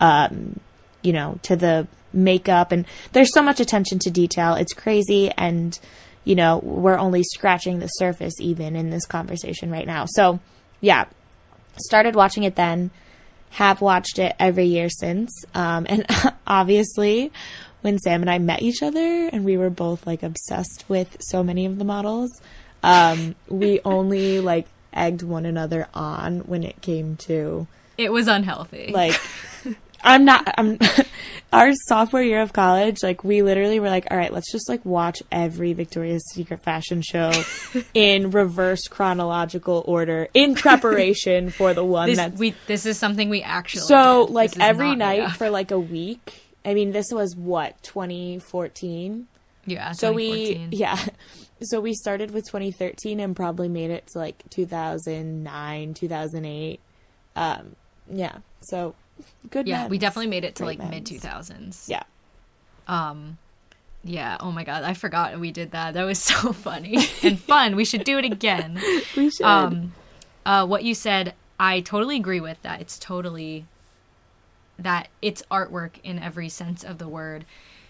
um, 0.00 0.58
you 1.02 1.12
know, 1.12 1.38
to 1.42 1.56
the 1.56 1.86
makeup 2.14 2.72
and 2.72 2.86
there's 3.12 3.34
so 3.34 3.42
much 3.42 3.60
attention 3.60 3.98
to 3.98 4.10
detail. 4.10 4.54
It's 4.54 4.72
crazy 4.72 5.30
and 5.36 5.78
you 6.24 6.34
know, 6.34 6.58
we're 6.58 6.98
only 6.98 7.22
scratching 7.22 7.78
the 7.78 7.86
surface 7.86 8.34
even 8.40 8.74
in 8.74 8.90
this 8.90 9.06
conversation 9.06 9.70
right 9.70 9.86
now. 9.86 10.06
So, 10.08 10.40
yeah. 10.80 11.06
Started 11.78 12.16
watching 12.16 12.42
it 12.42 12.56
then, 12.56 12.90
have 13.56 13.80
watched 13.80 14.18
it 14.18 14.36
every 14.38 14.66
year 14.66 14.90
since. 14.90 15.32
Um, 15.54 15.86
and 15.88 16.04
obviously, 16.46 17.32
when 17.80 17.98
Sam 17.98 18.20
and 18.20 18.30
I 18.30 18.36
met 18.38 18.60
each 18.60 18.82
other 18.82 19.30
and 19.32 19.46
we 19.46 19.56
were 19.56 19.70
both 19.70 20.06
like 20.06 20.22
obsessed 20.22 20.84
with 20.88 21.16
so 21.20 21.42
many 21.42 21.64
of 21.64 21.78
the 21.78 21.84
models, 21.84 22.30
um, 22.82 23.34
we 23.48 23.80
only 23.84 24.40
like 24.40 24.66
egged 24.92 25.22
one 25.22 25.46
another 25.46 25.88
on 25.94 26.40
when 26.40 26.64
it 26.64 26.82
came 26.82 27.16
to 27.16 27.66
it 27.96 28.12
was 28.12 28.28
unhealthy. 28.28 28.90
like 28.92 29.18
I'm 30.02 30.24
not 30.24 30.54
I'm 30.58 30.78
our 31.52 31.72
sophomore 31.86 32.22
year 32.22 32.42
of 32.42 32.52
college, 32.52 33.02
like 33.02 33.24
we 33.24 33.42
literally 33.42 33.80
were 33.80 33.88
like, 33.88 34.06
all 34.10 34.16
right, 34.16 34.32
let's 34.32 34.50
just 34.50 34.68
like 34.68 34.84
watch 34.84 35.22
every 35.30 35.72
Victoria's 35.72 36.24
Secret 36.32 36.62
fashion 36.62 37.02
show 37.02 37.32
in 37.94 38.30
reverse 38.30 38.88
chronological 38.88 39.84
order 39.86 40.28
in 40.34 40.54
preparation 40.54 41.50
for 41.50 41.74
the 41.74 41.84
one 41.84 42.08
this 42.08 42.16
that's 42.18 42.38
we 42.38 42.54
this 42.66 42.86
is 42.86 42.98
something 42.98 43.28
we 43.28 43.42
actually 43.42 43.82
so 43.82 44.26
did. 44.26 44.32
like 44.32 44.58
every 44.60 44.94
night 44.94 45.20
up. 45.20 45.32
for 45.32 45.50
like 45.50 45.70
a 45.70 45.80
week. 45.80 46.42
I 46.64 46.74
mean, 46.74 46.90
this 46.90 47.06
was 47.12 47.36
what 47.36 47.80
2014. 47.82 49.28
yeah 49.66 49.92
So 49.92 50.12
we 50.12 50.66
yeah. 50.70 50.98
So 51.62 51.80
we 51.80 51.94
started 51.94 52.32
with 52.32 52.44
2013 52.44 53.18
and 53.18 53.34
probably 53.34 53.70
made 53.70 53.90
it 53.90 54.08
to 54.08 54.18
like 54.18 54.42
2009, 54.50 55.94
2008. 55.94 56.80
Um 57.34 57.76
yeah. 58.12 58.38
So 58.60 58.94
good 59.50 59.66
yeah 59.66 59.86
we 59.88 59.98
definitely 59.98 60.26
made 60.28 60.44
it 60.44 60.54
to 60.56 60.64
like 60.64 60.78
mid 60.78 61.04
2000s 61.06 61.88
Yeah. 61.88 62.02
um 62.88 63.38
yeah 64.04 64.36
oh 64.40 64.52
my 64.52 64.64
god 64.64 64.82
i 64.84 64.94
forgot 64.94 65.38
we 65.40 65.50
did 65.50 65.70
that. 65.72 65.94
That 65.94 66.04
was 66.04 66.18
so 66.32 66.52
funny 66.52 66.98
and 67.22 67.38
fun. 67.38 67.74
We 67.76 67.84
should 67.84 68.04
do 68.04 68.18
it 68.18 68.24
again. 68.24 68.80
We 69.16 69.30
should. 69.30 69.46
um 69.46 69.92
uh 70.44 70.66
what 70.66 70.84
you 70.84 70.94
said 70.94 71.34
i 71.58 71.80
totally 71.80 72.16
agree 72.16 72.40
with 72.40 72.60
that. 72.62 72.80
It's 72.80 72.98
totally 72.98 73.66
that 74.78 75.08
it's 75.22 75.42
artwork 75.50 75.92
in 76.04 76.18
every 76.18 76.48
sense 76.50 76.84
of 76.84 76.98
the 76.98 77.08
word. 77.08 77.44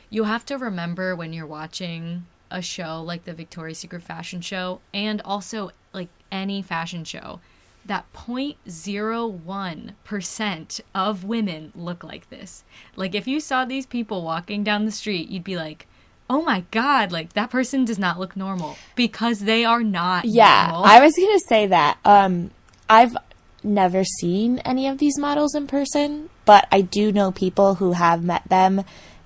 You 0.09 0.24
have 0.24 0.47
to 0.47 0.57
remember 0.57 1.16
when 1.16 1.33
you're 1.33 1.47
watching 1.47 2.27
a 2.51 2.62
show 2.62 3.03
like 3.03 3.24
the 3.24 3.35
victoria's 3.35 3.79
secret 3.79 4.03
fashion 4.03 4.41
show 4.41 4.81
and 4.95 5.20
also 5.22 5.72
like 5.93 6.09
any 6.31 6.62
fashion 6.62 7.03
show 7.05 7.41
that 7.89 8.12
0.01% 8.12 10.80
of 10.95 11.24
women 11.24 11.72
look 11.74 12.05
like 12.05 12.30
this 12.30 12.64
like 12.97 13.14
if 13.14 13.26
you 13.26 13.41
saw 13.41 13.64
these 13.64 13.87
people 13.87 14.22
walking 14.22 14.62
down 14.64 14.84
the 14.84 14.91
street 14.91 15.28
you'd 15.28 15.45
be 15.45 15.57
like 15.57 15.87
oh 16.28 16.43
my 16.43 16.64
god, 16.70 17.12
like 17.12 17.32
that 17.34 17.51
person 17.51 17.84
does 17.84 17.99
not 17.99 18.18
look 18.18 18.37
normal 18.37 18.76
because 18.95 19.41
they 19.41 19.64
are 19.64 19.82
not 19.82 20.24
Yeah, 20.24 20.68
normal. 20.70 20.84
I 20.84 21.01
was 21.01 21.14
gonna 21.16 21.41
say 21.49 21.66
that. 21.68 21.99
Um, 22.05 22.51
I've 22.89 23.16
never 23.62 24.05
seen 24.05 24.59
any 24.61 24.87
of 24.87 24.99
these 24.99 25.18
models 25.18 25.55
in 25.55 25.66
person, 25.66 26.30
but 26.45 26.66
I 26.70 26.80
do 26.80 27.12
know 27.12 27.32
people 27.32 27.76
who 27.76 27.93
have 27.93 28.24
met 28.24 28.49
them 28.49 28.84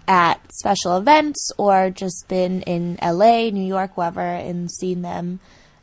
at 0.08 0.40
special 0.52 0.96
events 0.96 1.52
or 1.56 1.90
just 1.90 2.26
been 2.28 2.62
in 2.62 2.98
LA, 3.02 3.50
New 3.50 3.66
York, 3.66 3.96
wherever, 3.96 4.20
and 4.20 4.70
seen 4.70 5.02
them 5.02 5.40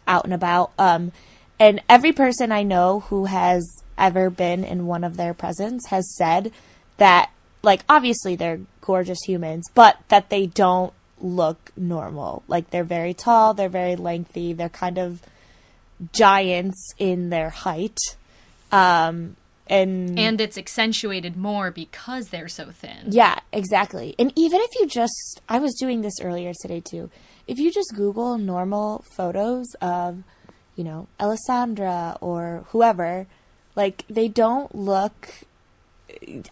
out 0.08 0.26
and 0.26 0.34
about. 0.34 0.72
Um, 0.78 1.12
and 1.60 1.82
every 1.90 2.12
person 2.12 2.52
I 2.52 2.64
know 2.64 3.02
who 3.02 3.26
has 3.26 3.84
ever 3.98 4.30
been 4.30 4.64
in 4.64 4.86
one 4.86 5.04
of 5.04 5.18
their 5.18 5.34
presents 5.34 5.88
has 5.88 6.16
said 6.16 6.52
that, 6.98 7.32
like, 7.64 7.82
obviously 7.90 8.36
they're 8.36 8.62
gorgeous 8.82 9.22
humans, 9.26 9.66
but 9.74 9.98
that 10.10 10.30
they 10.30 10.46
don't 10.46 10.94
look 11.20 11.72
normal. 11.76 12.44
Like, 12.48 12.70
they're 12.70 12.84
very 12.84 13.14
tall, 13.14 13.54
they're 13.54 13.70
very 13.70 13.96
lengthy, 13.96 14.54
they're 14.54 14.70
kind 14.70 14.98
of 14.98 15.22
giants 16.14 16.94
in 17.00 17.30
their 17.30 17.50
height. 17.50 17.98
Um, 18.72 19.36
and 19.70 20.18
and 20.18 20.40
it's 20.40 20.58
accentuated 20.58 21.36
more 21.36 21.72
because 21.72 22.30
they're 22.30 22.48
so 22.48 22.72
thin. 22.72 23.08
yeah, 23.10 23.40
exactly. 23.52 24.16
And 24.18 24.32
even 24.36 24.62
if 24.62 24.80
you 24.80 24.88
just, 24.88 25.42
I 25.50 25.60
was 25.60 25.74
doing 25.76 26.02
this 26.02 26.22
earlier 26.22 26.54
today 26.62 26.80
too. 26.80 27.10
If 27.48 27.58
you 27.58 27.72
just 27.72 27.94
Google 27.96 28.38
normal 28.38 29.04
photos 29.16 29.74
of, 29.82 30.24
you 30.78 30.84
know, 30.86 31.08
Alessandra 31.20 32.18
or 32.22 32.64
whoever, 32.70 33.28
like 33.76 34.06
they 34.10 34.30
don't 34.30 34.74
look 34.74 35.30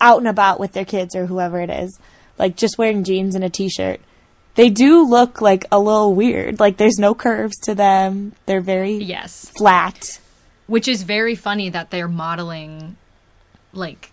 out 0.02 0.18
and 0.18 0.28
about 0.28 0.60
with 0.60 0.74
their 0.74 0.84
kids 0.84 1.16
or 1.16 1.28
whoever 1.28 1.62
it 1.62 1.70
is, 1.70 1.98
like 2.38 2.58
just 2.58 2.78
wearing 2.78 3.06
jeans 3.06 3.36
and 3.36 3.44
a 3.44 3.50
t-shirt. 3.50 4.02
They 4.56 4.70
do 4.70 5.08
look 5.08 5.42
like 5.42 5.66
a 5.72 5.80
little 5.80 6.14
weird. 6.14 6.60
Like 6.60 6.78
there's 6.78 6.98
no 6.98 7.14
curves 7.14 7.58
to 7.64 7.76
them. 7.76 8.34
They're 8.46 8.62
very 8.62 8.96
Yes. 8.96 9.52
flat. 9.58 10.20
Which 10.68 10.88
is 10.88 11.04
very 11.04 11.36
funny 11.36 11.70
that 11.70 11.92
they're 11.92 12.08
modeling 12.08 12.98
like 13.74 14.12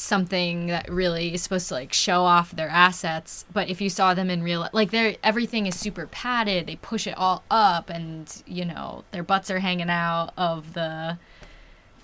something 0.00 0.66
that 0.66 0.90
really 0.90 1.34
is 1.34 1.42
supposed 1.42 1.68
to 1.68 1.74
like 1.74 1.92
show 1.92 2.24
off 2.24 2.50
their 2.52 2.68
assets, 2.68 3.44
but 3.52 3.68
if 3.68 3.80
you 3.80 3.90
saw 3.90 4.14
them 4.14 4.30
in 4.30 4.42
real 4.42 4.68
like 4.72 4.90
they're 4.90 5.16
everything 5.22 5.66
is 5.66 5.78
super 5.78 6.06
padded, 6.06 6.66
they 6.66 6.76
push 6.76 7.06
it 7.06 7.16
all 7.16 7.44
up 7.50 7.90
and 7.90 8.42
you 8.46 8.64
know, 8.64 9.04
their 9.10 9.22
butts 9.22 9.50
are 9.50 9.58
hanging 9.60 9.90
out 9.90 10.30
of 10.36 10.74
the 10.74 11.18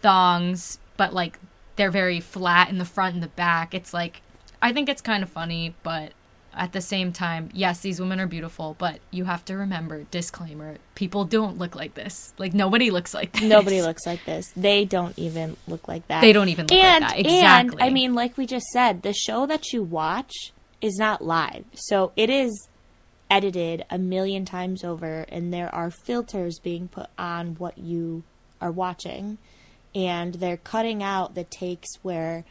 thongs, 0.03 0.79
but 0.97 1.15
like 1.15 1.39
they're 1.77 1.91
very 1.91 2.21
flat 2.21 2.69
in 2.69 2.79
the 2.79 2.85
front 2.85 3.15
and 3.15 3.23
the 3.23 3.29
back. 3.29 3.75
It's 3.75 3.95
like 3.95 4.23
I 4.61 4.73
think 4.73 4.89
it's 4.89 5.03
kind 5.03 5.23
of 5.23 5.29
funny, 5.29 5.75
but 5.83 6.13
at 6.57 6.73
the 6.73 6.81
same 6.81 7.13
time, 7.13 7.51
yes, 7.53 7.81
these 7.81 8.01
women 8.01 8.19
are 8.19 8.27
beautiful, 8.27 8.75
but 8.79 8.99
you 9.11 9.25
have 9.25 9.45
to 9.45 9.57
remember 9.57 10.05
disclaimer, 10.05 10.77
people 10.95 11.25
don't 11.25 11.59
look 11.59 11.77
like 11.77 11.95
this. 11.95 12.33
Like 12.39 12.55
nobody 12.55 12.91
looks 12.91 13.13
like 13.13 13.33
this. 13.33 13.43
Nobody 13.43 13.83
looks 13.83 14.07
like 14.07 14.25
this. 14.25 14.53
They 14.57 14.85
don't 14.85 15.17
even 15.19 15.57
look 15.69 15.87
like 15.87 16.07
that. 16.09 16.23
They 16.23 16.33
don't 16.33 16.49
even 16.49 16.65
look 16.65 16.73
like 16.73 16.83
and, 16.83 17.05
that. 17.05 17.19
Exactly. 17.19 17.81
And 17.81 17.83
I 17.83 17.91
mean, 17.91 18.15
like 18.15 18.37
we 18.37 18.47
just 18.47 18.67
said, 18.67 19.03
the 19.03 19.13
show 19.13 19.47
that 19.47 19.73
you 19.73 19.83
watch 19.83 20.33
is 20.81 20.97
not 20.99 21.23
live. 21.23 21.65
So 21.75 22.13
it 22.17 22.31
is 22.31 22.69
edited 23.31 23.85
a 23.91 23.99
million 23.99 24.45
times 24.45 24.85
over 24.85 25.27
and 25.29 25.53
there 25.53 25.75
are 25.75 25.91
filters 25.91 26.59
being 26.59 26.89
put 26.89 27.09
on 27.19 27.57
what 27.57 27.77
you 27.77 28.23
are 28.61 28.71
watching 28.71 29.37
and 29.95 30.35
they're 30.35 30.59
cutting 30.59 31.03
out 31.03 31.35
the 31.35 31.45
takes 31.45 31.89
where 32.03 32.45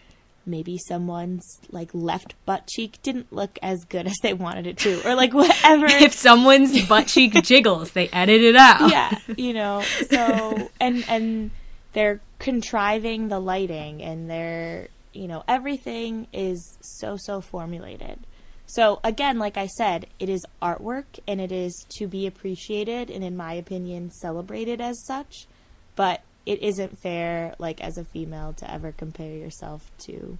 maybe 0.46 0.78
someone's 0.78 1.60
like 1.72 1.90
left 1.94 2.34
butt 2.46 2.68
cheek 2.68 2.98
didn't 3.04 3.32
look 3.32 3.58
as 3.62 3.84
good 3.86 4.08
as 4.08 4.16
they 4.22 4.34
wanted 4.34 4.68
it 4.68 4.78
to 4.78 5.02
or 5.08 5.16
like 5.16 5.34
whatever. 5.34 5.86
If 5.90 6.14
someone's 6.14 6.88
butt 6.88 7.08
cheek 7.08 7.34
jiggles, 7.44 7.92
they 7.92 8.08
edit 8.10 8.42
it 8.42 8.56
out. 8.56 8.90
yeah 8.90 9.18
you 9.38 9.54
know 9.54 9.82
so 10.10 10.70
and 10.80 11.06
and 11.08 11.52
they're 11.94 12.20
contriving 12.40 13.30
the 13.30 13.40
lighting 13.40 14.02
and 14.02 14.30
they're 14.30 14.88
you 15.14 15.28
know 15.28 15.44
everything 15.48 16.28
is 16.34 16.78
so 16.82 17.18
so 17.18 17.42
formulated. 17.42 18.20
So 18.68 19.00
again 19.04 19.38
like 19.40 19.58
i 19.58 19.68
said 19.68 20.08
it 20.20 20.28
is 20.28 20.44
artwork 20.62 21.06
and 21.28 21.40
it 21.40 21.52
is 21.52 21.86
to 21.98 22.08
be 22.08 22.26
appreciated 22.28 23.10
and 23.10 23.24
in 23.24 23.38
my 23.38 23.54
opinion 23.54 24.12
celebrated 24.12 24.82
as 24.82 25.04
such. 25.06 25.48
But 25.96 26.22
it 26.46 26.62
isn't 26.62 26.98
fair 26.98 27.56
like 27.60 27.82
as 27.82 27.98
a 27.98 28.04
female 28.06 28.54
to 28.54 28.70
ever 28.72 28.92
compare 28.92 29.36
yourself 29.36 29.92
to 29.98 30.38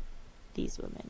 these 0.54 0.78
women 0.78 1.10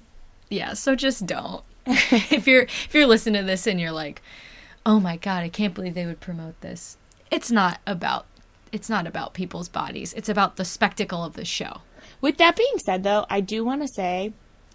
Yeah, 0.50 0.74
so 0.74 0.96
just 0.96 1.26
don't. 1.26 1.64
if 1.86 2.48
you're 2.48 2.64
if 2.64 2.94
you're 2.94 3.06
listening 3.08 3.42
to 3.42 3.46
this 3.48 3.68
and 3.68 3.80
you're 3.80 3.92
like, 3.92 4.22
"Oh 4.86 5.00
my 5.00 5.18
god, 5.18 5.44
I 5.44 5.50
can't 5.50 5.74
believe 5.74 5.94
they 5.96 6.06
would 6.06 6.20
promote 6.20 6.60
this." 6.62 6.98
It's 7.32 7.52
not 7.52 7.80
about 7.86 8.26
it's 8.72 8.90
not 8.90 9.06
about 9.08 9.34
people's 9.34 9.70
bodies. 9.70 10.14
It's 10.14 10.30
about 10.30 10.56
the 10.58 10.66
spectacle 10.66 11.24
of 11.24 11.34
the 11.34 11.46
show. 11.46 11.82
with 12.22 12.38
that 12.38 12.56
being 12.56 12.78
said 12.78 13.04
though 13.04 13.26
i 13.30 13.40
do 13.42 13.64
want 13.66 13.82
to 13.82 13.88
say 13.88 14.32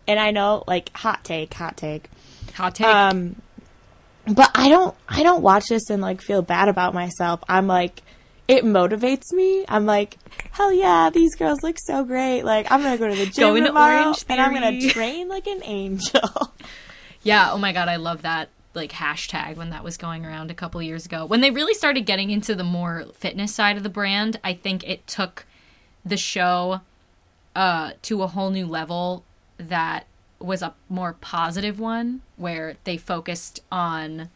and 0.06 0.18
i 0.20 0.30
know 0.30 0.62
like 0.66 0.94
hot 0.96 1.24
take 1.24 1.54
hot 1.54 1.76
take 1.76 2.08
Hot 2.54 2.74
take. 2.74 2.86
Um, 2.86 3.36
but 4.26 4.50
I 4.54 4.68
don't, 4.68 4.94
I 5.08 5.22
don't 5.22 5.42
watch 5.42 5.68
this 5.68 5.88
and 5.90 6.02
like 6.02 6.20
feel 6.20 6.42
bad 6.42 6.68
about 6.68 6.94
myself. 6.94 7.40
I'm 7.48 7.66
like, 7.66 8.02
it 8.50 8.64
motivates 8.64 9.32
me. 9.32 9.64
I'm 9.68 9.86
like, 9.86 10.18
hell 10.50 10.72
yeah, 10.72 11.08
these 11.10 11.36
girls 11.36 11.62
look 11.62 11.76
so 11.78 12.02
great. 12.02 12.42
Like, 12.42 12.70
I'm 12.72 12.82
gonna 12.82 12.98
go 12.98 13.08
to 13.08 13.14
the 13.14 13.26
gym 13.26 13.44
Going 13.44 13.62
to 13.62 13.68
tomorrow 13.68 14.02
Orange 14.02 14.24
and 14.28 14.40
I'm 14.40 14.52
gonna 14.52 14.90
train 14.90 15.28
like 15.28 15.46
an 15.46 15.62
angel. 15.64 16.52
Yeah, 17.22 17.50
oh 17.52 17.58
my 17.58 17.74
god, 17.74 17.90
I 17.90 17.96
love 17.96 18.22
that 18.22 18.48
like 18.72 18.92
hashtag 18.92 19.56
when 19.56 19.68
that 19.68 19.84
was 19.84 19.98
going 19.98 20.24
around 20.24 20.50
a 20.50 20.54
couple 20.54 20.80
years 20.80 21.04
ago. 21.04 21.26
When 21.26 21.42
they 21.42 21.50
really 21.50 21.74
started 21.74 22.06
getting 22.06 22.30
into 22.30 22.54
the 22.54 22.64
more 22.64 23.04
fitness 23.12 23.54
side 23.54 23.76
of 23.76 23.82
the 23.82 23.90
brand, 23.90 24.40
I 24.42 24.54
think 24.54 24.88
it 24.88 25.06
took 25.06 25.44
the 26.02 26.16
show 26.16 26.80
uh 27.54 27.90
to 28.00 28.22
a 28.22 28.26
whole 28.26 28.48
new 28.48 28.66
level 28.66 29.22
that 29.58 30.06
was 30.38 30.62
a 30.62 30.72
more 30.88 31.12
positive 31.20 31.78
one 31.78 32.22
where 32.36 32.76
they 32.84 32.96
focused 32.96 33.60
on 33.70 34.30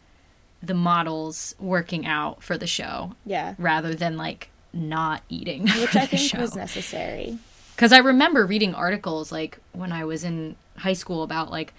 the 0.67 0.75
models 0.75 1.55
working 1.59 2.07
out 2.07 2.43
for 2.43 2.57
the 2.59 2.67
show 2.67 3.13
yeah, 3.25 3.55
rather 3.59 3.95
than 3.95 4.17
like 4.17 4.51
not 4.73 5.23
eating 5.29 5.63
which 5.81 5.97
I 5.97 6.07
think 6.07 6.31
show. 6.31 6.41
was 6.41 6.55
necessary. 6.55 7.39
Because 7.75 7.93
I 7.93 7.99
remember 7.99 8.47
reading 8.47 8.75
articles 8.75 9.33
like 9.33 9.59
when 9.73 9.93
I 9.93 10.05
was 10.05 10.25
in 10.25 10.57
high 10.79 10.93
school 10.93 11.23
about 11.23 11.51
like 11.51 11.73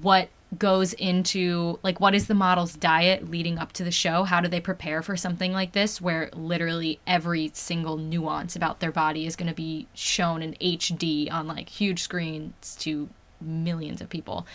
what 0.00 0.28
goes 0.56 0.94
into 0.94 1.78
like 1.82 2.00
what 2.00 2.14
is 2.14 2.26
the 2.26 2.34
model's 2.34 2.74
diet 2.74 3.30
leading 3.30 3.58
up 3.58 3.72
to 3.74 3.84
the 3.84 3.90
show? 3.90 4.24
How 4.24 4.40
do 4.40 4.48
they 4.48 4.60
prepare 4.60 5.02
for 5.02 5.16
something 5.16 5.52
like 5.52 5.72
this 5.72 6.00
where 6.00 6.30
literally 6.32 7.00
every 7.06 7.50
single 7.54 7.96
nuance 7.96 8.56
about 8.56 8.80
their 8.80 8.92
body 8.92 9.26
is 9.26 9.36
going 9.36 9.48
to 9.48 9.54
be 9.54 9.86
shown 9.94 10.42
in 10.42 10.54
HD 10.54 11.30
on 11.30 11.46
like 11.46 11.68
huge 11.68 12.00
screens 12.02 12.76
to 12.80 13.08
millions 13.40 14.00
of 14.00 14.08
people. 14.08 14.46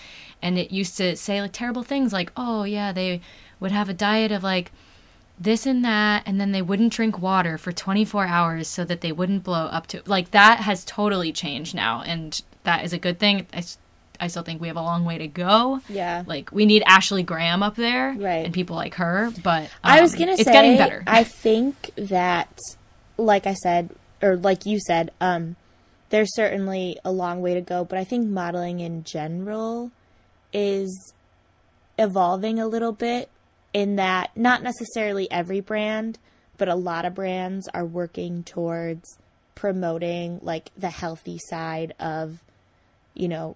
And 0.41 0.57
it 0.57 0.71
used 0.71 0.97
to 0.97 1.15
say 1.15 1.41
like 1.41 1.53
terrible 1.53 1.83
things 1.83 2.11
like, 2.11 2.31
"Oh, 2.35 2.63
yeah, 2.63 2.91
they 2.91 3.21
would 3.63 3.71
have 3.71 3.89
a 3.89 3.93
diet 3.93 4.31
of 4.31 4.43
like 4.43 4.71
this 5.39 5.65
and 5.65 5.83
that 5.83 6.21
and 6.27 6.39
then 6.39 6.51
they 6.51 6.61
wouldn't 6.61 6.93
drink 6.93 7.17
water 7.19 7.57
for 7.57 7.71
24 7.71 8.27
hours 8.27 8.67
so 8.67 8.85
that 8.85 9.01
they 9.01 9.11
wouldn't 9.11 9.43
blow 9.43 9.65
up 9.65 9.87
to 9.87 10.03
like 10.05 10.29
that 10.29 10.59
has 10.59 10.85
totally 10.85 11.31
changed 11.31 11.73
now 11.73 12.03
and 12.05 12.43
that 12.63 12.85
is 12.85 12.93
a 12.93 12.99
good 12.99 13.17
thing 13.17 13.47
I, 13.51 13.63
I 14.19 14.27
still 14.27 14.43
think 14.43 14.61
we 14.61 14.67
have 14.67 14.77
a 14.77 14.81
long 14.81 15.05
way 15.05 15.17
to 15.17 15.27
go 15.27 15.81
Yeah. 15.89 16.23
like 16.27 16.51
we 16.51 16.67
need 16.67 16.83
ashley 16.85 17.23
graham 17.23 17.63
up 17.63 17.75
there 17.75 18.13
Right. 18.15 18.45
and 18.45 18.53
people 18.53 18.75
like 18.75 18.93
her 18.95 19.31
but 19.43 19.71
I 19.83 20.01
was 20.01 20.13
um, 20.13 20.19
gonna 20.19 20.31
it's 20.33 20.43
say, 20.43 20.51
getting 20.53 20.77
better 20.77 21.03
I 21.07 21.23
think 21.23 21.89
that, 21.97 22.55
like 23.17 23.47
I 23.47 23.53
said, 23.55 23.89
or 24.21 24.35
like 24.37 24.65
you 24.67 24.79
said, 24.79 25.11
um, 25.19 25.55
there's 26.09 26.33
certainly 26.35 26.97
a 27.03 27.11
long 27.11 27.41
way 27.41 27.55
to 27.55 27.61
go, 27.61 27.83
but 27.83 27.97
I 27.97 28.03
think 28.03 28.27
modeling 28.27 28.79
in 28.79 29.03
general 29.03 29.91
is 30.53 31.13
evolving 31.97 32.59
a 32.59 32.67
little 32.67 32.91
bit 32.91 33.29
in 33.73 33.95
that 33.97 34.35
not 34.35 34.61
necessarily 34.63 35.29
every 35.31 35.59
brand, 35.59 36.19
but 36.57 36.69
a 36.69 36.75
lot 36.75 37.05
of 37.05 37.15
brands 37.15 37.67
are 37.73 37.85
working 37.85 38.43
towards 38.43 39.17
promoting 39.55 40.39
like 40.41 40.71
the 40.77 40.89
healthy 40.89 41.39
side 41.39 41.93
of, 41.99 42.43
you 43.13 43.27
know, 43.27 43.55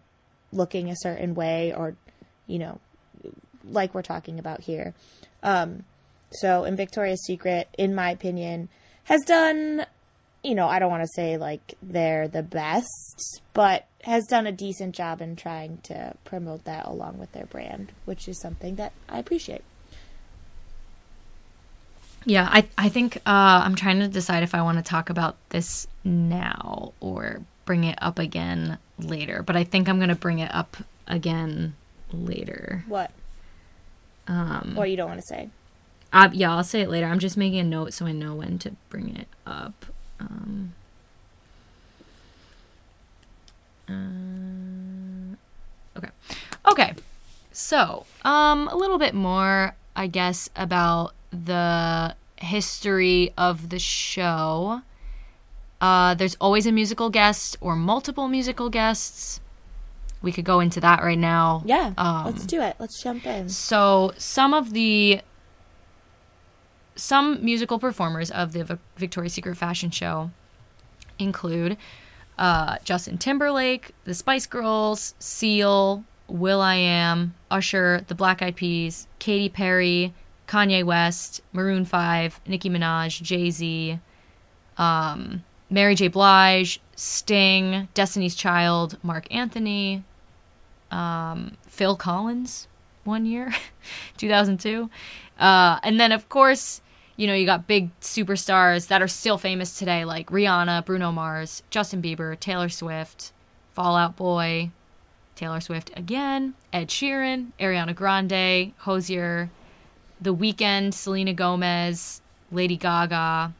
looking 0.52 0.90
a 0.90 0.96
certain 0.98 1.36
way 1.36 1.74
or, 1.74 1.96
you 2.48 2.60
know, 2.60 2.80
like 3.64 3.94
we're 3.94 4.02
talking 4.02 4.40
about 4.40 4.62
here. 4.62 4.94
Um, 5.44 5.84
so, 6.32 6.66
in 6.66 6.76
Victoria's 6.76 7.24
Secret, 7.26 7.70
in 7.78 7.96
my 7.96 8.12
opinion, 8.12 8.70
has 9.06 9.22
done, 9.22 9.86
you 10.44 10.56
know, 10.56 10.68
I 10.68 10.80
don't 10.80 10.92
want 10.92 11.04
to 11.04 11.10
say 11.16 11.38
like 11.38 11.76
they're 11.82 12.28
the 12.28 12.44
best, 12.44 13.42
but 13.54 13.88
has 14.04 14.26
done 14.26 14.48
a 14.48 14.52
decent 14.52 14.96
job 14.96 15.22
in 15.22 15.36
trying 15.36 15.78
to 15.84 16.16
promote 16.26 16.66
that 16.66 16.86
along 16.86 17.18
with 17.18 17.32
their 17.32 17.46
brand, 17.46 17.92
which 18.06 18.28
is 18.28 18.42
something 18.42 18.76
that 18.76 18.92
I 19.08 19.20
appreciate. 19.20 19.64
Yeah 22.28 22.48
i, 22.52 22.68
I 22.78 22.90
think 22.90 23.18
uh, 23.26 23.64
i'm 23.66 23.76
trying 23.76 24.00
to 24.00 24.08
decide 24.08 24.44
if 24.44 24.54
i 24.54 24.62
want 24.62 24.78
to 24.78 24.84
talk 24.84 25.10
about 25.10 25.38
this 25.50 25.88
now 26.04 26.92
or 27.00 27.42
bring 27.66 27.84
it 27.84 27.98
up 28.02 28.20
again 28.20 28.78
later 29.00 29.42
but 29.42 29.56
i 29.56 29.64
think 29.64 29.88
i'm 29.90 29.98
going 29.98 30.10
to 30.10 30.16
bring 30.16 30.40
it 30.40 30.54
up 30.54 30.78
again 31.08 31.74
later 32.12 32.84
What? 32.88 33.12
Um, 34.28 34.76
Or 34.78 34.86
you 34.86 34.98
don't 34.98 35.08
want 35.08 35.22
to 35.22 35.26
say? 35.26 35.50
uh, 36.12 36.30
yeah, 36.34 36.54
I'll 36.56 36.64
say 36.64 36.82
it 36.82 36.90
later. 36.90 37.06
I'm 37.08 37.20
just 37.20 37.38
making 37.38 37.60
a 37.60 37.64
note 37.64 37.94
so 37.94 38.06
I 38.06 38.12
know 38.12 38.36
when 38.36 38.60
to 38.60 38.72
bring 38.90 39.16
it 39.16 39.28
up. 39.46 39.86
Um, 40.20 40.74
uh, 43.90 45.36
okay. 45.98 46.10
Okay. 46.68 46.94
So, 47.52 48.06
um, 48.24 48.68
a 48.68 48.76
little 48.76 48.98
bit 48.98 49.14
more, 49.14 49.76
I 49.96 50.08
guess, 50.08 50.50
about 50.56 51.14
the 51.46 52.16
history 52.38 53.34
of 53.38 53.70
the 53.70 53.80
show. 53.80 54.82
Uh, 55.80 56.14
there's 56.16 56.36
always 56.42 56.66
a 56.66 56.72
musical 56.72 57.10
guest 57.10 57.58
or 57.62 57.76
multiple 57.76 58.28
musical 58.28 58.70
guests. 58.70 59.40
We 60.22 60.32
could 60.32 60.46
go 60.46 60.60
into 60.60 60.80
that 60.80 61.04
right 61.04 61.18
now. 61.18 61.62
Yeah. 61.66 61.94
Um, 61.98 62.26
let's 62.26 62.46
do 62.46 62.62
it. 62.62 62.76
Let's 62.80 63.02
jump 63.02 63.26
in. 63.26 63.50
So 63.50 64.14
some 64.18 64.54
of 64.54 64.74
the 64.74 65.22
some 66.96 67.44
musical 67.46 67.78
performers 67.78 68.32
of 68.32 68.54
the 68.54 68.64
Vic- 68.64 68.80
Victoria's 68.98 69.34
Secret 69.34 69.56
fashion 69.56 69.92
show 69.92 70.32
include 71.20 71.78
uh, 72.40 72.78
Justin 72.84 73.18
Timberlake, 73.18 73.92
the 74.06 74.14
Spice 74.14 74.48
Girls, 74.48 75.14
Seal, 75.20 76.04
Will 76.28 76.62
I 76.62 76.76
Am, 76.76 77.36
Usher, 77.50 78.04
the 78.08 78.16
Black 78.16 78.42
Eyed 78.42 78.56
Peas, 78.56 79.08
Katy 79.20 79.50
Perry, 79.50 80.14
Kanye 80.48 80.84
West, 80.84 81.42
Maroon 81.54 81.86
Five, 81.86 82.40
Nicki 82.48 82.70
Minaj, 82.70 83.22
Jay 83.22 83.52
Z, 83.52 84.00
um, 84.78 85.44
Mary 85.70 85.96
J. 85.96 86.08
Blige, 86.08 86.80
Sting, 86.96 87.88
Destiny's 87.94 88.36
Child, 88.36 88.98
Marc 89.04 89.34
Anthony, 89.34 90.04
um, 90.92 91.58
Phil 91.68 91.96
Collins, 91.96 92.68
one 93.04 93.26
year, 93.26 93.54
2002. 94.18 94.90
Uh, 95.40 95.80
and 95.84 96.00
then, 96.00 96.12
of 96.12 96.30
course, 96.30 96.82
you 97.18 97.28
know, 97.28 97.34
you 97.34 97.46
got 97.46 97.68
big 97.68 97.90
superstars 98.00 98.88
that 98.88 99.02
are 99.02 99.08
still 99.08 99.38
famous 99.38 99.78
today, 99.78 100.06
like 100.06 100.30
Rihanna, 100.30 100.86
Bruno 100.86 101.12
Mars, 101.12 101.64
Justin 101.70 102.02
Bieber, 102.02 102.40
Taylor 102.40 102.70
Swift, 102.70 103.32
Fall 103.74 103.96
Out 103.96 104.16
Boy, 104.16 104.72
Taylor 105.36 105.60
Swift 105.60 105.92
again, 105.96 106.54
Ed 106.72 106.88
Sheeran, 106.88 107.52
Ariana 107.60 107.94
Grande, 107.94 108.74
Hozier, 108.80 109.50
The 110.20 110.34
Weeknd, 110.34 110.94
Selena 110.94 111.34
Gomez, 111.34 112.22
Lady 112.52 112.78
Gaga, 112.78 113.54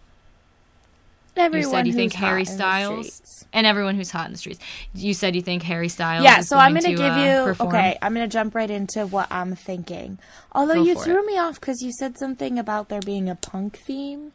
Everyone 1.38 1.64
you 1.64 1.72
said 1.72 1.88
you 1.88 1.94
think 1.94 2.14
Harry 2.14 2.46
Styles 2.46 3.46
and 3.54 3.68
everyone 3.68 3.96
who's 3.96 4.12
hot 4.12 4.26
in 4.26 4.32
the 4.32 4.38
streets. 4.38 4.60
You 4.94 5.14
said 5.14 5.36
you 5.36 5.42
think 5.42 5.64
Harry 5.64 5.90
Styles. 5.90 6.24
Yeah, 6.24 6.42
so 6.42 6.58
I'm 6.58 6.74
going 6.74 6.84
gonna 6.84 6.98
to, 6.98 7.04
give 7.04 7.14
uh, 7.14 7.40
you. 7.40 7.46
perform? 7.46 7.70
Okay, 7.70 7.98
I'm 8.02 8.14
gonna 8.14 8.28
jump 8.28 8.56
right 8.56 8.70
into 8.70 9.06
what 9.06 9.28
I'm 9.32 9.56
thinking. 9.56 10.18
Although 10.52 10.76
Go 10.76 10.84
you 10.84 10.96
threw 10.96 11.20
it. 11.20 11.26
me 11.26 11.38
off 11.38 11.60
because 11.60 11.82
you 11.82 11.92
said 11.92 12.18
something 12.18 12.58
about 12.58 12.90
there 12.90 13.02
being 13.02 13.30
a 13.30 13.36
punk 13.36 13.78
theme. 13.78 14.34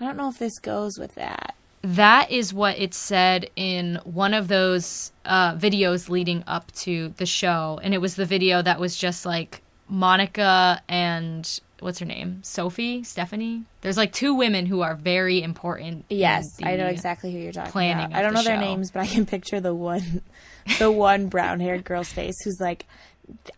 I 0.00 0.04
don't 0.04 0.16
know 0.16 0.28
if 0.28 0.38
this 0.38 0.58
goes 0.58 0.98
with 0.98 1.14
that. 1.14 1.54
That 1.82 2.30
is 2.30 2.52
what 2.52 2.78
it 2.78 2.92
said 2.92 3.50
in 3.56 4.00
one 4.04 4.34
of 4.34 4.48
those 4.48 5.12
uh, 5.24 5.54
videos 5.54 6.08
leading 6.08 6.44
up 6.46 6.70
to 6.72 7.14
the 7.16 7.26
show, 7.26 7.80
and 7.82 7.94
it 7.94 7.98
was 7.98 8.16
the 8.16 8.26
video 8.26 8.62
that 8.62 8.78
was 8.78 8.96
just 8.96 9.24
like 9.24 9.62
Monica 9.88 10.82
and 10.88 11.60
what's 11.80 11.98
her 11.98 12.06
name, 12.06 12.40
Sophie, 12.42 13.02
Stephanie. 13.04 13.64
There's 13.80 13.96
like 13.96 14.12
two 14.12 14.34
women 14.34 14.66
who 14.66 14.80
are 14.80 14.94
very 14.94 15.42
important. 15.42 16.04
Yes, 16.08 16.58
I 16.62 16.76
know 16.76 16.86
exactly 16.86 17.32
who 17.32 17.38
you're 17.38 17.52
talking 17.52 17.72
planning 17.72 18.06
about. 18.06 18.18
I 18.18 18.22
don't 18.22 18.32
the 18.32 18.40
know 18.40 18.44
their 18.44 18.56
show. 18.56 18.60
names, 18.60 18.90
but 18.90 19.00
I 19.00 19.06
can 19.06 19.26
picture 19.26 19.60
the 19.60 19.74
one, 19.74 20.22
the 20.78 20.90
one 20.90 21.28
brown-haired 21.28 21.84
girl's 21.84 22.12
face 22.12 22.42
who's 22.42 22.60
like, 22.60 22.86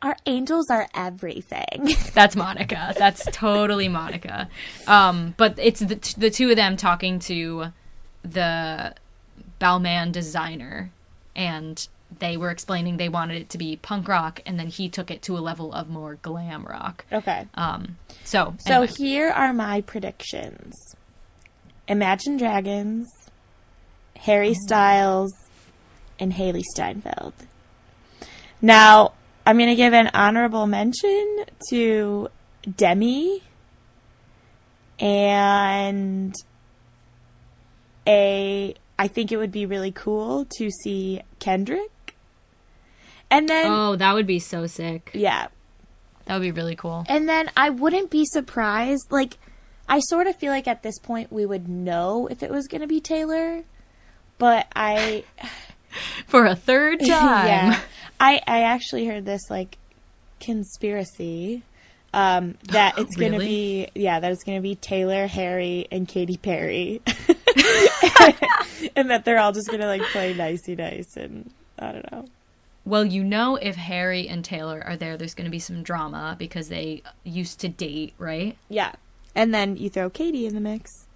"Our 0.02 0.16
angels 0.26 0.70
are 0.70 0.88
everything." 0.94 1.94
That's 2.14 2.36
Monica. 2.36 2.94
That's 2.96 3.26
totally 3.32 3.88
Monica. 3.88 4.48
Um, 4.86 5.34
but 5.36 5.54
it's 5.58 5.80
the, 5.80 5.96
t- 5.96 6.14
the 6.18 6.30
two 6.30 6.50
of 6.50 6.56
them 6.56 6.76
talking 6.76 7.18
to 7.20 7.66
the 8.22 8.94
Balmain 9.60 10.12
designer, 10.12 10.90
and 11.34 11.88
they 12.18 12.36
were 12.36 12.50
explaining 12.50 12.96
they 12.96 13.08
wanted 13.08 13.40
it 13.42 13.50
to 13.50 13.58
be 13.58 13.76
punk 13.76 14.08
rock, 14.08 14.40
and 14.44 14.58
then 14.58 14.68
he 14.68 14.88
took 14.88 15.10
it 15.10 15.22
to 15.22 15.36
a 15.36 15.40
level 15.40 15.72
of 15.72 15.88
more 15.88 16.16
glam 16.16 16.64
rock. 16.64 17.04
okay. 17.12 17.46
Um, 17.54 17.96
so, 18.24 18.54
So 18.66 18.82
anyway. 18.82 18.92
here 18.98 19.30
are 19.30 19.52
my 19.52 19.80
predictions. 19.82 20.74
Imagine 21.88 22.36
Dragons, 22.36 23.08
Harry 24.16 24.54
Styles, 24.54 25.32
and 26.18 26.32
Hailee 26.32 26.64
Steinfeld. 26.74 27.32
Now, 28.60 29.14
I'm 29.46 29.56
going 29.56 29.70
to 29.70 29.74
give 29.74 29.94
an 29.94 30.10
honorable 30.12 30.66
mention 30.66 31.44
to 31.70 32.28
Demi 32.76 33.42
and 34.98 36.34
a 38.06 38.74
I 38.98 39.08
think 39.08 39.32
it 39.32 39.38
would 39.38 39.50
be 39.50 39.64
really 39.64 39.92
cool 39.92 40.44
to 40.58 40.70
see 40.70 41.22
Kendrick. 41.38 41.90
And 43.30 43.48
then 43.48 43.66
oh, 43.70 43.96
that 43.96 44.14
would 44.14 44.26
be 44.26 44.38
so 44.40 44.66
sick. 44.66 45.10
yeah, 45.14 45.46
That 46.24 46.34
would 46.34 46.42
be 46.42 46.50
really 46.50 46.76
cool. 46.76 47.04
and 47.08 47.28
then 47.28 47.50
I 47.56 47.70
wouldn't 47.70 48.10
be 48.10 48.24
surprised. 48.24 49.06
Like, 49.10 49.38
I 49.88 50.00
sort 50.00 50.26
of 50.26 50.36
feel 50.36 50.50
like 50.52 50.66
at 50.68 50.82
this 50.82 50.98
point 50.98 51.32
we 51.32 51.46
would 51.46 51.68
know 51.68 52.26
if 52.28 52.42
it 52.42 52.50
was 52.50 52.66
going 52.66 52.80
to 52.80 52.86
be 52.88 53.00
Taylor, 53.00 53.62
but 54.38 54.66
I, 54.74 55.24
For 56.26 56.46
a 56.46 56.54
third 56.56 56.98
time. 57.06 57.08
yeah, 57.08 57.80
I, 58.18 58.40
I 58.46 58.62
actually 58.62 59.06
heard 59.06 59.24
this 59.24 59.42
like 59.50 59.76
conspiracy 60.40 61.62
um, 62.12 62.56
that 62.64 62.98
it's 62.98 63.14
going 63.16 63.32
to 63.32 63.38
Really? 63.38 63.86
be, 63.94 64.00
yeah, 64.02 64.18
that 64.20 64.32
it's 64.32 64.42
going 64.42 64.58
to 64.58 64.62
be 64.62 64.74
Taylor, 64.74 65.26
Harry, 65.28 65.86
and 65.92 66.08
Katy 66.08 66.36
Perry, 66.38 67.00
and 68.96 69.10
that 69.10 69.22
they're 69.24 69.38
all 69.38 69.52
just 69.52 69.68
going 69.68 69.80
to 69.80 69.86
like 69.86 70.02
play 70.02 70.34
nicey 70.34 70.74
nice, 70.74 71.16
and 71.16 71.50
I 71.78 71.92
don't 71.92 72.12
know. 72.12 72.24
Well, 72.84 73.04
you 73.04 73.22
know, 73.22 73.56
if 73.56 73.76
Harry 73.76 74.26
and 74.28 74.44
Taylor 74.44 74.82
are 74.84 74.96
there, 74.96 75.16
there's 75.16 75.34
going 75.34 75.44
to 75.44 75.50
be 75.50 75.58
some 75.58 75.82
drama 75.82 76.34
because 76.38 76.68
they 76.68 77.02
used 77.24 77.60
to 77.60 77.68
date, 77.68 78.14
right? 78.18 78.56
Yeah, 78.68 78.92
and 79.34 79.52
then 79.54 79.76
you 79.76 79.90
throw 79.90 80.10
Katy 80.10 80.46
in 80.46 80.54
the 80.54 80.60
mix. 80.60 81.06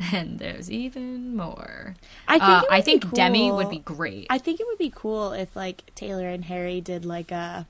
And 0.12 0.38
there's 0.38 0.70
even 0.70 1.34
more. 1.36 1.96
I 2.28 2.38
think 2.38 2.42
Uh, 2.42 2.62
I 2.70 2.80
think 2.82 3.12
Demi 3.12 3.50
would 3.50 3.68
be 3.68 3.80
great. 3.80 4.28
I 4.30 4.38
think 4.38 4.60
it 4.60 4.66
would 4.68 4.78
be 4.78 4.92
cool 4.94 5.32
if 5.32 5.56
like 5.56 5.92
Taylor 5.96 6.28
and 6.28 6.44
Harry 6.44 6.80
did 6.80 7.04
like 7.04 7.32
a 7.32 7.66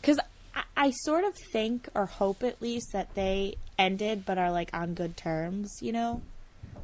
because 0.00 0.18
I, 0.56 0.64
I 0.76 0.90
sort 0.90 1.22
of 1.22 1.34
think 1.52 1.88
or 1.94 2.06
hope 2.06 2.42
at 2.42 2.60
least 2.60 2.88
that 2.92 3.14
they 3.14 3.54
ended 3.78 4.24
but 4.26 4.38
are 4.38 4.50
like 4.50 4.70
on 4.74 4.94
good 4.94 5.16
terms, 5.16 5.70
you 5.80 5.92
know? 5.92 6.20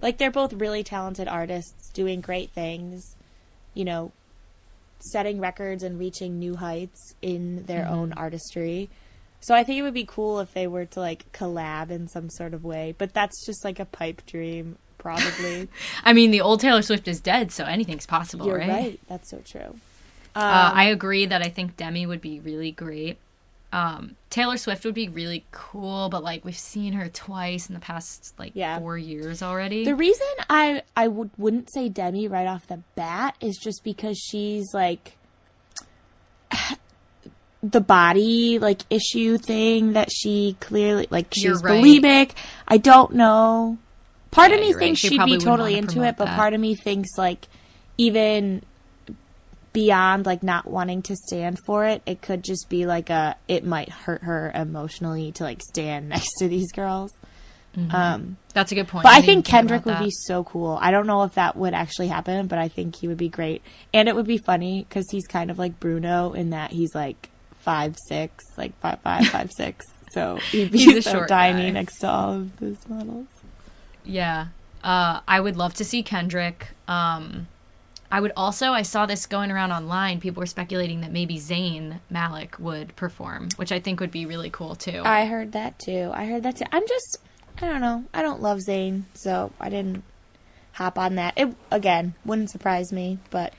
Like 0.00 0.18
they're 0.18 0.30
both 0.30 0.52
really 0.52 0.84
talented 0.84 1.26
artists 1.26 1.90
doing 1.92 2.20
great 2.20 2.50
things, 2.52 3.16
you 3.74 3.84
know, 3.84 4.12
setting 5.02 5.40
records 5.40 5.82
and 5.82 5.98
reaching 5.98 6.38
new 6.38 6.56
heights 6.56 7.14
in 7.22 7.64
their 7.64 7.86
own 7.86 8.12
artistry. 8.12 8.88
So 9.40 9.54
I 9.54 9.64
think 9.64 9.78
it 9.78 9.82
would 9.82 9.94
be 9.94 10.04
cool 10.04 10.40
if 10.40 10.52
they 10.52 10.66
were 10.66 10.84
to 10.86 11.00
like 11.00 11.32
collab 11.32 11.90
in 11.90 12.08
some 12.08 12.28
sort 12.28 12.54
of 12.54 12.64
way, 12.64 12.94
but 12.98 13.14
that's 13.14 13.44
just 13.46 13.64
like 13.64 13.80
a 13.80 13.86
pipe 13.86 14.24
dream 14.26 14.76
probably. 14.98 15.68
I 16.04 16.12
mean, 16.12 16.30
the 16.30 16.42
old 16.42 16.60
Taylor 16.60 16.82
Swift 16.82 17.08
is 17.08 17.20
dead, 17.20 17.50
so 17.50 17.64
anything's 17.64 18.06
possible, 18.06 18.46
You're 18.46 18.58
right? 18.58 18.68
right. 18.68 19.00
That's 19.08 19.30
so 19.30 19.38
true. 19.38 19.76
Uh, 20.34 20.70
I 20.74 20.84
agree 20.84 21.26
that 21.26 21.42
I 21.42 21.48
think 21.48 21.76
Demi 21.76 22.06
would 22.06 22.20
be 22.20 22.38
really 22.38 22.70
great. 22.70 23.18
Um, 23.72 24.16
Taylor 24.30 24.56
Swift 24.56 24.84
would 24.84 24.94
be 24.94 25.08
really 25.08 25.44
cool, 25.52 26.08
but 26.08 26.24
like 26.24 26.44
we've 26.44 26.58
seen 26.58 26.92
her 26.94 27.08
twice 27.08 27.68
in 27.68 27.74
the 27.74 27.80
past 27.80 28.34
like 28.38 28.52
Yeah. 28.54 28.78
four 28.80 28.98
years 28.98 29.42
already. 29.42 29.84
The 29.84 29.94
reason 29.94 30.26
I 30.48 30.82
I 30.96 31.06
would 31.08 31.30
wouldn't 31.38 31.72
say 31.72 31.88
Demi 31.88 32.26
right 32.26 32.46
off 32.48 32.66
the 32.66 32.80
bat 32.96 33.36
is 33.40 33.56
just 33.62 33.84
because 33.84 34.18
she's 34.18 34.74
like 34.74 35.16
the 37.62 37.80
body 37.80 38.58
like 38.58 38.82
issue 38.90 39.36
thing 39.38 39.92
that 39.92 40.10
she 40.10 40.56
clearly 40.60 41.06
like 41.10 41.26
she's 41.32 41.62
right. 41.62 41.82
bulimic. 41.84 42.32
I 42.66 42.78
don't 42.78 43.12
know. 43.14 43.78
Part 44.30 44.50
Yeah, 44.50 44.56
of 44.56 44.60
me 44.62 44.72
right. 44.72 44.78
thinks 44.78 45.00
She 45.00 45.08
she'd 45.10 45.24
be 45.24 45.38
totally 45.38 45.76
into 45.76 46.02
it, 46.02 46.16
but 46.16 46.26
that. 46.26 46.36
part 46.36 46.54
of 46.54 46.60
me 46.60 46.74
thinks 46.74 47.10
like 47.18 47.46
even 47.98 48.62
beyond 49.72 50.26
like 50.26 50.42
not 50.42 50.66
wanting 50.68 51.02
to 51.02 51.16
stand 51.16 51.58
for 51.64 51.84
it, 51.86 52.02
it 52.06 52.22
could 52.22 52.42
just 52.42 52.68
be 52.68 52.86
like 52.86 53.10
a 53.10 53.36
it 53.48 53.64
might 53.64 53.88
hurt 53.88 54.22
her 54.22 54.50
emotionally 54.54 55.32
to 55.32 55.44
like 55.44 55.62
stand 55.62 56.08
next 56.10 56.30
to 56.38 56.48
these 56.48 56.72
girls. 56.72 57.12
Um 57.90 58.36
That's 58.52 58.72
a 58.72 58.74
good 58.74 58.88
point. 58.88 59.04
but 59.04 59.10
I 59.12 59.20
didn't 59.20 59.26
think 59.26 59.46
Kendrick 59.46 59.82
about 59.82 60.00
would 60.00 60.04
be 60.06 60.10
so 60.10 60.42
cool. 60.42 60.76
I 60.80 60.90
don't 60.90 61.06
know 61.06 61.22
if 61.22 61.34
that 61.34 61.56
would 61.56 61.72
actually 61.72 62.08
happen, 62.08 62.48
but 62.48 62.58
I 62.58 62.66
think 62.68 62.96
he 62.96 63.06
would 63.06 63.16
be 63.16 63.28
great. 63.28 63.62
And 63.94 64.08
it 64.08 64.16
would 64.16 64.26
be 64.26 64.38
funny 64.38 64.84
because 64.88 65.06
he's 65.10 65.26
kind 65.28 65.52
of 65.52 65.58
like 65.58 65.78
Bruno 65.78 66.32
in 66.32 66.50
that 66.50 66.72
he's 66.72 66.94
like 66.96 67.30
five 67.60 67.96
six, 68.08 68.44
like 68.56 68.76
five 68.80 68.98
five 69.02 69.28
five 69.34 69.52
six. 69.52 69.86
So 70.10 70.36
he'd 70.50 70.72
be 70.72 70.78
He's 70.78 71.04
so 71.04 71.12
short 71.12 71.28
tiny 71.28 71.66
guy. 71.66 71.70
next 71.70 72.00
to 72.00 72.08
all 72.08 72.32
of 72.40 72.58
his 72.58 72.88
models. 72.88 73.28
Yeah. 74.04 74.48
Uh, 74.82 75.20
I 75.28 75.38
would 75.38 75.56
love 75.56 75.74
to 75.74 75.84
see 75.84 76.02
Kendrick. 76.02 76.68
Um, 76.88 77.46
I 78.12 78.20
would 78.20 78.32
also 78.36 78.72
I 78.72 78.82
saw 78.82 79.06
this 79.06 79.26
going 79.26 79.50
around 79.50 79.72
online. 79.72 80.20
People 80.20 80.40
were 80.40 80.46
speculating 80.46 81.00
that 81.02 81.12
maybe 81.12 81.36
Zayn 81.36 82.00
Malik 82.10 82.58
would 82.58 82.96
perform, 82.96 83.48
which 83.56 83.70
I 83.72 83.78
think 83.80 84.00
would 84.00 84.10
be 84.10 84.26
really 84.26 84.50
cool 84.50 84.74
too. 84.74 85.02
I 85.04 85.26
heard 85.26 85.52
that 85.52 85.78
too. 85.78 86.10
I 86.12 86.26
heard 86.26 86.42
that 86.42 86.56
too. 86.56 86.64
I'm 86.72 86.86
just, 86.88 87.18
I 87.60 87.66
don't 87.66 87.80
know. 87.80 88.04
I 88.12 88.22
don't 88.22 88.42
love 88.42 88.58
Zayn, 88.58 89.04
so 89.14 89.52
I 89.60 89.68
didn't 89.68 90.02
hop 90.72 90.98
on 90.98 91.14
that. 91.16 91.34
It 91.36 91.54
again 91.70 92.14
wouldn't 92.24 92.50
surprise 92.50 92.92
me, 92.92 93.18
but 93.30 93.52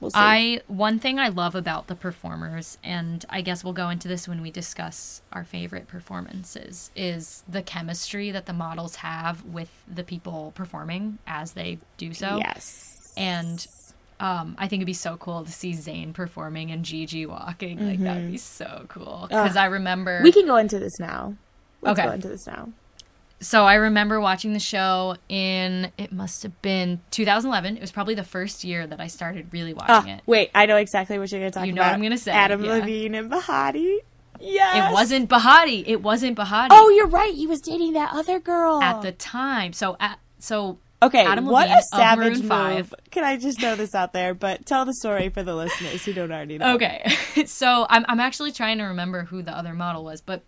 we'll 0.00 0.10
see. 0.10 0.18
I 0.18 0.60
one 0.66 0.98
thing 0.98 1.18
I 1.18 1.28
love 1.28 1.54
about 1.54 1.86
the 1.86 1.94
performers, 1.94 2.76
and 2.84 3.24
I 3.30 3.40
guess 3.40 3.64
we'll 3.64 3.72
go 3.72 3.88
into 3.88 4.08
this 4.08 4.28
when 4.28 4.42
we 4.42 4.50
discuss 4.50 5.22
our 5.32 5.44
favorite 5.44 5.88
performances, 5.88 6.90
is 6.94 7.42
the 7.48 7.62
chemistry 7.62 8.30
that 8.32 8.44
the 8.44 8.52
models 8.52 8.96
have 8.96 9.44
with 9.44 9.70
the 9.88 10.04
people 10.04 10.52
performing 10.54 11.18
as 11.26 11.52
they 11.52 11.78
do 11.96 12.12
so. 12.12 12.36
yes, 12.36 13.14
And 13.16 13.66
um, 14.20 14.54
I 14.58 14.68
think 14.68 14.80
it'd 14.80 14.86
be 14.86 14.92
so 14.92 15.16
cool 15.16 15.44
to 15.44 15.50
see 15.52 15.72
Zayn 15.72 16.12
performing 16.14 16.70
and 16.70 16.84
Gigi 16.84 17.26
walking. 17.26 17.84
Like 17.86 17.98
that 18.00 18.16
would 18.16 18.30
be 18.30 18.38
so 18.38 18.86
cool. 18.88 19.26
Because 19.28 19.56
I 19.56 19.66
remember 19.66 20.20
we 20.22 20.32
can 20.32 20.46
go 20.46 20.56
into 20.56 20.78
this 20.78 20.98
now. 21.00 21.34
Let's 21.82 21.98
Okay. 21.98 22.08
go 22.08 22.14
into 22.14 22.28
this 22.28 22.46
now. 22.46 22.70
so 23.40 23.64
I 23.64 23.74
remember 23.74 24.20
watching 24.20 24.52
the 24.54 24.60
show 24.60 25.16
in 25.28 25.90
it 25.98 26.12
must 26.12 26.42
have 26.44 26.62
been 26.62 27.00
2011. 27.10 27.76
It 27.76 27.80
was 27.80 27.90
probably 27.92 28.14
the 28.14 28.24
first 28.24 28.64
year 28.64 28.86
that 28.86 29.00
I 29.00 29.06
started 29.08 29.48
really 29.52 29.74
watching 29.74 30.12
Ah, 30.12 30.16
it. 30.16 30.20
wait, 30.26 30.50
I 30.54 30.64
know 30.66 30.76
exactly 30.76 31.18
what 31.18 31.30
you're 31.30 31.40
going 31.40 31.52
to 31.52 31.58
talk 31.58 31.66
You 31.66 31.72
know 31.74 31.82
about. 31.82 31.90
what 31.90 31.94
I'm 31.96 32.02
gonna 32.02 32.16
say, 32.16 32.32
Adam 32.32 32.64
yeah. 32.64 32.72
Levine 32.74 33.14
and 33.16 33.30
Behati. 33.30 33.98
Yes. 34.40 34.90
It 34.90 34.92
wasn't 34.94 35.28
Behati. 35.30 35.84
It 35.86 36.02
wasn't 36.02 36.36
Behati. 36.38 36.68
Oh, 36.70 36.88
you're 36.90 37.06
right. 37.08 37.34
He 37.34 37.46
was 37.46 37.60
dating 37.60 37.92
that 37.94 38.12
other 38.14 38.40
girl 38.40 38.80
at 38.82 39.02
the 39.02 39.12
time. 39.12 39.72
So 39.72 39.96
at 40.00 40.18
so 40.38 40.78
Okay, 41.06 41.24
Adam 41.24 41.46
what 41.46 41.68
Levine 41.68 41.78
a 41.78 41.82
savage 41.82 42.38
move. 42.38 42.48
5. 42.48 42.94
Can 43.10 43.24
I 43.24 43.36
just 43.36 43.60
throw 43.60 43.76
this 43.76 43.94
out 43.94 44.12
there? 44.12 44.34
But 44.34 44.66
tell 44.66 44.84
the 44.84 44.94
story 44.94 45.28
for 45.28 45.42
the 45.42 45.54
listeners 45.54 46.04
who 46.04 46.12
don't 46.12 46.32
already 46.32 46.58
know. 46.58 46.74
Okay. 46.74 47.04
so 47.46 47.86
I'm 47.88 48.04
I'm 48.08 48.20
actually 48.20 48.52
trying 48.52 48.78
to 48.78 48.84
remember 48.84 49.24
who 49.24 49.42
the 49.42 49.56
other 49.56 49.74
model 49.74 50.04
was, 50.04 50.20
but 50.20 50.44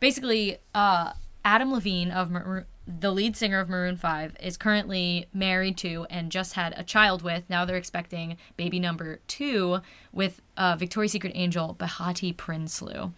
basically 0.00 0.58
uh 0.74 1.12
Adam 1.44 1.72
Levine 1.72 2.10
of 2.10 2.30
Maroon, 2.30 2.64
the 2.86 3.10
lead 3.10 3.36
singer 3.36 3.60
of 3.60 3.68
Maroon 3.68 3.96
5 3.96 4.36
is 4.40 4.56
currently 4.56 5.26
married 5.32 5.76
to 5.78 6.06
and 6.08 6.32
just 6.32 6.54
had 6.54 6.74
a 6.76 6.82
child 6.82 7.22
with. 7.22 7.44
Now 7.48 7.64
they're 7.64 7.76
expecting 7.76 8.36
baby 8.56 8.78
number 8.80 9.20
2 9.28 9.78
with 10.12 10.40
uh, 10.56 10.76
Victoria's 10.76 11.12
Secret 11.12 11.32
angel 11.34 11.76
Behati 11.78 12.34
Prinsloo. 12.34 13.12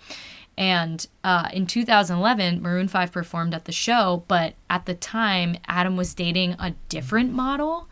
And 0.58 1.06
uh, 1.22 1.50
in 1.52 1.66
2011, 1.66 2.62
Maroon 2.62 2.88
5 2.88 3.12
performed 3.12 3.54
at 3.54 3.66
the 3.66 3.72
show, 3.72 4.24
but 4.26 4.54
at 4.70 4.86
the 4.86 4.94
time, 4.94 5.56
Adam 5.68 5.96
was 5.96 6.14
dating 6.14 6.56
a 6.58 6.74
different 6.88 7.32
model 7.32 7.88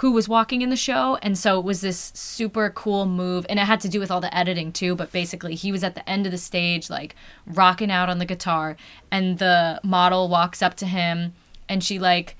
who 0.00 0.12
was 0.12 0.28
walking 0.28 0.62
in 0.62 0.68
the 0.68 0.76
show. 0.76 1.18
And 1.22 1.38
so 1.38 1.58
it 1.58 1.64
was 1.64 1.80
this 1.80 2.12
super 2.14 2.70
cool 2.70 3.06
move. 3.06 3.46
And 3.48 3.58
it 3.58 3.64
had 3.64 3.80
to 3.80 3.88
do 3.88 3.98
with 3.98 4.10
all 4.10 4.20
the 4.20 4.36
editing 4.36 4.72
too. 4.72 4.94
But 4.94 5.10
basically, 5.10 5.54
he 5.54 5.72
was 5.72 5.82
at 5.82 5.94
the 5.94 6.08
end 6.08 6.26
of 6.26 6.32
the 6.32 6.38
stage, 6.38 6.90
like 6.90 7.16
rocking 7.46 7.90
out 7.90 8.08
on 8.08 8.18
the 8.18 8.26
guitar. 8.26 8.76
And 9.10 9.38
the 9.38 9.80
model 9.82 10.28
walks 10.28 10.62
up 10.62 10.74
to 10.76 10.86
him 10.86 11.32
and 11.68 11.82
she, 11.82 11.98
like, 11.98 12.36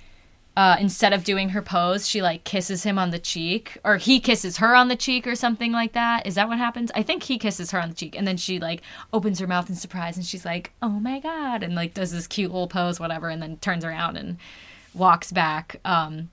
uh, 0.56 0.76
instead 0.80 1.12
of 1.12 1.22
doing 1.22 1.50
her 1.50 1.60
pose, 1.60 2.08
she 2.08 2.22
like 2.22 2.44
kisses 2.44 2.82
him 2.82 2.98
on 2.98 3.10
the 3.10 3.18
cheek, 3.18 3.78
or 3.84 3.98
he 3.98 4.18
kisses 4.18 4.56
her 4.56 4.74
on 4.74 4.88
the 4.88 4.96
cheek, 4.96 5.26
or 5.26 5.34
something 5.34 5.70
like 5.70 5.92
that. 5.92 6.26
Is 6.26 6.34
that 6.36 6.48
what 6.48 6.58
happens? 6.58 6.90
I 6.94 7.02
think 7.02 7.24
he 7.24 7.36
kisses 7.36 7.72
her 7.72 7.80
on 7.80 7.90
the 7.90 7.94
cheek, 7.94 8.16
and 8.16 8.26
then 8.26 8.38
she 8.38 8.58
like 8.58 8.80
opens 9.12 9.38
her 9.38 9.46
mouth 9.46 9.68
in 9.68 9.76
surprise, 9.76 10.16
and 10.16 10.24
she's 10.24 10.46
like, 10.46 10.72
"Oh 10.80 10.98
my 11.00 11.20
god!" 11.20 11.62
and 11.62 11.74
like 11.74 11.92
does 11.92 12.10
this 12.12 12.26
cute 12.26 12.50
little 12.50 12.68
pose, 12.68 12.98
whatever, 12.98 13.28
and 13.28 13.42
then 13.42 13.58
turns 13.58 13.84
around 13.84 14.16
and 14.16 14.38
walks 14.94 15.30
back. 15.30 15.78
Um, 15.84 16.30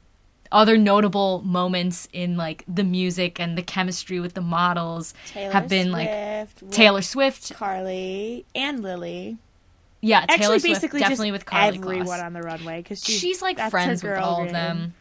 other 0.54 0.78
notable 0.78 1.42
moments 1.42 2.08
in 2.14 2.38
like 2.38 2.64
the 2.68 2.84
music 2.84 3.40
and 3.40 3.58
the 3.58 3.64
chemistry 3.64 4.20
with 4.20 4.36
the 4.36 4.42
models 4.42 5.14
Taylor 5.28 5.52
have 5.52 5.68
been 5.68 5.92
like 5.92 6.10
Swift, 6.58 6.72
Taylor 6.72 7.02
Swift, 7.02 7.54
Karlie, 7.54 8.46
and 8.56 8.82
Lily. 8.82 9.38
Yeah, 10.06 10.26
Actually, 10.28 10.60
Swift 10.60 10.66
basically 10.66 11.00
definitely 11.00 11.32
with 11.32 11.46
Karlie 11.46 11.78
everyone 11.78 12.06
Kloss. 12.06 12.24
on 12.26 12.34
the 12.34 12.42
runway 12.42 12.82
because 12.82 13.02
she's, 13.02 13.20
she's 13.20 13.42
like 13.42 13.58
friends 13.72 14.04
with 14.04 14.18
all 14.18 14.44
of 14.44 14.52
them. 14.52 14.94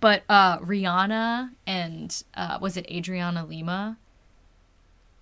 But 0.00 0.22
uh 0.28 0.58
Rihanna 0.60 1.50
and 1.66 2.22
uh 2.34 2.58
was 2.60 2.76
it 2.76 2.86
Adriana 2.90 3.44
Lima 3.44 3.98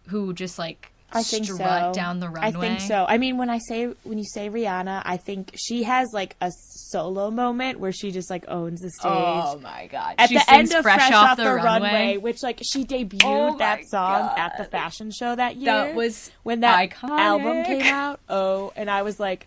who 0.09 0.35
just 0.35 0.59
like 0.59 0.91
I 1.15 1.23
think 1.23 1.47
so. 1.47 1.93
down 1.95 2.21
the 2.21 2.29
runway? 2.29 2.49
I 2.49 2.61
think 2.61 2.81
so. 2.81 3.05
I 3.09 3.19
mean, 3.19 3.37
when 3.37 3.51
I 3.51 3.59
say 3.59 3.87
when 4.03 4.19
you 4.19 4.25
say 4.25 4.49
Rihanna, 4.51 5.03
I 5.05 5.17
think 5.17 5.53
she 5.55 5.85
has 5.85 6.13
like 6.13 6.37
a 6.41 6.51
solo 6.51 7.31
moment 7.31 7.81
where 7.81 7.93
she 7.93 8.11
just 8.11 8.31
like 8.31 8.45
owns 8.49 8.81
the 8.81 8.87
oh 8.87 8.91
stage. 8.91 9.57
Oh 9.57 9.61
my 9.63 9.87
god. 9.91 10.17
At 10.19 10.29
she 10.29 10.37
the 10.37 10.53
end 10.53 10.73
of 10.73 10.83
fresh, 10.83 11.11
off, 11.13 11.37
the, 11.37 11.45
runway. 11.45 12.17
which 12.17 12.43
like 12.43 12.61
she 12.63 12.85
debuted 12.85 13.23
Oh 13.25 13.59
that 13.59 13.85
song 13.87 14.31
at 14.37 14.57
the 14.59 14.65
fashion 14.65 15.11
show 15.11 15.35
that 15.35 15.57
year. 15.57 15.67
That 15.67 15.95
was 15.95 16.31
when 16.43 16.61
that 16.61 16.91
iconic. 16.91 17.21
album 17.21 17.65
came 17.65 17.83
out. 17.83 18.21
Oh, 18.29 18.73
and 18.77 18.91
I 18.91 19.03
was 19.03 19.19
like, 19.21 19.47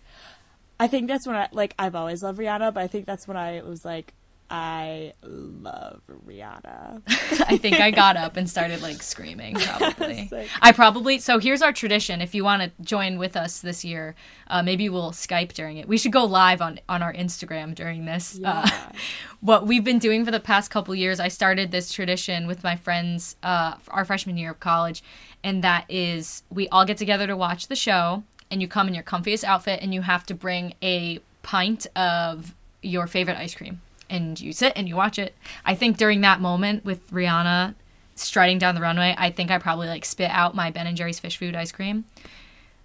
I 0.80 0.86
think 0.86 1.08
that's 1.08 1.26
when 1.26 1.36
I 1.36 1.48
like 1.52 1.74
I've 1.78 1.94
always 1.94 2.22
loved 2.22 2.38
Rihanna, 2.38 2.74
but 2.74 2.82
I 2.82 2.86
think 2.86 3.06
that's 3.06 3.26
when 3.26 3.36
I 3.36 3.62
was 3.62 3.84
like, 3.84 4.12
I 4.50 5.12
love 5.22 6.00
Rihanna. 6.26 7.02
I 7.48 7.58
think 7.58 7.80
I 7.80 7.90
got 7.90 8.16
up 8.16 8.36
and 8.36 8.48
started 8.48 8.80
like 8.80 9.02
screaming. 9.02 9.54
Probably. 9.78 10.30
I 10.62 10.72
probably. 10.72 11.18
So 11.18 11.38
here's 11.38 11.60
our 11.60 11.72
tradition. 11.72 12.22
If 12.22 12.34
you 12.34 12.44
want 12.44 12.62
to 12.62 12.70
join 12.82 13.18
with 13.18 13.36
us 13.36 13.60
this 13.60 13.84
year, 13.84 14.14
uh, 14.46 14.62
maybe 14.62 14.88
we'll 14.88 15.12
Skype 15.12 15.52
during 15.52 15.76
it. 15.76 15.86
We 15.86 15.98
should 15.98 16.12
go 16.12 16.24
live 16.24 16.62
on 16.62 16.80
on 16.88 17.02
our 17.02 17.12
Instagram 17.12 17.74
during 17.74 18.06
this. 18.06 18.40
Uh, 18.42 18.68
what 19.40 19.66
we've 19.66 19.84
been 19.84 19.98
doing 19.98 20.24
for 20.24 20.30
the 20.30 20.40
past 20.40 20.70
couple 20.70 20.94
years, 20.94 21.20
I 21.20 21.28
started 21.28 21.70
this 21.70 21.92
tradition 21.92 22.46
with 22.46 22.64
my 22.64 22.76
friends 22.76 23.36
uh, 23.42 23.74
our 23.88 24.04
freshman 24.04 24.38
year 24.38 24.52
of 24.52 24.60
college, 24.60 25.02
and 25.44 25.62
that 25.62 25.84
is 25.90 26.42
we 26.50 26.68
all 26.68 26.86
get 26.86 26.96
together 26.96 27.26
to 27.26 27.36
watch 27.36 27.68
the 27.68 27.76
show, 27.76 28.22
and 28.50 28.62
you 28.62 28.68
come 28.68 28.88
in 28.88 28.94
your 28.94 29.04
comfiest 29.04 29.44
outfit, 29.44 29.80
and 29.82 29.92
you 29.92 30.02
have 30.02 30.24
to 30.26 30.34
bring 30.34 30.74
a 30.82 31.20
pint 31.42 31.86
of 31.94 32.54
your 32.82 33.06
favorite 33.06 33.36
ice 33.36 33.54
cream, 33.54 33.80
and 34.10 34.40
you 34.40 34.52
sit 34.52 34.72
and 34.76 34.88
you 34.88 34.96
watch 34.96 35.18
it. 35.18 35.34
I 35.64 35.74
think 35.74 35.96
during 35.96 36.20
that 36.22 36.40
moment 36.40 36.84
with 36.84 37.10
Rihanna 37.10 37.74
striding 38.14 38.58
down 38.58 38.74
the 38.74 38.80
runway, 38.80 39.14
I 39.16 39.30
think 39.30 39.50
I 39.50 39.58
probably 39.58 39.88
like 39.88 40.04
spit 40.04 40.30
out 40.30 40.54
my 40.54 40.70
Ben 40.70 40.86
and 40.86 40.96
Jerry's 40.96 41.18
fish 41.18 41.36
food 41.36 41.54
ice 41.54 41.72
cream. 41.72 42.04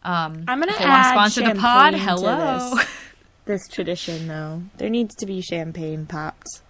Um, 0.03 0.43
I'm 0.47 0.59
gonna 0.59 0.73
if 0.73 0.79
they 0.79 0.85
want 0.85 1.03
to 1.03 1.07
add 1.07 1.11
sponsor 1.11 1.53
the 1.53 1.59
pod, 1.59 1.93
hello. 1.93 2.75
this. 2.75 2.87
This 3.45 3.67
tradition, 3.67 4.29
though, 4.29 4.63
there 4.77 4.89
needs 4.89 5.15
to 5.15 5.25
be 5.25 5.41
champagne 5.41 6.05
popped. 6.05 6.61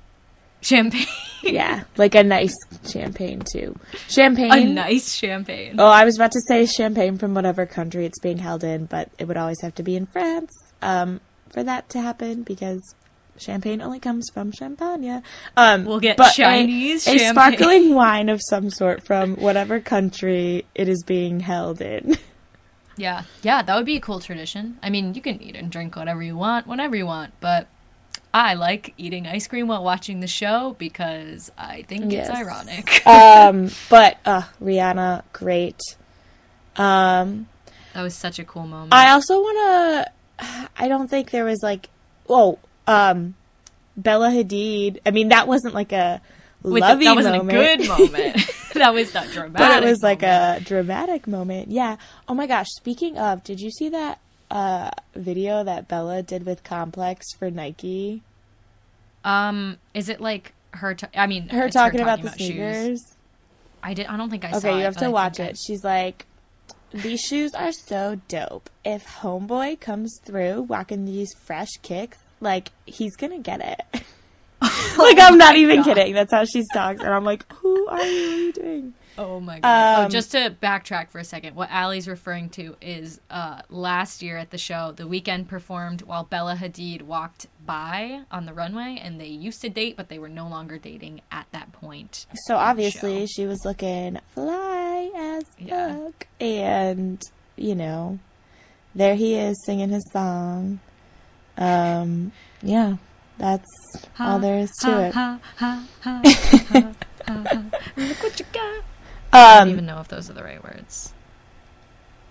Champagne, 0.62 1.06
Yeah, 1.44 1.84
like 1.98 2.16
a 2.16 2.24
nice 2.24 2.56
champagne 2.88 3.42
too. 3.42 3.78
Champagne. 4.08 4.52
a 4.52 4.66
nice 4.66 5.14
champagne. 5.14 5.76
Oh, 5.78 5.86
I 5.86 6.04
was 6.04 6.16
about 6.16 6.32
to 6.32 6.42
say 6.48 6.66
champagne 6.66 7.20
from 7.20 7.36
whatever 7.36 7.68
country 7.68 8.06
it's 8.08 8.20
being 8.20 8.40
held 8.40 8.64
in, 8.64 8.86
but 8.86 9.10
it 9.20 9.28
would 9.28 9.38
always 9.38 9.62
have 9.62 9.76
to 9.76 9.84
be 9.84 9.96
in 9.96 10.08
France 10.08 10.52
um, 10.82 11.20
for 11.50 11.64
that 11.64 11.90
to 11.90 12.02
happen 12.02 12.42
because 12.42 12.96
champagne 13.38 13.82
only 13.82 14.00
comes 14.00 14.30
from 14.30 14.52
Champagne. 14.52 15.24
Um, 15.58 15.86
We'll 15.86 16.00
get 16.00 16.18
but 16.18 16.32
a- 16.34 16.36
Chinese 16.36 17.08
a, 17.08 17.18
champagne. 17.18 17.30
sparkling 17.34 17.96
wine 17.96 18.30
of 18.30 18.42
some 18.42 18.70
sort 18.70 19.04
from 19.04 19.36
whatever 19.38 19.80
country 19.80 20.66
it 20.76 20.88
is 20.88 21.04
being 21.04 21.40
held 21.42 21.82
in. 21.82 22.18
Yeah, 22.96 23.24
yeah, 23.42 23.64
that 23.64 23.76
would 23.76 23.88
be 23.88 23.96
a 23.96 24.00
cool 24.00 24.20
tradition. 24.20 24.78
I 24.84 24.92
mean, 24.92 25.16
you 25.16 25.22
can 25.24 25.42
eat 25.42 25.56
and 25.56 25.72
drink 25.72 25.96
whatever 25.96 26.22
you 26.22 26.38
want, 26.38 26.68
whenever 26.68 26.96
you 26.96 27.08
want, 27.08 27.34
but 27.40 27.66
I 28.32 28.54
like 28.54 28.94
eating 29.00 29.26
ice 29.26 29.48
cream 29.48 29.68
while 29.68 29.84
watching 29.84 30.20
the 30.20 30.28
show 30.28 30.76
because 30.78 31.52
I 31.58 31.82
think 31.88 32.12
Yes. 32.12 32.30
it's 32.30 32.38
ironic. 32.38 33.08
um, 33.08 33.72
but 33.90 34.20
uh, 34.26 34.44
Rihanna, 34.62 35.24
great. 35.34 35.82
Um, 36.76 37.48
that 37.94 38.04
was 38.04 38.14
such 38.16 38.38
a 38.38 38.44
cool 38.44 38.68
moment. 38.68 38.94
I 38.94 39.10
also 39.12 39.40
want 39.40 40.06
to. 40.40 40.70
I 40.78 40.88
don't 40.88 41.08
think 41.10 41.32
there 41.32 41.46
was 41.46 41.64
like, 41.64 41.90
oh, 42.30 42.60
um, 42.88 43.36
Bella 43.98 44.30
Hadid. 44.30 45.00
I 45.06 45.12
mean, 45.12 45.30
that 45.30 45.48
wasn't 45.48 45.74
like 45.74 45.92
a 45.92 46.22
With 46.62 46.76
the- 46.84 46.96
that 47.06 47.16
wasn't 47.16 47.38
moment. 47.38 47.58
a 47.58 47.78
good 47.78 47.88
moment. 47.90 48.52
that 48.74 48.94
was 48.94 49.14
not 49.14 49.28
dramatic. 49.30 49.58
but 49.58 49.84
it 49.84 49.86
was 49.86 50.02
like 50.02 50.24
a 50.24 50.60
dramatic 50.64 51.28
moment. 51.28 51.70
Yeah. 51.70 51.98
Oh 52.28 52.34
my 52.34 52.48
gosh. 52.48 52.68
Speaking 52.72 53.18
of, 53.18 53.44
did 53.44 53.60
you 53.60 53.70
see 53.72 53.90
that 53.90 54.20
uh, 54.52 54.90
video 55.16 55.64
that 55.64 55.88
Bella 55.88 56.22
did 56.24 56.46
with 56.46 56.64
Complex 56.64 57.34
for 57.38 57.50
Nike? 57.52 58.22
Um, 59.24 59.78
is 59.94 60.10
it 60.10 60.20
like 60.20 60.54
her? 60.72 60.94
T- 60.96 61.08
I 61.16 61.28
mean, 61.28 61.50
Her 61.50 61.66
it's 61.68 61.76
talking, 61.76 62.02
about 62.02 62.22
the 62.22 62.30
shoes. 62.32 62.38
sneakers. 62.38 63.16
I 63.82 63.94
did. 63.94 64.08
I 64.08 64.18
don't 64.18 64.30
think 64.30 64.44
I 64.46 64.52
saw. 64.52 64.58
Okay, 64.58 64.78
you 64.78 64.84
have 64.84 64.96
but 64.96 65.02
to 65.02 65.12
watch 65.12 65.38
think 65.38 65.48
I- 65.48 65.50
it. 65.52 65.58
She's 65.66 65.84
like, 65.84 66.26
these 66.92 67.22
shoes 67.22 67.54
are 67.54 67.72
so 67.72 68.20
dope. 68.28 68.70
If 68.84 69.06
Homeboy 69.08 69.80
comes 69.80 70.20
through 70.24 70.64
walking 70.64 71.06
these 71.06 71.34
fresh 71.34 71.72
kicks, 71.82 72.18
like 72.44 72.72
he's 72.86 73.16
gonna 73.16 73.40
get 73.40 73.62
it. 73.62 74.04
like 74.98 75.20
I'm 75.20 75.38
not 75.38 75.56
even 75.58 75.84
kidding. 75.84 76.14
That's 76.14 76.32
how 76.32 76.46
she 76.46 76.64
talks, 76.74 77.02
and 77.02 77.14
I'm 77.14 77.26
like, 77.26 77.52
who 77.54 77.88
are 77.88 78.06
you? 78.06 78.28
What 78.28 78.34
are 78.34 78.38
you 78.38 78.54
doing? 78.54 78.94
Oh 79.18 79.40
my 79.40 79.60
god! 79.60 80.00
Um, 80.00 80.06
oh, 80.06 80.10
just 80.10 80.32
to 80.32 80.56
backtrack 80.62 81.10
for 81.10 81.20
a 81.20 81.24
second, 81.24 81.56
what 81.56 81.70
Allie's 81.70 82.08
referring 82.08 82.50
to 82.52 82.76
is 82.82 83.20
uh, 83.30 83.62
last 83.70 84.22
year 84.24 84.38
at 84.38 84.52
the 84.52 84.58
show, 84.58 84.92
the 84.96 85.04
Weeknd 85.04 85.48
performed 85.48 86.02
while 86.02 86.24
Bella 86.24 86.56
Hadid 86.56 87.02
walked 87.04 87.48
by 87.66 88.22
on 88.32 88.46
the 88.46 88.54
runway, 88.54 89.00
and 89.02 89.20
they 89.20 89.28
used 89.28 89.62
to 89.62 89.70
date, 89.70 89.98
but 89.98 90.10
they 90.10 90.18
were 90.18 90.30
no 90.30 90.48
longer 90.48 90.78
dating 90.78 91.22
at 91.32 91.46
that 91.52 91.72
point. 91.74 92.26
So 92.48 92.56
obviously 92.56 93.28
she 93.28 93.46
was 93.46 93.60
looking 93.66 94.20
fly 94.34 95.12
as 95.16 95.44
Yeah. 95.60 95.96
fuck, 95.96 96.28
and 96.40 97.22
you 97.56 97.76
know, 97.76 98.18
there 98.96 99.16
he 99.16 99.36
is 99.36 99.62
singing 99.66 99.90
his 99.90 100.10
song. 100.12 100.80
Um, 101.58 102.32
yeah, 102.62 102.96
that's 103.38 103.68
all 104.20 104.40
there 104.40 104.58
is 104.60 104.72
to 104.82 105.08
it. 105.08 105.14
Ha, 105.14 105.40
ha, 105.58 105.84
ha, 106.02 106.22
ha, 106.24 106.94
ha, 107.28 107.44
ha. 107.48 107.64
Look 107.96 108.24
what 108.24 108.40
you 108.40 108.46
got. 108.52 108.84
I 109.32 109.54
don't 109.60 109.62
Um, 109.64 109.70
even 109.70 109.86
know 109.86 110.00
if 110.00 110.08
those 110.08 110.30
are 110.30 110.34
the 110.34 110.44
right 110.44 110.64
words. 110.64 111.14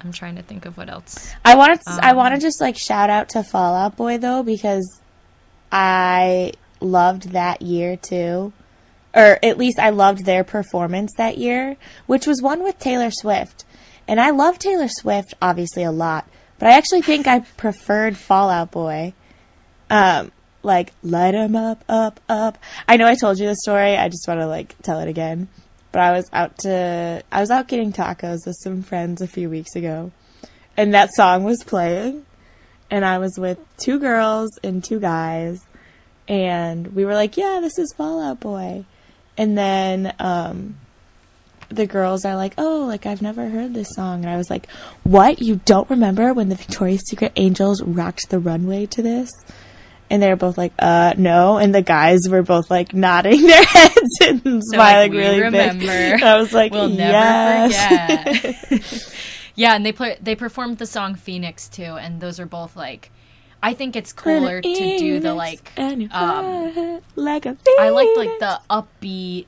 I'm 0.05 0.13
trying 0.13 0.35
to 0.37 0.43
think 0.43 0.67
of 0.67 0.77
what 0.77 0.89
else. 0.91 1.33
I 1.45 1.55
want 1.55 1.81
to. 1.81 1.99
I 2.03 2.13
want 2.15 2.33
to 2.33 2.35
Um, 2.37 2.41
just 2.41 2.61
like 2.61 2.77
shout 2.77 3.09
out 3.11 3.29
to 3.31 3.45
Fall 3.45 3.75
Out 3.77 3.97
Boy 3.97 4.19
though 4.19 4.43
because 4.43 5.01
I 5.71 6.53
loved 6.81 7.31
that 7.31 7.63
year 7.63 7.97
too, 7.97 8.53
or 9.15 9.39
at 9.45 9.59
least 9.59 9.79
I 9.79 9.91
loved 9.91 10.25
their 10.25 10.43
performance 10.45 11.13
that 11.17 11.39
year, 11.39 11.77
which 12.07 12.27
was 12.27 12.43
one 12.43 12.63
with 12.65 12.79
Taylor 12.81 13.11
Swift, 13.13 13.65
and 14.09 14.21
I 14.21 14.31
love 14.31 14.59
Taylor 14.59 14.89
Swift 14.89 15.35
obviously 15.41 15.85
a 15.85 15.93
lot, 15.93 16.27
but 16.63 16.71
I 16.71 16.77
actually 16.77 17.03
think 17.03 17.27
I 17.27 17.41
preferred 17.41 18.17
Fall 18.17 18.49
Out 18.49 18.71
Boy. 18.71 19.15
Um, 19.91 20.31
like 20.63 20.93
light 21.03 21.35
'em 21.35 21.57
up, 21.57 21.85
up, 21.89 22.21
up. 22.29 22.57
I 22.87 22.97
know 22.97 23.09
I 23.09 23.17
told 23.17 23.41
you 23.41 23.49
the 23.49 23.57
story. 23.57 23.97
I 23.97 24.09
just 24.09 24.29
want 24.29 24.39
to 24.39 24.47
like 24.47 24.77
tell 24.81 25.01
it 25.01 25.09
again. 25.09 25.49
But 25.91 26.03
I 26.03 26.13
was 26.13 26.31
out 26.33 26.59
to 26.59 27.25
I 27.33 27.41
was 27.41 27.51
out 27.51 27.67
getting 27.67 27.93
tacos 27.93 28.47
with 28.47 28.55
some 28.63 28.85
friends 28.85 29.21
a 29.21 29.27
few 29.27 29.51
weeks 29.51 29.75
ago, 29.75 30.13
and 30.77 30.95
that 30.95 31.13
song 31.15 31.43
was 31.43 31.65
playing, 31.65 32.27
and 32.93 33.05
I 33.05 33.19
was 33.19 33.37
with 33.37 33.59
two 33.77 33.99
girls 33.99 34.57
and 34.63 34.85
two 34.85 35.01
guys, 35.01 35.59
and 36.29 36.95
we 36.95 37.05
were 37.05 37.15
like, 37.15 37.37
"Yeah, 37.37 37.59
this 37.61 37.77
is 37.77 37.93
Fall 37.97 38.23
Out 38.23 38.39
Boy," 38.39 38.85
and 39.37 39.59
then 39.59 40.15
um, 40.21 40.77
the 41.75 41.87
girls 41.87 42.25
are 42.25 42.37
like, 42.37 42.55
"Oh, 42.59 42.85
like 42.87 43.07
I've 43.07 43.23
never 43.23 43.49
heard 43.49 43.75
this 43.75 43.89
song," 43.95 44.25
and 44.25 44.31
I 44.31 44.37
was 44.37 44.51
like, 44.51 44.67
"What? 45.03 45.41
You 45.43 45.57
don't 45.65 45.89
remember 45.91 46.33
when 46.33 46.49
the 46.49 46.55
Victoria's 46.55 47.03
Secret 47.09 47.33
Angels 47.37 47.83
rocked 47.83 48.31
the 48.31 48.39
runway 48.39 48.87
to 48.87 49.03
this?" 49.03 49.31
And 50.11 50.23
they 50.23 50.29
were 50.29 50.37
both 50.37 50.59
like, 50.59 50.73
"Uh, 50.79 51.15
no." 51.17 51.57
And 51.57 51.75
the 51.75 51.83
guys 51.83 52.21
were 52.29 52.43
both 52.43 52.71
like 52.71 52.93
nodding 52.95 53.43
their 53.47 53.65
heads 53.65 54.19
and 54.23 54.63
smiling 54.65 55.13
"We 55.13 55.19
really 55.19 55.41
remember. 55.43 55.87
big. 55.87 56.13
And 56.15 56.25
I 56.25 56.37
was 56.37 56.53
like, 56.53 56.73
We'll 56.73 56.91
yes. 56.91 58.41
never 58.41 58.53
forget. 58.53 59.15
yeah, 59.55 59.75
and 59.75 59.85
they 59.87 59.93
play 59.93 60.17
they 60.21 60.35
performed 60.35 60.79
the 60.79 60.87
song 60.87 61.15
Phoenix 61.15 61.69
too, 61.69 61.83
and 61.83 62.21
those 62.21 62.39
are 62.39 62.47
both 62.47 62.77
like 62.77 63.11
I 63.63 63.75
think 63.75 63.95
it's 63.95 64.13
cooler 64.13 64.61
to 64.61 64.99
do 64.99 65.21
the 65.21 65.35
like 65.35 65.71
um, 65.79 67.01
like 67.15 67.47
a 67.47 67.57
I 67.79 67.91
liked 67.91 68.17
like 68.17 68.39
the 68.41 68.61
upbeat 68.69 69.47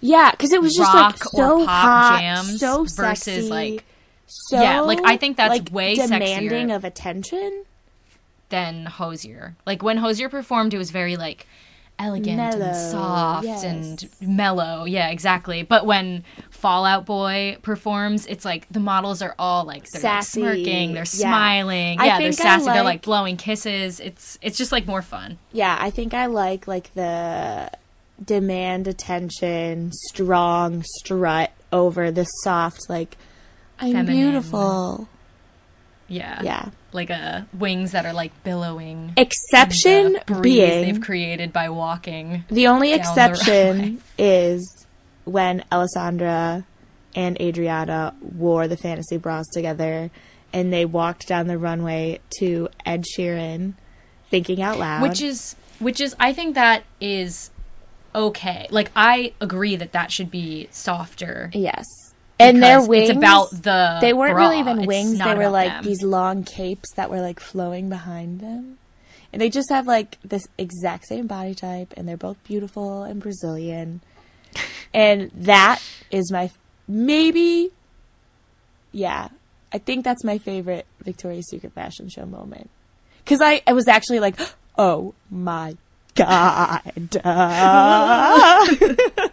yeah, 0.00 0.30
because 0.30 0.52
it 0.52 0.60
was 0.62 0.74
just 0.74 0.94
like 0.94 1.16
so 1.18 1.64
hot, 1.66 2.18
jams 2.20 2.60
so 2.60 2.84
versus 2.84 2.94
sexy, 2.94 3.42
like 3.48 3.84
so 4.26 4.60
Yeah, 4.60 4.80
like, 4.80 5.00
I 5.04 5.16
think 5.16 5.36
that's 5.36 5.50
like, 5.50 5.70
way 5.72 5.94
demanding 5.96 6.68
sexier. 6.68 6.76
of 6.76 6.84
attention. 6.84 7.64
than 8.50 8.86
Hozier. 8.86 9.56
Like 9.66 9.82
when 9.82 9.96
Hozier 9.98 10.28
performed, 10.28 10.74
it 10.74 10.78
was 10.78 10.90
very 10.90 11.16
like 11.16 11.46
elegant 11.98 12.38
Mellow, 12.38 12.64
and 12.66 12.76
soft 12.90 13.44
yes. 13.44 13.62
and 13.62 14.08
mellow. 14.20 14.84
Yeah, 14.86 15.10
exactly. 15.10 15.62
But 15.62 15.84
when 15.84 16.24
Fall 16.50 16.84
Out 16.86 17.04
Boy 17.06 17.58
performs, 17.62 18.26
it's 18.26 18.44
like 18.44 18.66
the 18.70 18.80
models 18.80 19.20
are 19.22 19.34
all 19.38 19.64
like 19.64 19.88
they're 19.90 20.02
like, 20.02 20.22
smirking, 20.24 20.94
they're 20.94 21.02
yeah. 21.02 21.04
smiling, 21.04 22.00
I 22.00 22.06
yeah, 22.06 22.18
they're 22.18 22.32
sassy, 22.32 22.64
they're 22.64 22.76
like- 22.76 22.84
like 22.84 23.02
blowing 23.02 23.36
kisses. 23.36 24.00
It's 24.00 24.38
it's 24.42 24.56
just 24.56 24.72
like 24.72 24.86
more 24.86 25.02
fun. 25.02 25.38
Yeah, 25.52 25.76
I 25.78 25.90
think 25.90 26.14
I 26.14 26.26
like 26.26 26.66
like 26.66 26.92
the 26.94 27.70
demand 28.24 28.86
attention, 28.86 29.92
strong 29.92 30.82
strut 30.84 31.52
over 31.72 32.10
the 32.10 32.24
soft 32.24 32.88
like 32.88 33.16
I'm 33.78 33.92
Feminine. 33.92 34.16
beautiful. 34.16 35.08
Yeah, 36.08 36.42
Yeah. 36.42 36.68
like 36.92 37.10
uh, 37.10 37.42
wings 37.56 37.92
that 37.92 38.04
are 38.04 38.12
like 38.12 38.32
billowing. 38.42 39.12
Exception 39.16 40.18
the 40.26 40.40
being 40.40 40.82
they've 40.82 41.00
created 41.00 41.52
by 41.52 41.68
walking. 41.70 42.44
The 42.48 42.66
only 42.66 42.90
down 42.90 42.98
the 42.98 43.10
exception 43.10 44.02
is 44.18 44.86
when 45.24 45.64
Alessandra 45.70 46.64
and 47.14 47.40
Adriana 47.40 48.14
wore 48.20 48.66
the 48.68 48.76
fantasy 48.76 49.16
bras 49.18 49.46
together 49.52 50.10
and 50.52 50.72
they 50.72 50.84
walked 50.84 51.28
down 51.28 51.46
the 51.46 51.58
runway 51.58 52.18
to 52.40 52.68
Ed 52.84 53.04
Sheeran 53.04 53.74
thinking 54.30 54.60
out 54.62 54.78
loud. 54.78 55.02
which 55.02 55.20
is 55.20 55.56
which 55.80 56.00
is 56.00 56.14
i 56.20 56.32
think 56.32 56.54
that 56.54 56.84
is 57.00 57.50
okay 58.14 58.66
like 58.70 58.90
i 58.96 59.32
agree 59.40 59.76
that 59.76 59.92
that 59.92 60.10
should 60.10 60.30
be 60.30 60.68
softer 60.70 61.50
yes. 61.54 61.84
And 62.38 62.62
their 62.62 62.80
wings 62.82 63.10
it's 63.10 63.18
about 63.18 63.50
the 63.50 63.98
They 64.00 64.14
weren't 64.14 64.32
bra. 64.32 64.44
really 64.48 64.60
even 64.60 64.86
wings, 64.86 65.18
they 65.18 65.34
were 65.34 65.50
like 65.50 65.70
them. 65.70 65.84
these 65.84 66.02
long 66.02 66.42
capes 66.42 66.90
that 66.94 67.10
were 67.10 67.20
like 67.20 67.38
flowing 67.38 67.90
behind 67.90 68.40
them. 68.40 68.78
And 69.30 69.42
they 69.42 69.50
just 69.50 69.68
have 69.68 69.86
like 69.86 70.16
this 70.24 70.48
exact 70.56 71.06
same 71.06 71.26
body 71.26 71.54
type 71.54 71.92
and 71.98 72.08
they're 72.08 72.16
both 72.16 72.42
beautiful 72.44 73.02
and 73.02 73.20
Brazilian. 73.20 74.00
and 74.94 75.30
that 75.34 75.82
is 76.10 76.32
my 76.32 76.50
maybe 76.88 77.70
yeah, 78.92 79.28
I 79.72 79.76
think 79.78 80.02
that's 80.04 80.24
my 80.24 80.38
favorite 80.38 80.86
Victoria's 81.02 81.48
Secret 81.48 81.72
fashion 81.74 82.08
show 82.08 82.24
moment. 82.24 82.70
Cuz 83.26 83.40
I 83.42 83.60
I 83.66 83.74
was 83.74 83.86
actually 83.86 84.20
like, 84.20 84.36
"Oh 84.78 85.12
my 85.30 85.76
god." 86.14 86.82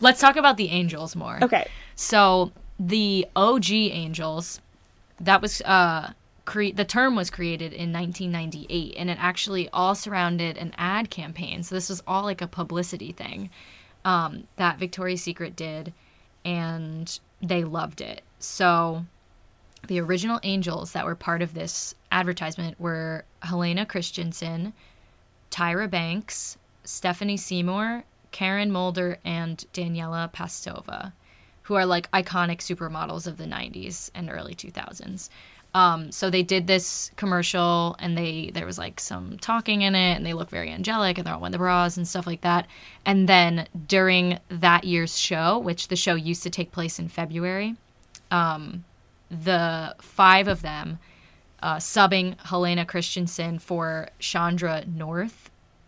let's 0.00 0.20
talk 0.20 0.36
about 0.36 0.56
the 0.56 0.68
angels 0.68 1.16
more 1.16 1.38
okay. 1.42 1.68
so 1.94 2.52
the 2.78 3.26
og 3.36 3.70
angels 3.70 4.60
that 5.20 5.40
was 5.40 5.62
uh 5.62 6.10
cre- 6.44 6.74
the 6.74 6.84
term 6.84 7.16
was 7.16 7.30
created 7.30 7.72
in 7.72 7.92
1998 7.92 8.94
and 8.96 9.10
it 9.10 9.18
actually 9.20 9.68
all 9.70 9.94
surrounded 9.94 10.58
an 10.58 10.72
ad 10.76 11.10
campaign 11.10 11.62
so 11.62 11.74
this 11.74 11.88
was 11.88 12.02
all 12.06 12.22
like 12.22 12.42
a 12.42 12.46
publicity 12.46 13.12
thing 13.12 13.50
um, 14.04 14.46
that 14.56 14.78
victoria's 14.78 15.22
secret 15.22 15.56
did 15.56 15.92
and 16.44 17.20
they 17.40 17.64
loved 17.64 18.00
it 18.00 18.22
so 18.38 19.04
the 19.86 20.00
original 20.00 20.40
angels 20.42 20.92
that 20.92 21.04
were 21.04 21.14
part 21.14 21.42
of 21.42 21.54
this 21.54 21.94
advertisement 22.10 22.78
were 22.80 23.24
helena 23.42 23.86
christensen 23.86 24.72
tyra 25.54 25.88
banks 25.88 26.58
stephanie 26.82 27.36
seymour 27.36 28.04
karen 28.32 28.70
mulder 28.70 29.18
and 29.24 29.64
daniela 29.72 30.32
pestova 30.32 31.12
who 31.62 31.74
are 31.74 31.86
like 31.86 32.10
iconic 32.10 32.58
supermodels 32.58 33.26
of 33.26 33.36
the 33.36 33.44
90s 33.44 34.10
and 34.14 34.30
early 34.30 34.54
2000s 34.54 35.28
um, 35.74 36.12
so 36.12 36.30
they 36.30 36.44
did 36.44 36.68
this 36.68 37.10
commercial 37.16 37.96
and 37.98 38.16
they 38.16 38.50
there 38.54 38.66
was 38.66 38.78
like 38.78 39.00
some 39.00 39.38
talking 39.38 39.82
in 39.82 39.96
it 39.96 40.14
and 40.14 40.24
they 40.24 40.32
look 40.32 40.48
very 40.48 40.70
angelic 40.70 41.18
and 41.18 41.26
they're 41.26 41.34
all 41.34 41.40
wearing 41.40 41.50
the 41.50 41.58
bras 41.58 41.96
and 41.96 42.06
stuff 42.06 42.28
like 42.28 42.42
that. 42.42 42.68
And 43.04 43.28
then 43.28 43.66
during 43.88 44.38
that 44.48 44.84
year's 44.84 45.18
show 45.18 45.58
which 45.58 45.88
the 45.88 45.96
show 45.96 46.14
used 46.14 46.44
to 46.44 46.50
take 46.50 46.70
place 46.70 47.00
in 47.00 47.08
february 47.08 47.74
the 49.42 49.94
five 50.00 50.48
of 50.48 50.62
them, 50.62 50.98
uh, 51.62 51.76
subbing 51.76 52.38
Helena 52.46 52.84
Christensen 52.84 53.58
for 53.58 54.08
Chandra 54.18 54.84
North, 54.86 55.43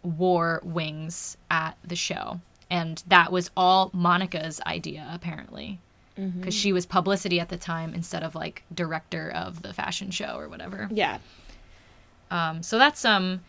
wore 0.07 0.61
wings 0.65 1.37
at 1.51 1.77
the 1.85 1.97
show. 1.97 2.41
And 2.71 3.03
that 3.07 3.31
was 3.33 3.51
all 3.57 3.91
Monica's 3.93 4.61
idea, 4.67 5.09
apparently. 5.13 5.81
Because 6.17 6.55
she 6.55 6.73
was 6.73 6.87
publicity 6.87 7.41
at 7.41 7.51
the 7.51 7.59
time 7.59 7.93
instead 7.93 8.23
of 8.23 8.35
like 8.35 8.63
director 8.73 9.31
of 9.31 9.61
the 9.61 9.75
fashion 9.75 10.11
show 10.11 10.39
or 10.39 10.49
whatever. 10.49 10.89
Yeah. 10.91 11.19
Um, 12.31 12.63
so 12.63 12.79
that's 12.79 13.01
some 13.01 13.43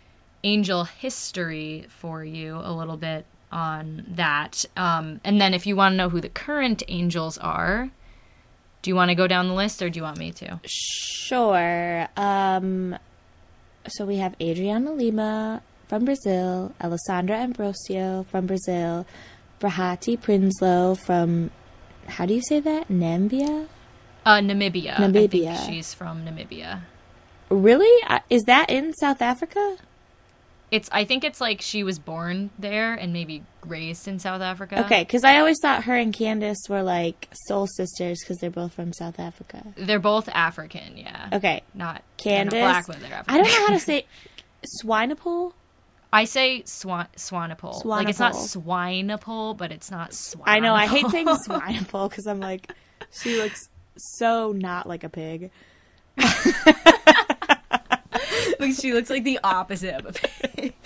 angel 0.43 0.83
history 0.83 1.85
for 1.87 2.25
you 2.25 2.59
a 2.61 2.73
little 2.73 2.97
bit 2.97 3.25
on 3.53 4.05
that. 4.09 4.65
Um, 4.75 5.21
and 5.23 5.39
then 5.39 5.53
if 5.53 5.65
you 5.65 5.77
want 5.77 5.93
to 5.93 5.97
know 5.97 6.09
who 6.09 6.19
the 6.19 6.27
current 6.27 6.83
angels 6.89 7.37
are, 7.37 7.89
do 8.81 8.91
you 8.91 8.95
want 8.95 9.09
to 9.09 9.15
go 9.15 9.27
down 9.27 9.47
the 9.47 9.53
list 9.53 9.81
or 9.81 9.89
do 9.89 9.97
you 9.97 10.03
want 10.03 10.17
me 10.17 10.33
to? 10.33 10.59
Sure. 10.65 12.07
Um, 12.17 12.97
so 13.87 14.05
we 14.05 14.17
have 14.17 14.35
Adriana 14.41 14.91
Lima 14.91 15.61
from 15.87 16.05
Brazil, 16.05 16.73
Alessandra 16.81 17.37
Ambrosio 17.37 18.25
from 18.29 18.45
Brazil, 18.45 19.05
Behati 19.59 20.19
Prinsloo 20.19 20.97
from, 20.99 21.51
how 22.07 22.25
do 22.25 22.33
you 22.33 22.41
say 22.41 22.59
that? 22.59 22.89
Nambia? 22.89 23.67
Uh, 24.25 24.39
Namibia. 24.39 24.99
I 24.99 25.03
Namibia. 25.03 25.55
think 25.57 25.73
she's 25.73 25.93
from 25.93 26.25
Namibia. 26.25 26.81
Really? 27.49 28.03
Uh, 28.07 28.19
Is 28.29 28.43
that 28.43 28.69
in 28.69 28.93
South 28.93 29.21
Africa? 29.21 29.77
it's 30.69 30.89
I 30.91 31.05
think 31.05 31.23
it's 31.23 31.39
like 31.39 31.61
she 31.61 31.83
was 31.85 31.97
born 31.97 32.49
there 32.59 32.93
and 32.93 33.13
maybe 33.13 33.41
raised 33.65 34.05
in 34.05 34.19
South 34.19 34.41
Africa. 34.41 34.81
Okay, 34.83 35.01
because 35.01 35.23
I 35.23 35.37
always 35.39 35.57
thought 35.61 35.85
her 35.85 35.95
and 35.95 36.13
Candice 36.13 36.67
were 36.69 36.83
like 36.83 37.29
soul 37.47 37.67
sisters 37.67 38.19
because 38.21 38.37
they're 38.39 38.49
both 38.49 38.73
from 38.73 38.91
South 38.91 39.17
Africa. 39.17 39.63
They're 39.77 39.97
both 39.99 40.27
African, 40.27 40.97
yeah. 40.97 41.29
Okay, 41.31 41.61
Not 41.73 42.03
Candice. 42.17 42.43
Not 42.45 42.51
black, 42.51 42.87
but 42.87 42.99
they're 42.99 43.13
African. 43.13 43.33
I 43.33 43.37
don't 43.37 43.47
know 43.47 43.67
how 43.67 43.73
to 43.73 43.79
say 43.79 44.05
Swinepool. 44.83 45.53
I 46.17 46.25
say 46.25 46.63
swan 46.65 47.07
Swanepoel. 47.15 47.85
Like 47.85 48.09
it's 48.09 48.19
not. 48.19 48.33
Swinepoel, 48.33 49.55
but 49.55 49.71
it's 49.71 49.91
not 49.91 50.11
Swanepoel. 50.11 50.43
I 50.45 50.59
know. 50.59 50.73
I 50.73 50.87
hate 50.87 51.07
saying 51.09 51.27
Swinepool 51.27 52.09
because 52.09 52.25
I'm 52.25 52.39
like, 52.39 52.71
she 53.11 53.37
looks 53.37 53.69
so 53.97 54.51
not 54.51 54.87
like 54.87 55.03
a 55.03 55.09
pig. 55.09 55.51
Like, 58.59 58.73
she 58.73 58.91
looks 58.91 59.09
like 59.11 59.23
the 59.23 59.39
opposite 59.43 59.93
of 59.93 60.05
a 60.07 60.11
pig. 60.13 60.73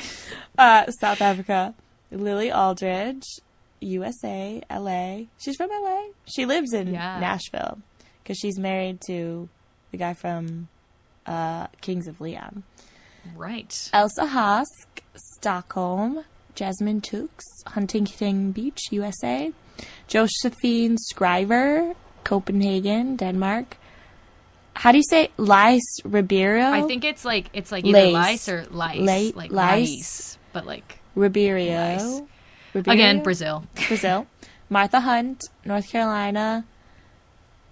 Uh, 0.57 0.91
South 0.91 1.21
Africa. 1.21 1.73
Lily 2.11 2.51
Aldridge, 2.51 3.39
USA, 3.79 4.61
LA. 4.69 5.21
She's 5.39 5.55
from 5.55 5.69
LA. 5.69 6.07
She 6.25 6.45
lives 6.45 6.73
in 6.73 6.93
Yeah. 6.93 7.19
Nashville 7.21 7.79
because 8.21 8.38
she's 8.38 8.59
married 8.59 8.99
to 9.07 9.47
the 9.91 9.97
guy 9.97 10.13
from 10.13 10.67
uh, 11.25 11.67
Kings 11.79 12.07
of 12.07 12.19
Leon. 12.19 12.63
Right. 13.36 13.89
Elsa 13.93 14.26
Hosk, 14.28 15.01
Stockholm. 15.15 16.24
Jasmine 16.55 17.01
Tookes, 17.01 17.45
Huntington 17.67 18.51
Beach, 18.51 18.91
USA. 18.91 19.51
Josephine 20.07 20.97
Skriver, 20.97 21.95
Copenhagen, 22.24 23.15
Denmark. 23.15 23.78
How 24.76 24.91
do 24.91 24.97
you 24.97 25.03
say 25.09 25.30
Lice 25.38 25.99
Ribeiro? 26.03 26.63
I 26.63 26.82
think 26.84 27.03
it's 27.03 27.26
like 27.26 27.49
it's 27.53 27.72
like 27.72 27.86
either 27.86 27.97
Lace. 27.99 28.13
lice 28.13 28.49
or 28.49 28.65
lice, 28.69 28.99
La- 28.99 29.41
like 29.41 29.51
lice. 29.51 29.89
lice, 29.89 30.38
but 30.53 30.65
like 30.65 30.99
Ribeiro. 31.15 31.59
Lice. 31.63 32.22
Ribeiro? 32.74 32.93
again 32.93 33.24
Brazil. 33.24 33.63
Brazil. 33.88 34.28
Martha 34.69 34.99
Hunt, 34.99 35.43
North 35.65 35.89
Carolina. 35.89 36.65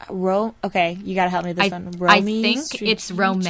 Ro- 0.10 0.56
okay, 0.64 0.98
you 1.04 1.16
gotta 1.16 1.30
help 1.30 1.44
me 1.44 1.50
with 1.52 1.58
this 1.58 1.72
I, 1.72 1.78
one. 1.78 2.10
I 2.10 2.22
think 2.22 2.60
Stri- 2.62 2.88
it's 2.88 3.12
Rome 3.12 3.42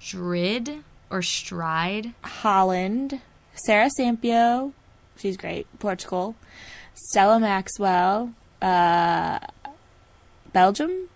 Strid 0.00 0.84
or 1.10 1.22
Stride. 1.22 2.14
Holland. 2.22 3.20
Sara 3.54 3.88
Sampaio, 3.98 4.72
she's 5.16 5.36
great. 5.36 5.66
Portugal. 5.78 6.36
Stella 6.94 7.38
Maxwell, 7.40 8.32
uh, 8.62 9.38
Belgium, 10.52 11.08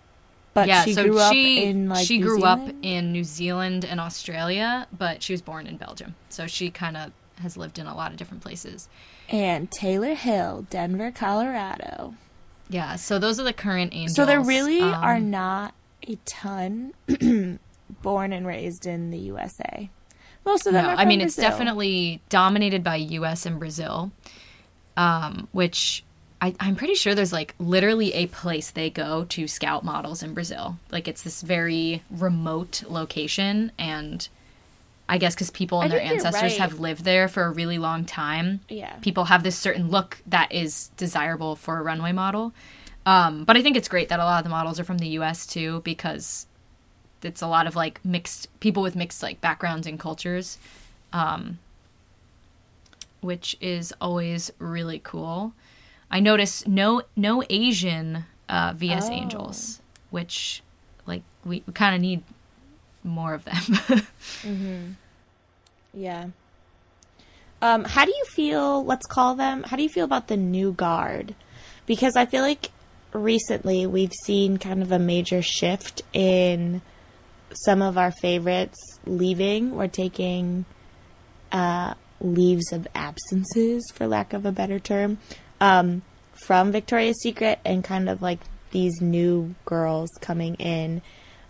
but 0.53 0.67
yeah, 0.67 0.83
she 0.83 0.93
so 0.93 1.03
grew 1.03 1.19
up 1.19 1.33
in 1.33 1.89
like 1.89 2.05
she 2.07 2.17
New 2.19 2.25
grew 2.25 2.43
up 2.43 2.59
Zealand? 2.59 2.85
in 2.85 3.11
New 3.11 3.23
Zealand 3.23 3.83
and 3.85 3.99
Australia, 3.99 4.87
but 4.97 5.21
she 5.23 5.33
was 5.33 5.41
born 5.41 5.67
in 5.67 5.77
Belgium. 5.77 6.15
So 6.29 6.47
she 6.47 6.69
kind 6.69 6.95
of 6.97 7.11
has 7.41 7.57
lived 7.57 7.79
in 7.79 7.87
a 7.87 7.95
lot 7.95 8.11
of 8.11 8.17
different 8.17 8.43
places. 8.43 8.87
and 9.29 9.69
Taylor 9.71 10.13
Hill, 10.15 10.67
Denver, 10.69 11.11
Colorado. 11.11 12.13
Yeah, 12.69 12.95
so 12.95 13.19
those 13.19 13.39
are 13.39 13.43
the 13.43 13.53
current 13.53 13.93
angels. 13.93 14.15
So 14.15 14.25
there 14.25 14.39
really 14.41 14.81
Um, 14.81 14.93
are 15.03 15.19
not 15.19 15.73
a 16.07 16.17
ton 16.25 16.93
born 18.01 18.33
and 18.33 18.45
raised 18.47 18.85
in 18.85 19.11
the 19.11 19.17
USA. 19.19 19.89
Most 20.45 20.65
of 20.67 20.73
them 20.73 20.83
No, 20.85 20.91
are 20.91 20.95
I 20.95 21.05
mean 21.05 21.21
it's 21.21 21.35
definitely 21.35 22.21
dominated 22.29 22.83
by 22.83 22.95
U.S. 22.97 23.45
and 23.45 23.59
Brazil, 23.59 24.11
um, 24.97 25.47
which 25.51 26.03
I, 26.41 26.53
I'm 26.59 26.75
pretty 26.75 26.95
sure 26.95 27.15
there's 27.15 27.31
like 27.31 27.55
literally 27.59 28.13
a 28.13 28.27
place 28.27 28.69
they 28.69 28.89
go 28.89 29.23
to 29.29 29.47
scout 29.47 29.85
models 29.85 30.21
in 30.21 30.33
Brazil. 30.33 30.77
Like 30.91 31.07
it's 31.07 31.21
this 31.21 31.41
very 31.41 32.03
remote 32.11 32.83
location, 32.89 33.71
and 33.79 34.27
I 35.07 35.17
guess 35.17 35.35
because 35.35 35.49
people 35.51 35.81
and 35.81 35.93
I 35.93 35.95
their 35.97 36.05
ancestors 36.05 36.41
right. 36.51 36.57
have 36.59 36.79
lived 36.81 37.05
there 37.05 37.29
for 37.29 37.43
a 37.43 37.51
really 37.51 37.77
long 37.77 38.03
time, 38.03 38.59
Yeah. 38.67 38.93
people 38.97 39.25
have 39.25 39.43
this 39.43 39.57
certain 39.57 39.89
look 39.89 40.21
that 40.27 40.51
is 40.51 40.89
desirable 40.97 41.55
for 41.55 41.79
a 41.79 41.81
runway 41.81 42.11
model. 42.11 42.53
Um, 43.05 43.43
but 43.45 43.57
I 43.57 43.61
think 43.61 43.75
it's 43.77 43.87
great 43.87 44.09
that 44.09 44.19
a 44.19 44.23
lot 44.23 44.37
of 44.39 44.43
the 44.43 44.49
models 44.49 44.79
are 44.79 44.83
from 44.85 44.97
the 44.97 45.09
U.S. 45.09 45.45
too, 45.45 45.81
because 45.83 46.47
it's 47.25 47.41
a 47.41 47.47
lot 47.47 47.67
of 47.67 47.75
like 47.75 48.03
mixed 48.03 48.47
people 48.59 48.83
with 48.83 48.95
mixed 48.95 49.21
like 49.23 49.41
backgrounds 49.41 49.87
and 49.87 49.99
cultures, 49.99 50.57
um, 51.11 51.59
which 53.21 53.55
is 53.61 53.93
always 54.01 54.51
really 54.59 54.99
cool. 55.03 55.53
I 56.11 56.19
notice 56.19 56.67
no 56.67 57.03
no 57.15 57.43
Asian 57.49 58.25
uh, 58.49 58.73
VS 58.75 59.09
Oh. 59.09 59.11
Angels, 59.11 59.81
which 60.11 60.61
like 61.07 61.23
we, 61.45 61.63
we 61.65 61.73
kind 61.73 61.95
of 61.95 62.01
need 62.01 62.23
more 63.03 63.33
of 63.33 63.45
them. 63.45 64.07
Yeah. 65.95 66.29
Um, 67.61 67.83
how 67.83 68.03
do 68.03 68.11
you 68.11 68.25
feel? 68.25 68.83
Let's 68.83 69.05
call 69.05 69.35
them. 69.35 69.61
How 69.63 69.77
do 69.77 69.83
you 69.83 69.89
feel 69.89 70.05
about 70.05 70.27
the 70.27 70.35
new 70.37 70.71
guard? 70.73 71.35
Because 71.85 72.15
I 72.15 72.25
feel 72.25 72.41
like 72.41 72.71
recently 73.13 73.85
we've 73.85 74.11
seen 74.25 74.57
kind 74.57 74.81
of 74.81 74.91
a 74.91 74.97
major 74.97 75.41
shift 75.43 76.01
in 76.11 76.81
some 77.55 77.81
of 77.81 77.97
our 77.97 78.11
favorites 78.11 78.79
leaving 79.05 79.71
or 79.73 79.87
taking 79.87 80.65
uh, 81.51 81.93
leaves 82.19 82.71
of 82.71 82.87
absences, 82.95 83.83
for 83.93 84.07
lack 84.07 84.33
of 84.33 84.45
a 84.45 84.51
better 84.51 84.79
term, 84.79 85.17
um, 85.61 86.01
from 86.33 86.71
Victoria's 86.71 87.21
Secret 87.21 87.59
and 87.63 87.83
kind 87.83 88.09
of 88.09 88.21
like 88.21 88.39
these 88.71 89.01
new 89.01 89.55
girls 89.65 90.09
coming 90.19 90.55
in. 90.55 91.01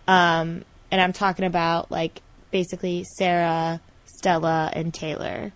Um, 0.06 0.64
and 0.90 1.00
I'm 1.00 1.12
talking 1.12 1.46
about 1.46 1.90
like 1.90 2.20
basically 2.50 3.04
Sarah, 3.16 3.80
Stella, 4.04 4.70
and 4.72 4.92
Taylor 4.92 5.52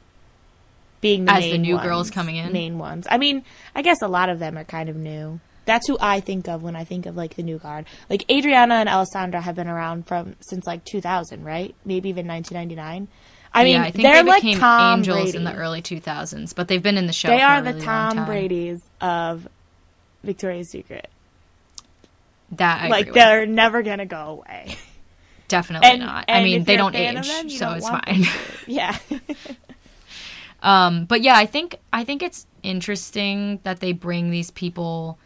being 1.01 1.27
the 1.27 1.33
As 1.33 1.45
the 1.45 1.59
new 1.59 1.75
ones, 1.75 1.87
girls 1.87 2.11
coming 2.11 2.37
in? 2.37 2.53
Main 2.53 2.79
ones. 2.79 3.07
I 3.11 3.19
mean, 3.19 3.45
I 3.75 3.83
guess 3.83 4.03
a 4.03 4.09
lot 4.09 4.29
of 4.29 4.39
them 4.39 4.59
are 4.59 4.65
kind 4.65 4.89
of 4.89 4.97
new. 4.97 5.41
That's 5.69 5.87
who 5.87 5.99
I 6.01 6.21
think 6.21 6.49
of 6.49 6.63
when 6.63 6.75
I 6.75 6.85
think 6.85 7.05
of 7.05 7.15
like 7.15 7.35
the 7.35 7.43
new 7.43 7.59
guard. 7.59 7.85
Like 8.09 8.25
Adriana 8.31 8.77
and 8.77 8.89
Alessandra 8.89 9.39
have 9.43 9.55
been 9.55 9.69
around 9.69 10.07
from 10.07 10.35
since 10.41 10.67
like 10.67 10.83
2000, 10.87 11.45
right? 11.45 11.75
Maybe 11.85 12.09
even 12.09 12.27
1999. 12.27 13.07
I 13.53 13.65
mean, 13.65 13.75
yeah, 13.75 13.83
I 13.83 13.91
think 13.91 14.03
they're 14.03 14.23
they 14.23 14.31
like 14.31 14.59
Tom 14.59 15.01
angels 15.01 15.25
Brady. 15.25 15.37
in 15.37 15.45
the 15.45 15.55
early 15.55 15.83
2000s, 15.83 16.55
but 16.55 16.69
they've 16.69 16.83
been 16.83 16.97
in 16.97 17.07
the 17.07 17.13
show. 17.13 17.29
They 17.29 17.41
for 17.41 17.45
are 17.45 17.61
the 17.61 17.75
really 17.75 17.85
long 17.85 18.15
Tom. 18.17 18.25
Brady's 18.25 18.81
of 19.03 19.47
Victoria's 20.25 20.71
Secret. 20.71 21.11
That 22.53 22.85
I 22.85 22.89
like 22.89 23.13
they're 23.13 23.45
never 23.45 23.83
gonna 23.83 24.07
go 24.07 24.43
away. 24.47 24.79
Definitely 25.49 25.91
And, 25.91 26.01
not. 26.01 26.25
I 26.29 26.43
mean, 26.45 26.65
they 26.65 26.77
don't 26.77 26.95
age, 26.95 27.29
them, 27.29 27.51
so 27.51 27.67
don't 27.67 27.77
it's 27.77 27.89
fine. 27.91 28.25
Yeah. 28.67 28.97
Um, 30.63 31.05
but 31.05 31.21
yeah, 31.21 31.37
I 31.37 31.45
think 31.45 31.77
I 31.93 32.05
think 32.05 32.23
it's 32.23 32.47
interesting 32.63 33.61
that 33.65 33.81
they 33.81 33.93
bring 33.93 34.31
these 34.31 34.51
people 34.51 35.19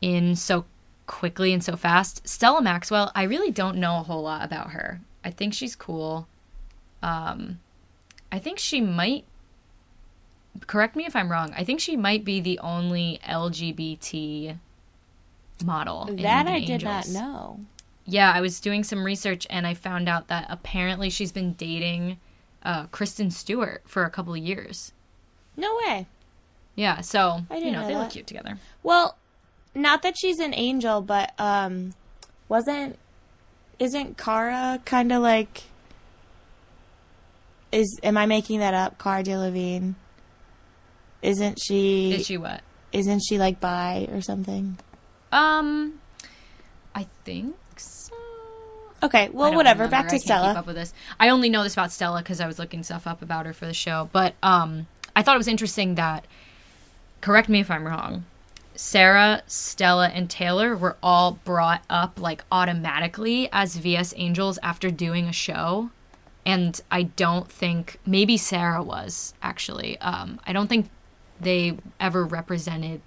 in 0.00 0.36
so 0.36 0.64
quickly 1.06 1.52
and 1.52 1.62
so 1.62 1.76
fast. 1.76 2.26
Stella 2.26 2.62
Maxwell, 2.62 3.10
I 3.14 3.24
really 3.24 3.50
don't 3.50 3.76
know 3.76 3.98
a 3.98 4.02
whole 4.02 4.22
lot 4.22 4.44
about 4.44 4.70
her. 4.70 5.00
I 5.24 5.30
think 5.30 5.52
she's 5.54 5.76
cool. 5.76 6.28
Um, 7.02 7.60
I 8.30 8.38
think 8.38 8.58
she 8.58 8.80
might. 8.80 9.24
Correct 10.66 10.96
me 10.96 11.04
if 11.06 11.14
I'm 11.14 11.30
wrong. 11.30 11.52
I 11.56 11.64
think 11.64 11.80
she 11.80 11.96
might 11.96 12.24
be 12.24 12.40
the 12.40 12.58
only 12.60 13.20
LGBT 13.26 14.58
model. 15.64 16.08
that 16.16 16.46
I 16.46 16.60
did 16.60 16.82
not 16.82 17.08
know. 17.08 17.60
Yeah, 18.04 18.32
I 18.32 18.40
was 18.40 18.60
doing 18.60 18.82
some 18.82 19.04
research 19.04 19.46
and 19.50 19.66
I 19.66 19.74
found 19.74 20.08
out 20.08 20.28
that 20.28 20.46
apparently 20.48 21.10
she's 21.10 21.32
been 21.32 21.52
dating 21.52 22.18
uh, 22.62 22.86
Kristen 22.86 23.30
Stewart 23.30 23.82
for 23.86 24.04
a 24.04 24.10
couple 24.10 24.34
of 24.34 24.40
years. 24.40 24.92
No 25.56 25.76
way. 25.86 26.06
Yeah, 26.74 27.00
so 27.02 27.42
I 27.50 27.56
you 27.56 27.60
didn't 27.60 27.72
know, 27.74 27.82
know 27.82 27.88
they 27.88 27.96
look 27.96 28.10
cute 28.10 28.26
together. 28.26 28.58
Well, 28.82 29.16
not 29.74 30.02
that 30.02 30.16
she's 30.18 30.38
an 30.38 30.54
angel, 30.54 31.00
but 31.00 31.32
um 31.38 31.94
wasn't 32.48 32.98
isn't 33.78 34.18
Cara 34.18 34.80
kind 34.84 35.12
of 35.12 35.22
like 35.22 35.62
is 37.72 38.00
am 38.02 38.16
I 38.16 38.26
making 38.26 38.60
that 38.60 38.74
up? 38.74 38.98
Cara 38.98 39.22
Delevingne. 39.22 39.94
Isn't 41.22 41.60
she 41.60 42.12
Is 42.12 42.26
she 42.26 42.36
what? 42.36 42.62
isn't 42.92 43.20
she 43.20 43.38
like 43.38 43.60
bi 43.60 44.08
or 44.10 44.20
something? 44.20 44.78
Um, 45.32 46.00
I 46.94 47.06
think 47.24 47.56
so. 47.76 48.14
Okay, 49.02 49.28
well 49.32 49.54
whatever. 49.54 49.84
remember. 49.84 49.90
Back 49.90 50.08
to 50.08 50.18
Stella. 50.18 50.48
Keep 50.48 50.58
up 50.58 50.66
with 50.66 50.76
this. 50.76 50.92
I 51.18 51.28
only 51.28 51.48
know 51.48 51.62
this 51.62 51.74
about 51.74 51.92
Stella 51.92 52.18
because 52.18 52.40
I 52.40 52.46
was 52.46 52.58
looking 52.58 52.82
stuff 52.82 53.06
up 53.06 53.22
about 53.22 53.46
her 53.46 53.52
for 53.52 53.66
the 53.66 53.74
show. 53.74 54.10
But 54.12 54.34
um, 54.42 54.88
I 55.14 55.22
thought 55.22 55.34
it 55.36 55.38
was 55.38 55.48
interesting 55.48 55.94
that. 55.94 56.26
Correct 57.20 57.48
me 57.48 57.60
if 57.60 57.70
I'm 57.70 57.86
wrong. 57.86 58.24
Sarah, 58.80 59.42
Stella, 59.46 60.08
and 60.08 60.30
Taylor 60.30 60.74
were 60.74 60.96
all 61.02 61.32
brought 61.32 61.84
up 61.90 62.18
like 62.18 62.42
automatically 62.50 63.46
as 63.52 63.76
VS 63.76 64.14
Angels 64.16 64.58
after 64.62 64.90
doing 64.90 65.26
a 65.26 65.34
show. 65.34 65.90
And 66.46 66.80
I 66.90 67.02
don't 67.02 67.46
think 67.46 68.00
maybe 68.06 68.38
Sarah 68.38 68.82
was 68.82 69.34
actually. 69.42 69.98
Um, 69.98 70.40
I 70.46 70.54
don't 70.54 70.68
think 70.68 70.88
they 71.38 71.76
ever 72.00 72.24
represented 72.24 73.02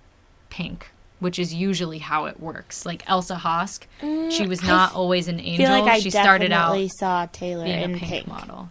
Pink, 0.51 0.91
which 1.17 1.39
is 1.39 1.55
usually 1.55 1.97
how 1.97 2.26
it 2.26 2.39
works. 2.39 2.86
Like 2.86 3.01
Elsa 3.07 3.38
Hosk, 3.38 3.88
she 4.32 4.45
was 4.45 4.61
not 4.61 4.93
always 4.93 5.28
an 5.28 5.39
angel. 5.39 5.65
feel 5.65 5.76
like 5.76 5.91
I 5.91 5.99
she 5.99 6.11
started 6.11 6.51
out 6.51 6.88
saw 6.91 7.26
Taylor 7.26 7.63
being 7.65 7.82
in 7.82 7.95
a 7.95 7.97
pink, 7.97 8.11
pink. 8.11 8.28
model. 8.28 8.69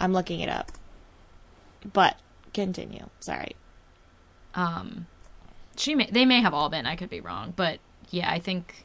I'm 0.00 0.12
looking 0.12 0.40
it 0.40 0.48
up. 0.48 0.72
But 1.92 2.18
continue. 2.52 3.08
Sorry. 3.20 3.54
Um, 4.56 5.06
she 5.76 5.94
may 5.94 6.06
they 6.10 6.24
may 6.24 6.40
have 6.40 6.54
all 6.54 6.68
been. 6.68 6.86
I 6.86 6.96
could 6.96 7.10
be 7.10 7.20
wrong, 7.20 7.52
but 7.56 7.78
yeah, 8.10 8.30
I 8.30 8.38
think 8.38 8.84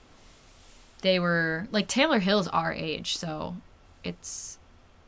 they 1.02 1.20
were 1.20 1.68
like 1.72 1.88
Taylor 1.88 2.20
Hill's 2.20 2.48
our 2.48 2.72
age, 2.74 3.18
so 3.18 3.56
it's 4.04 4.58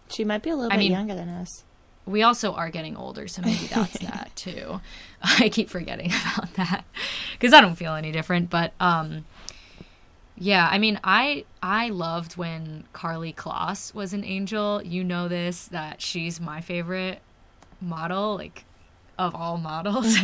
She 0.10 0.24
might 0.24 0.44
be 0.44 0.50
a 0.50 0.56
little 0.56 0.72
I 0.72 0.76
bit 0.76 0.84
mean- 0.84 0.92
younger 0.92 1.16
than 1.16 1.30
us. 1.30 1.64
we 2.06 2.22
also 2.24 2.54
are 2.54 2.70
getting 2.70 2.96
older, 2.98 3.28
so 3.28 3.42
maybe 3.42 3.68
that's 3.68 4.00
that 4.00 4.32
too. 4.36 4.82
I 5.22 5.50
keep 5.50 5.70
forgetting 5.70 6.12
about 6.36 6.54
that 6.56 6.86
because 7.34 7.54
I 7.54 7.62
don't 7.62 7.76
feel 7.76 7.94
any 7.96 8.12
different. 8.12 8.50
But 8.50 8.74
um, 8.80 9.26
yeah, 10.38 10.68
I 10.72 10.78
mean, 10.80 11.00
I 11.04 11.46
I 11.62 11.90
loved 11.90 12.38
when 12.38 12.86
Karlie 12.94 13.34
Kloss 13.36 13.94
was 13.94 14.14
an 14.14 14.24
angel. 14.24 14.82
You 14.84 15.04
know 15.04 15.28
this 15.28 15.68
that 15.68 16.02
she's 16.02 16.42
my 16.42 16.60
favorite 16.62 17.20
model, 17.80 18.36
like 18.36 18.66
of 19.18 19.36
all 19.36 19.58
models. 19.58 20.18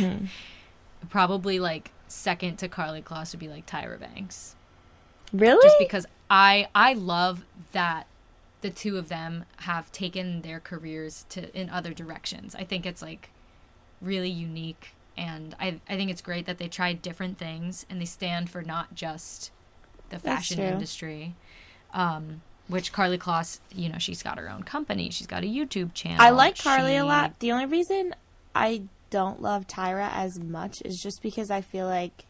Probably 1.09 1.59
like 1.59 1.91
second 2.07 2.57
to 2.57 2.67
Karlie 2.67 3.03
Kloss 3.03 3.31
would 3.33 3.39
be 3.39 3.47
like 3.47 3.65
Tyra 3.65 3.99
Banks 3.99 4.55
Really? 5.31 5.61
just 5.63 5.77
because 5.79 6.05
I 6.29 6.67
I 6.73 6.93
love 6.93 7.45
that 7.71 8.07
the 8.61 8.69
two 8.69 8.97
of 8.97 9.07
them 9.09 9.45
have 9.57 9.91
taken 9.91 10.41
their 10.41 10.59
careers 10.59 11.25
to 11.29 11.55
in 11.57 11.69
other 11.69 11.93
directions. 11.93 12.55
I 12.55 12.63
think 12.63 12.85
it's 12.85 13.01
like 13.01 13.29
really 14.01 14.29
unique 14.29 14.93
and 15.17 15.55
I 15.59 15.79
I 15.87 15.95
think 15.95 16.09
it's 16.11 16.21
great 16.21 16.45
that 16.47 16.57
they 16.57 16.67
tried 16.67 17.01
different 17.01 17.37
things 17.37 17.85
and 17.89 18.01
they 18.01 18.05
stand 18.05 18.49
for 18.49 18.61
not 18.61 18.95
just 18.95 19.51
the 20.09 20.19
fashion 20.19 20.59
industry. 20.59 21.35
Um 21.93 22.41
which 22.67 22.91
Karlie 22.93 23.17
Kloss, 23.17 23.59
you 23.73 23.89
know, 23.89 23.97
she's 23.97 24.21
got 24.21 24.37
her 24.37 24.47
own 24.49 24.61
company. 24.61 25.09
She's 25.09 25.25
got 25.25 25.43
a 25.43 25.47
YouTube 25.47 25.93
channel. 25.95 26.21
I 26.21 26.29
like 26.29 26.55
Karlie 26.55 26.99
a 26.99 27.03
lot. 27.03 27.39
The 27.39 27.51
only 27.51 27.65
reason 27.65 28.13
I 28.53 28.83
don't 29.09 29.41
love 29.41 29.67
Tyra 29.67 30.09
as 30.11 30.39
much 30.39 30.81
is 30.85 30.99
just 31.01 31.21
because 31.21 31.49
I 31.49 31.61
feel 31.61 31.85
like 31.85 32.25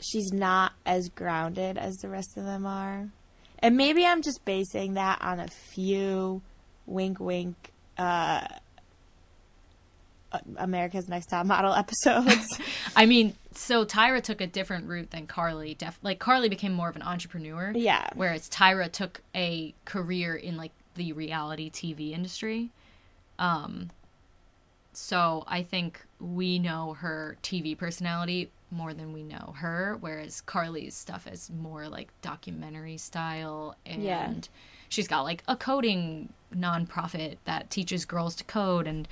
she's 0.00 0.32
not 0.32 0.72
as 0.86 1.08
grounded 1.08 1.78
as 1.78 1.96
the 1.96 2.08
rest 2.08 2.36
of 2.36 2.44
them 2.44 2.66
are. 2.66 3.08
And 3.58 3.76
maybe 3.76 4.06
I'm 4.06 4.22
just 4.22 4.44
basing 4.44 4.94
that 4.94 5.20
on 5.20 5.40
a 5.40 5.48
few 5.48 6.42
wink 6.86 7.20
wink 7.20 7.72
uh 7.98 8.46
uh, 10.30 10.38
America's 10.56 11.08
Next 11.08 11.26
Top 11.26 11.46
Model 11.46 11.72
episodes. 11.74 12.60
I 12.96 13.06
mean, 13.06 13.34
so 13.52 13.84
Tyra 13.84 14.22
took 14.22 14.40
a 14.42 14.46
different 14.46 14.86
route 14.86 15.10
than 15.10 15.26
Karlie. 15.26 15.76
Def- 15.76 15.98
like 16.02 16.18
Karlie 16.18 16.50
became 16.50 16.72
more 16.72 16.88
of 16.88 16.96
an 16.96 17.02
entrepreneur. 17.02 17.72
Yeah. 17.74 18.08
Whereas 18.14 18.48
Tyra 18.48 18.92
took 18.92 19.22
a 19.34 19.74
career 19.86 20.34
in 20.34 20.56
like 20.56 20.72
the 20.96 21.12
reality 21.12 21.70
TV 21.70 22.12
industry. 22.12 22.70
Um 23.38 23.90
so 25.00 25.44
I 25.46 25.62
think 25.62 26.04
we 26.20 26.58
know 26.58 26.94
her 26.94 27.36
TV 27.42 27.76
personality 27.78 28.50
more 28.70 28.92
than 28.92 29.12
we 29.12 29.22
know 29.22 29.54
her, 29.58 29.96
whereas 30.00 30.42
Karlie's 30.42 30.94
stuff 30.94 31.26
is 31.26 31.50
more 31.50 31.88
like 31.88 32.08
documentary 32.20 32.96
style 32.98 33.76
and 33.86 34.02
Yeah. 34.02 34.32
she's 34.88 35.06
got 35.08 35.22
like 35.22 35.42
a 35.48 35.56
coding 35.56 36.32
nonprofit 36.54 37.36
that 37.44 37.70
teaches 37.70 38.04
girls 38.04 38.34
to 38.36 38.44
code 38.44 38.86
and 38.86 39.06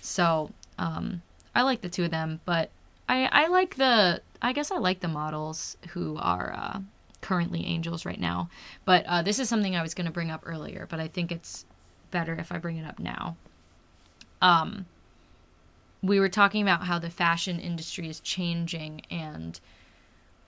so 0.00 0.50
um, 0.78 1.22
I 1.54 1.62
like 1.62 1.80
the 1.80 1.88
two 1.88 2.04
of 2.04 2.10
them, 2.10 2.40
but 2.44 2.70
I, 3.08 3.28
I 3.32 3.46
like 3.48 3.76
the 3.76 4.20
I 4.42 4.52
guess 4.52 4.70
I 4.70 4.76
like 4.76 5.00
the 5.00 5.08
models 5.08 5.78
who 5.94 6.16
are 6.18 6.52
uh, 6.54 6.80
currently 7.22 7.64
angels 7.66 8.04
right 8.04 8.20
now. 8.20 8.50
But 8.84 9.04
uh, 9.06 9.22
this 9.22 9.38
is 9.38 9.48
something 9.48 9.74
I 9.74 9.80
was 9.82 9.94
going 9.94 10.04
to 10.04 10.12
bring 10.12 10.30
up 10.30 10.42
earlier, 10.44 10.86
but 10.90 11.00
I 11.00 11.08
think 11.08 11.32
it's 11.32 11.64
better 12.10 12.34
if 12.34 12.52
I 12.52 12.58
bring 12.58 12.76
it 12.76 12.86
up 12.86 12.98
now. 12.98 13.36
Um, 14.42 14.84
we 16.04 16.20
were 16.20 16.28
talking 16.28 16.60
about 16.62 16.84
how 16.84 16.98
the 16.98 17.08
fashion 17.08 17.58
industry 17.58 18.08
is 18.08 18.20
changing, 18.20 19.02
and 19.10 19.58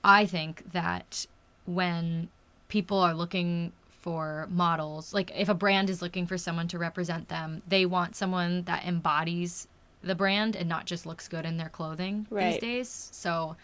I 0.04 0.26
think 0.26 0.72
that 0.72 1.26
when 1.64 2.28
people 2.68 2.98
are 2.98 3.14
looking 3.14 3.72
for 4.02 4.46
models, 4.50 5.14
like 5.14 5.32
if 5.34 5.48
a 5.48 5.54
brand 5.54 5.88
is 5.88 6.02
looking 6.02 6.26
for 6.26 6.36
someone 6.36 6.68
to 6.68 6.78
represent 6.78 7.28
them, 7.28 7.62
they 7.66 7.86
want 7.86 8.14
someone 8.14 8.62
that 8.64 8.84
embodies 8.84 9.66
the 10.02 10.14
brand 10.14 10.54
and 10.54 10.68
not 10.68 10.84
just 10.84 11.06
looks 11.06 11.26
good 11.26 11.44
in 11.46 11.56
their 11.56 11.70
clothing 11.70 12.26
Right. 12.30 12.52
these 12.52 12.60
days. 12.60 13.08
So 13.12 13.56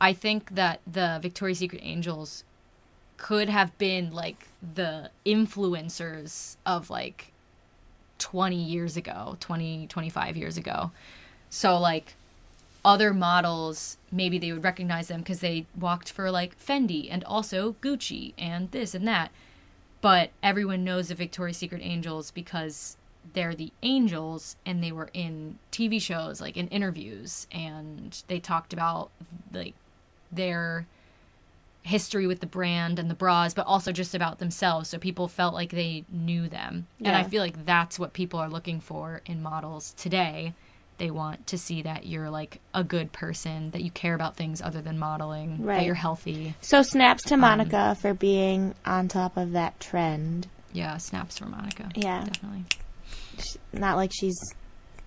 I 0.00 0.12
think 0.12 0.54
that 0.54 0.80
the 0.90 1.18
Victoria's 1.20 1.58
Secret 1.58 1.82
Angels 1.84 2.44
could 3.16 3.48
have 3.48 3.76
been 3.76 4.12
like 4.12 4.48
the 4.74 5.10
influencers 5.26 6.56
of 6.64 6.90
like 6.90 7.32
20 8.18 8.56
years 8.56 8.96
ago, 8.96 9.36
20, 9.40 9.86
25 9.88 10.36
years 10.36 10.56
ago. 10.56 10.92
So 11.54 11.78
like 11.78 12.16
other 12.84 13.14
models, 13.14 13.96
maybe 14.10 14.38
they 14.40 14.50
would 14.50 14.64
recognize 14.64 15.06
them 15.06 15.20
because 15.20 15.38
they 15.38 15.66
walked 15.78 16.10
for 16.10 16.28
like 16.32 16.58
Fendi 16.58 17.06
and 17.08 17.22
also 17.22 17.76
Gucci 17.80 18.34
and 18.36 18.72
this 18.72 18.92
and 18.92 19.06
that. 19.06 19.30
But 20.00 20.30
everyone 20.42 20.82
knows 20.82 21.08
the 21.08 21.14
Victoria's 21.14 21.56
Secret 21.56 21.80
Angels 21.80 22.32
because 22.32 22.96
they're 23.34 23.54
the 23.54 23.70
angels 23.84 24.56
and 24.66 24.82
they 24.82 24.90
were 24.90 25.10
in 25.14 25.60
TV 25.70 26.02
shows, 26.02 26.40
like 26.40 26.56
in 26.56 26.66
interviews, 26.68 27.46
and 27.52 28.20
they 28.26 28.40
talked 28.40 28.72
about 28.72 29.10
like 29.52 29.74
their 30.32 30.86
history 31.84 32.26
with 32.26 32.40
the 32.40 32.46
brand 32.46 32.98
and 32.98 33.08
the 33.08 33.14
bras, 33.14 33.54
but 33.54 33.64
also 33.64 33.92
just 33.92 34.12
about 34.12 34.40
themselves. 34.40 34.88
So 34.88 34.98
people 34.98 35.28
felt 35.28 35.54
like 35.54 35.70
they 35.70 36.04
knew 36.10 36.48
them. 36.48 36.88
And 36.98 37.14
I 37.14 37.22
feel 37.22 37.44
like 37.44 37.64
that's 37.64 37.96
what 37.96 38.12
people 38.12 38.40
are 38.40 38.50
looking 38.50 38.80
for 38.80 39.22
in 39.24 39.40
models 39.40 39.94
today. 39.96 40.52
They 40.98 41.10
want 41.10 41.46
to 41.48 41.58
see 41.58 41.82
that 41.82 42.06
you're 42.06 42.30
like 42.30 42.60
a 42.72 42.84
good 42.84 43.12
person, 43.12 43.70
that 43.72 43.82
you 43.82 43.90
care 43.90 44.14
about 44.14 44.36
things 44.36 44.62
other 44.62 44.80
than 44.80 44.98
modeling, 44.98 45.66
that 45.66 45.84
you're 45.84 45.94
healthy. 45.94 46.54
so 46.60 46.82
snaps 46.82 47.22
to 47.24 47.36
Monica 47.36 47.96
for 48.00 48.14
being 48.14 48.74
on 48.86 49.08
top 49.08 49.36
of 49.36 49.52
that 49.52 49.80
trend. 49.80 50.46
Yeah, 50.72 50.96
snaps 50.98 51.38
for 51.38 51.46
Monica. 51.46 51.90
Yeah. 51.94 52.24
Definitely. 52.24 52.64
Not 53.72 53.96
like 53.96 54.10
she's 54.12 54.38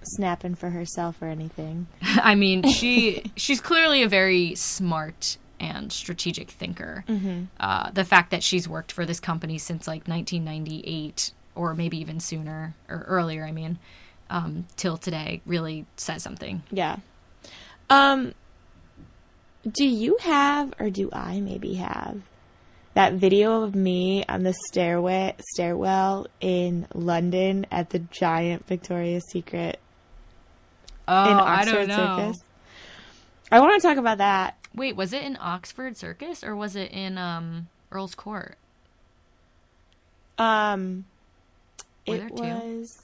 snapping 0.04 0.56
for 0.56 0.70
herself 0.70 1.22
or 1.22 1.28
anything. 1.28 1.88
I 2.02 2.36
mean, 2.36 2.64
she 2.70 3.24
she's 3.36 3.62
clearly 3.62 4.04
a 4.04 4.08
very 4.10 4.56
smart 4.56 5.38
and 5.60 5.92
strategic 5.92 6.52
thinker. 6.52 7.04
Uh, 7.60 7.90
the 7.92 8.04
fact 8.06 8.30
that 8.32 8.44
she's 8.44 8.70
worked 8.70 8.92
for 8.92 9.06
this 9.06 9.20
company 9.20 9.58
since 9.58 9.88
like 9.88 10.08
1998, 10.08 11.32
or 11.56 11.74
maybe 11.74 11.98
even 11.98 12.20
sooner 12.20 12.76
or 12.88 13.04
earlier, 13.08 13.44
I 13.44 13.52
mean, 13.52 13.80
um, 14.30 14.66
till 14.76 14.98
today, 14.98 15.42
really 15.46 15.86
says 15.98 16.24
something. 16.24 16.64
Yeah. 16.72 16.98
Um 17.90 18.34
do 19.70 19.86
you 19.86 20.18
have 20.22 20.74
or 20.80 20.90
do 20.90 21.10
I 21.12 21.42
maybe 21.42 21.74
have 21.76 22.22
that 22.94 23.14
video 23.14 23.64
of 23.64 23.76
me 23.76 24.24
on 24.28 24.44
the 24.44 24.54
stairway 24.68 25.36
stairwell 25.54 26.28
in 26.40 26.88
London 26.94 27.66
at 27.70 27.90
the 27.90 28.00
giant 28.00 28.66
Victoria's 28.68 29.24
Secret 29.32 29.80
Oh, 31.08 31.24
in 31.32 31.38
I 31.38 31.62
Oxford 31.62 31.74
don't 31.74 31.88
know. 31.90 32.18
Circus? 32.18 32.38
I 33.52 33.60
want 33.62 33.82
to 33.82 33.88
talk 33.88 33.98
about 33.98 34.18
that. 34.18 34.58
Wait, 34.76 34.96
was 34.96 35.14
it 35.14 35.24
in 35.24 35.38
Oxford 35.40 35.96
Circus 35.98 36.44
or 36.44 36.56
was 36.56 36.76
it 36.76 36.92
in 36.92 37.18
um, 37.18 37.68
Earl's 37.92 38.16
Court? 38.16 38.58
Um 40.38 41.06
Were 42.08 42.16
it 42.16 42.32
was 42.32 43.02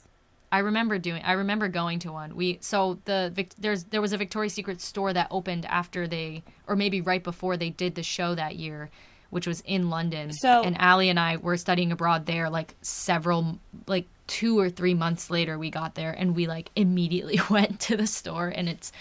I 0.53 0.59
remember 0.59 0.99
doing. 0.99 1.23
I 1.23 1.31
remember 1.31 1.67
going 1.67 1.97
to 1.99 2.11
one. 2.11 2.35
We 2.35 2.59
so 2.61 2.99
the 3.05 3.33
there's 3.57 3.85
there 3.85 4.01
was 4.01 4.13
a 4.13 4.17
Victoria's 4.17 4.53
Secret 4.53 4.81
store 4.81 5.11
that 5.11 5.27
opened 5.31 5.65
after 5.65 6.07
they 6.07 6.43
or 6.67 6.75
maybe 6.75 7.01
right 7.01 7.23
before 7.23 7.57
they 7.57 7.71
did 7.71 7.95
the 7.95 8.03
show 8.03 8.35
that 8.35 8.55
year, 8.55 8.91
which 9.31 9.47
was 9.47 9.61
in 9.61 9.89
London. 9.89 10.31
So- 10.31 10.61
and 10.61 10.79
Allie 10.79 11.09
and 11.09 11.19
I 11.19 11.37
were 11.37 11.57
studying 11.57 11.91
abroad 11.91 12.27
there. 12.27 12.51
Like 12.51 12.75
several, 12.83 13.57
like 13.87 14.05
two 14.27 14.59
or 14.59 14.69
three 14.69 14.93
months 14.93 15.31
later, 15.31 15.57
we 15.57 15.71
got 15.71 15.95
there 15.95 16.11
and 16.11 16.35
we 16.35 16.45
like 16.45 16.69
immediately 16.75 17.41
went 17.49 17.79
to 17.81 17.97
the 17.97 18.05
store 18.05 18.47
and 18.47 18.69
it's 18.69 18.91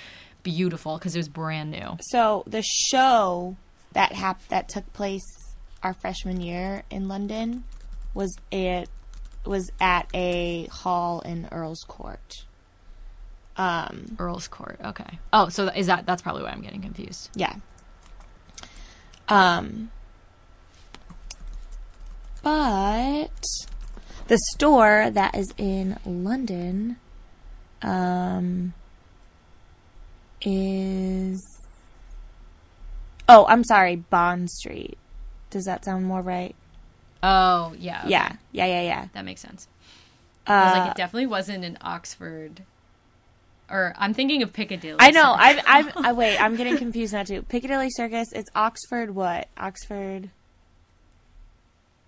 beautiful 0.43 0.97
because 0.97 1.15
it 1.15 1.19
was 1.19 1.29
brand 1.29 1.71
new. 1.71 1.99
So 2.01 2.45
the 2.47 2.63
show 2.63 3.57
that 3.93 4.13
hap- 4.13 4.49
that 4.49 4.71
took 4.71 4.91
place 4.95 5.55
our 5.83 5.93
freshman 5.93 6.41
year 6.41 6.85
in 6.91 7.09
London 7.09 7.65
was 8.15 8.35
it 8.51 8.89
was 9.45 9.73
at 9.81 10.09
a 10.15 10.67
hall 10.67 11.21
in 11.21 11.49
Earl's 11.51 11.85
Court. 11.87 12.45
Um, 13.57 14.17
Earl's 14.19 14.49
Court. 14.49 14.79
Okay. 14.85 15.19
Oh, 15.33 15.49
so 15.49 15.67
is 15.69 15.87
that 15.87 16.07
that's 16.07 16.23
probably 16.23 16.43
why 16.43 16.51
I'm 16.51 16.63
getting 16.63 16.83
confused. 16.83 17.31
yeah. 17.35 17.55
Um, 19.29 19.91
but 22.43 23.31
the 24.27 24.39
store 24.53 25.11
that 25.11 25.35
is 25.37 25.55
in 25.57 25.99
London, 26.05 26.97
um, 27.83 28.75
is 30.41 31.41
oh, 33.29 33.47
I'm 33.47 33.65
sorry, 33.65 33.97
Bond 33.97 34.51
Street. 34.51 34.99
Does 35.51 35.65
that 35.65 35.85
sound 35.85 36.07
more 36.07 36.21
right? 36.21 36.55
Oh 37.23 37.75
yeah. 37.79 38.01
okay. 38.01 38.11
Yeah, 38.11 38.33
yeah, 38.53 38.67
yeah, 38.67 38.83
yeah. 38.83 39.09
That 39.13 39.25
makes 39.25 39.41
sense. 39.41 39.69
I 40.47 40.65
was 40.65 40.75
Uh, 40.75 40.79
like, 40.81 40.91
it 40.91 40.97
definitely 40.97 41.27
wasn't 41.27 41.65
in 41.65 41.79
Oxford. 41.81 42.63
Or 43.71 43.95
I'm 43.97 44.13
thinking 44.13 44.43
of 44.43 44.53
Piccadilly. 44.53 44.99
I 45.01 45.13
know. 45.13 45.35
I'm. 45.37 45.61
I'm. 45.67 46.05
I 46.05 46.13
wait. 46.15 46.37
I'm 46.39 46.57
getting 46.57 46.77
confused 46.77 47.13
now 47.13 47.23
too. 47.23 47.43
Piccadilly 47.43 47.89
Circus. 47.91 48.29
It's 48.33 48.51
Oxford. 48.55 49.15
What? 49.15 49.49
Oxford. 49.57 50.31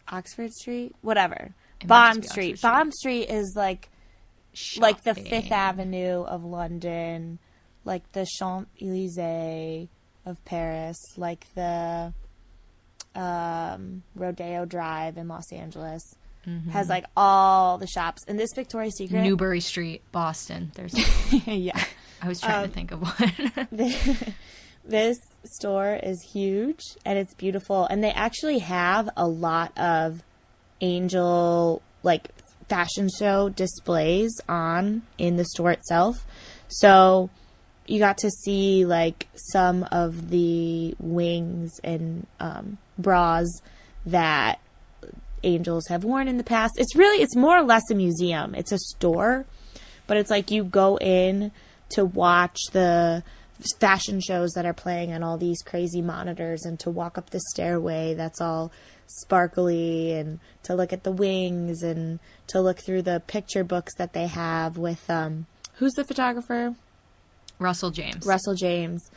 Oxford 0.09 0.53
Street. 0.53 0.95
Whatever. 1.01 1.53
Bond 1.87 2.25
Street. 2.25 2.59
Street. 2.59 2.63
Bond 2.63 2.93
Street 2.95 3.31
is 3.31 3.55
like 3.57 3.89
like 4.79 5.03
the 5.05 5.15
Fifth 5.15 5.51
Avenue 5.53 6.23
of 6.23 6.45
London, 6.45 7.39
like 7.85 8.11
the 8.13 8.27
Champs 8.39 8.71
Elysees 8.81 9.89
of 10.27 10.45
Paris, 10.45 10.97
like 11.17 11.47
the 11.55 12.13
um, 13.15 14.03
Rodeo 14.15 14.65
Drive 14.65 15.17
in 15.17 15.29
Los 15.29 15.53
Angeles. 15.53 16.03
Mm-hmm. 16.47 16.71
Has 16.71 16.89
like 16.91 17.07
all 17.17 17.79
the 17.79 17.87
shops, 17.87 18.23
and 18.29 18.39
this 18.39 18.51
Victoria's 18.55 18.99
Secret. 18.99 19.23
Newbury 19.23 19.61
Street, 19.61 20.03
Boston. 20.13 20.73
There's. 20.75 20.95
yeah. 21.47 21.83
I 22.21 22.29
was 22.29 22.41
trying 22.41 22.65
Um, 22.65 22.69
to 22.69 22.75
think 22.75 22.91
of 22.93 23.01
one. 23.01 23.69
this 24.85 25.19
store 25.45 25.99
is 26.03 26.21
huge 26.33 26.81
and 27.05 27.19
it's 27.19 27.33
beautiful 27.35 27.87
and 27.87 28.05
they 28.05 28.11
actually 28.11 28.59
have 28.59 29.09
a 29.17 29.27
lot 29.27 29.73
of 29.79 30.23
angel 30.83 31.81
like 32.03 32.29
fashion 32.69 33.09
show 33.19 33.49
displays 33.49 34.31
on 34.49 35.03
in 35.19 35.37
the 35.37 35.45
store 35.45 35.71
itself 35.71 36.27
so 36.69 37.31
you 37.87 37.99
got 37.99 38.19
to 38.19 38.31
see 38.31 38.85
like 38.85 39.27
some 39.35 39.85
of 39.91 40.31
the 40.31 40.95
wings 40.99 41.79
and 41.85 42.27
um, 42.41 42.77
bras 42.99 43.63
that 44.07 44.61
angels 45.43 45.87
have 45.89 46.05
worn 46.05 46.29
in 46.29 46.39
the 46.39 46.45
past. 46.45 46.75
It's 46.77 46.97
really 46.97 47.23
it's 47.23 47.37
more 47.37 47.59
or 47.59 47.63
less 47.63 47.91
a 47.91 47.95
museum. 47.95 48.55
It's 48.55 48.73
a 48.73 48.79
store 48.79 49.47
but 50.07 50.17
it's 50.17 50.31
like 50.31 50.51
you 50.51 50.65
go 50.65 50.97
in 50.99 51.51
to 51.91 52.05
watch 52.05 52.59
the 52.73 53.23
fashion 53.81 54.21
shows 54.21 54.53
that 54.53 54.67
are 54.67 54.75
playing 54.75 55.13
on 55.13 55.23
all 55.23 55.39
these 55.39 55.63
crazy 55.63 56.03
monitors 56.03 56.65
and 56.65 56.79
to 56.81 56.91
walk 56.91 57.17
up 57.17 57.31
the 57.31 57.41
stairway 57.51 58.13
that's 58.13 58.41
all 58.41 58.71
sparkly 59.07 60.13
and 60.13 60.41
to 60.63 60.75
look 60.75 60.93
at 60.93 61.05
the 61.05 61.13
wings 61.13 61.83
and 61.83 62.19
to 62.47 62.61
look 62.61 62.79
through 62.81 63.03
the 63.03 63.23
picture 63.27 63.63
books 63.63 63.95
that 63.97 64.13
they 64.13 64.27
have 64.27 64.77
with 64.77 65.09
um 65.09 65.47
who's 65.75 65.93
the 65.93 66.05
photographer? 66.05 66.75
Russell 67.59 67.91
James. 67.91 68.27
Russell 68.27 68.55
James. 68.55 69.11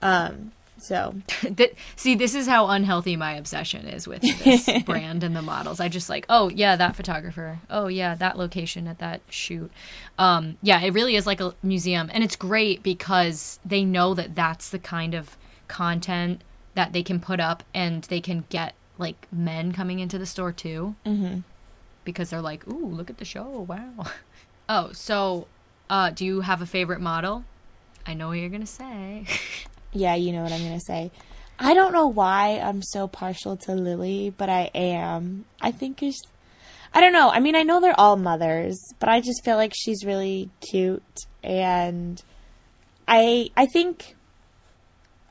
Um 0.00 0.52
so 0.82 1.14
Th- 1.56 1.74
See, 1.94 2.16
this 2.16 2.34
is 2.34 2.48
how 2.48 2.66
unhealthy 2.66 3.14
my 3.14 3.34
obsession 3.34 3.86
is 3.86 4.08
with 4.08 4.22
this 4.22 4.68
brand 4.84 5.22
and 5.22 5.34
the 5.34 5.42
models. 5.42 5.78
I 5.78 5.88
just 5.88 6.08
like, 6.08 6.26
oh 6.28 6.48
yeah, 6.48 6.74
that 6.74 6.96
photographer. 6.96 7.60
Oh 7.70 7.86
yeah, 7.86 8.16
that 8.16 8.36
location 8.36 8.88
at 8.88 8.98
that 8.98 9.20
shoot. 9.30 9.70
Um, 10.18 10.56
yeah, 10.60 10.80
it 10.82 10.92
really 10.92 11.14
is 11.14 11.26
like 11.26 11.40
a 11.40 11.54
museum, 11.62 12.10
and 12.12 12.24
it's 12.24 12.34
great 12.34 12.82
because 12.82 13.60
they 13.64 13.84
know 13.84 14.12
that 14.14 14.34
that's 14.34 14.70
the 14.70 14.78
kind 14.80 15.14
of 15.14 15.36
content 15.68 16.42
that 16.74 16.92
they 16.92 17.02
can 17.02 17.20
put 17.20 17.38
up, 17.38 17.62
and 17.72 18.02
they 18.04 18.20
can 18.20 18.44
get 18.48 18.74
like 18.98 19.28
men 19.30 19.72
coming 19.72 20.00
into 20.00 20.18
the 20.18 20.26
store 20.26 20.52
too, 20.52 20.96
mm-hmm. 21.06 21.40
because 22.04 22.30
they're 22.30 22.42
like, 22.42 22.66
ooh, 22.66 22.86
look 22.86 23.08
at 23.08 23.18
the 23.18 23.24
show, 23.24 23.66
wow. 23.68 24.06
Oh, 24.68 24.92
so, 24.92 25.48
uh, 25.90 26.10
do 26.10 26.24
you 26.24 26.40
have 26.40 26.62
a 26.62 26.66
favorite 26.66 27.00
model? 27.00 27.44
I 28.06 28.14
know 28.14 28.28
what 28.28 28.38
you're 28.38 28.48
gonna 28.48 28.64
say. 28.64 29.26
Yeah 29.92 30.14
you 30.14 30.32
know 30.32 30.42
what 30.42 30.52
i'm 30.52 30.62
gonna 30.62 30.80
say. 30.80 31.10
I 31.58 31.74
don't 31.74 31.92
know 31.92 32.08
why 32.08 32.60
i'm 32.62 32.82
so 32.82 33.06
partial 33.06 33.56
to 33.58 33.74
lily 33.74 34.30
but 34.36 34.48
i 34.48 34.70
am. 34.74 35.44
I 35.60 35.70
think 35.70 36.02
it's 36.02 36.20
i 36.92 37.00
don't 37.00 37.12
know. 37.12 37.30
I 37.30 37.40
mean 37.40 37.54
i 37.54 37.62
know 37.62 37.80
they're 37.80 37.98
all 37.98 38.16
mothers 38.16 38.80
but 38.98 39.08
i 39.08 39.20
just 39.20 39.44
feel 39.44 39.56
like 39.56 39.72
she's 39.74 40.04
really 40.04 40.50
cute 40.60 41.02
and 41.42 42.22
i 43.06 43.50
i 43.56 43.66
think 43.66 44.16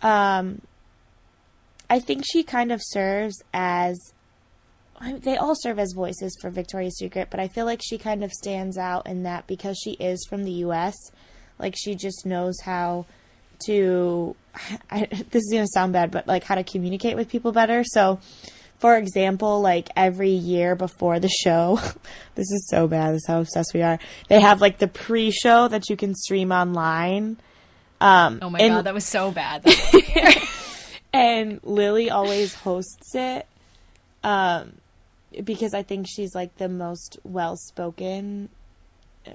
um 0.02 0.62
i 1.90 2.00
think 2.00 2.24
she 2.26 2.44
kind 2.44 2.72
of 2.72 2.82
serves 2.84 3.42
as 3.54 4.14
they 5.22 5.38
all 5.38 5.56
serve 5.56 5.80
as 5.80 5.94
voices 5.94 6.38
for 6.40 6.50
Victoria's 6.50 6.98
Secret, 6.98 7.30
but 7.32 7.40
I 7.40 7.48
feel 7.48 7.66
like 7.66 7.82
she 7.84 7.98
kind 7.98 8.24
of 8.24 8.32
stands 8.32 8.78
out 8.78 9.08
in 9.08 9.24
that 9.24 9.48
because 9.48 9.78
she 9.84 9.94
is 9.94 10.26
from 10.30 10.44
the 10.44 10.52
US, 10.66 10.96
like 11.58 11.76
she 11.76 11.96
just 11.96 12.26
knows 12.26 12.60
how 12.62 13.06
to 13.66 14.36
I, 14.90 15.06
this 15.06 15.44
is 15.44 15.50
going 15.52 15.64
to 15.64 15.72
sound 15.72 15.94
bad, 15.94 16.12
but 16.12 16.28
like 16.28 16.44
how 16.44 16.56
to 16.56 16.64
communicate 16.64 17.16
with 17.16 17.30
people 17.30 17.52
better. 17.52 17.84
So, 17.86 18.20
for 18.80 18.98
example, 18.98 19.62
like 19.62 19.90
every 19.96 20.32
year 20.32 20.76
before 20.76 21.20
the 21.20 21.30
show, 21.30 21.80
this 22.36 22.52
is 22.52 22.68
so 22.70 22.88
bad. 22.88 23.12
This 23.14 23.22
is 23.24 23.28
how 23.28 23.40
obsessed 23.42 23.74
we 23.74 23.82
are. 23.82 23.98
They 24.28 24.42
have 24.42 24.60
like 24.62 24.78
the 24.80 24.88
pre-show 24.88 25.68
that 25.70 25.90
you 25.90 25.96
can 25.96 26.16
stream 26.16 26.52
online. 26.52 27.38
Um, 28.02 28.40
Oh 28.42 28.50
my 28.50 28.60
and- 28.60 28.74
god, 28.76 28.86
that 28.86 28.94
was 28.94 29.06
so 29.06 29.32
bad. 29.32 29.66
and 31.14 31.60
Lily 31.64 32.10
always 32.10 32.54
hosts 32.56 33.16
it 33.16 33.46
um 34.24 34.74
because 35.44 35.74
I 35.74 35.82
think 35.84 36.08
she's 36.10 36.36
like 36.36 36.56
the 36.58 36.68
most 36.70 37.18
well-spoken 37.24 38.50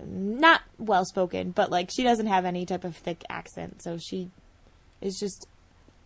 not 0.04 0.62
well-spoken 0.78 1.50
but 1.52 1.70
like 1.70 1.90
she 1.90 2.02
doesn't 2.02 2.26
have 2.26 2.44
any 2.44 2.66
type 2.66 2.84
of 2.84 2.96
thick 2.96 3.22
accent 3.28 3.82
so 3.82 3.96
she 3.98 4.30
is 5.00 5.18
just 5.18 5.46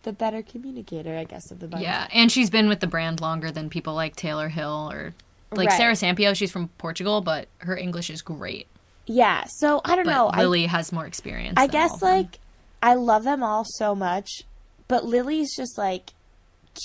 the 0.03 0.13
better 0.13 0.41
communicator 0.41 1.15
I 1.17 1.23
guess 1.23 1.51
of 1.51 1.59
the 1.59 1.67
bunch. 1.67 1.83
Yeah, 1.83 2.07
and 2.11 2.31
she's 2.31 2.49
been 2.49 2.67
with 2.67 2.79
the 2.79 2.87
brand 2.87 3.21
longer 3.21 3.51
than 3.51 3.69
people 3.69 3.93
like 3.93 4.15
Taylor 4.15 4.49
Hill 4.49 4.89
or 4.91 5.13
like 5.51 5.69
Right. 5.69 5.77
Sara 5.77 5.93
Sampaio. 5.93 6.35
She's 6.35 6.51
from 6.51 6.69
Portugal, 6.79 7.21
but 7.21 7.47
her 7.59 7.77
English 7.77 8.09
is 8.09 8.21
great. 8.23 8.65
Yeah, 9.05 9.43
so 9.47 9.79
I 9.85 9.95
don't 9.95 10.05
But 10.05 10.11
know. 10.15 10.27
I 10.27 10.41
Lily 10.41 10.65
has 10.65 10.91
more 10.91 11.05
experience. 11.05 11.53
I 11.57 11.67
guess 11.67 12.01
like 12.01 12.39
I 12.81 12.95
love 12.95 13.23
them 13.23 13.43
all 13.43 13.63
so 13.63 13.93
much, 13.93 14.41
but 14.87 15.05
Lily's 15.05 15.55
just 15.55 15.77
like 15.77 16.13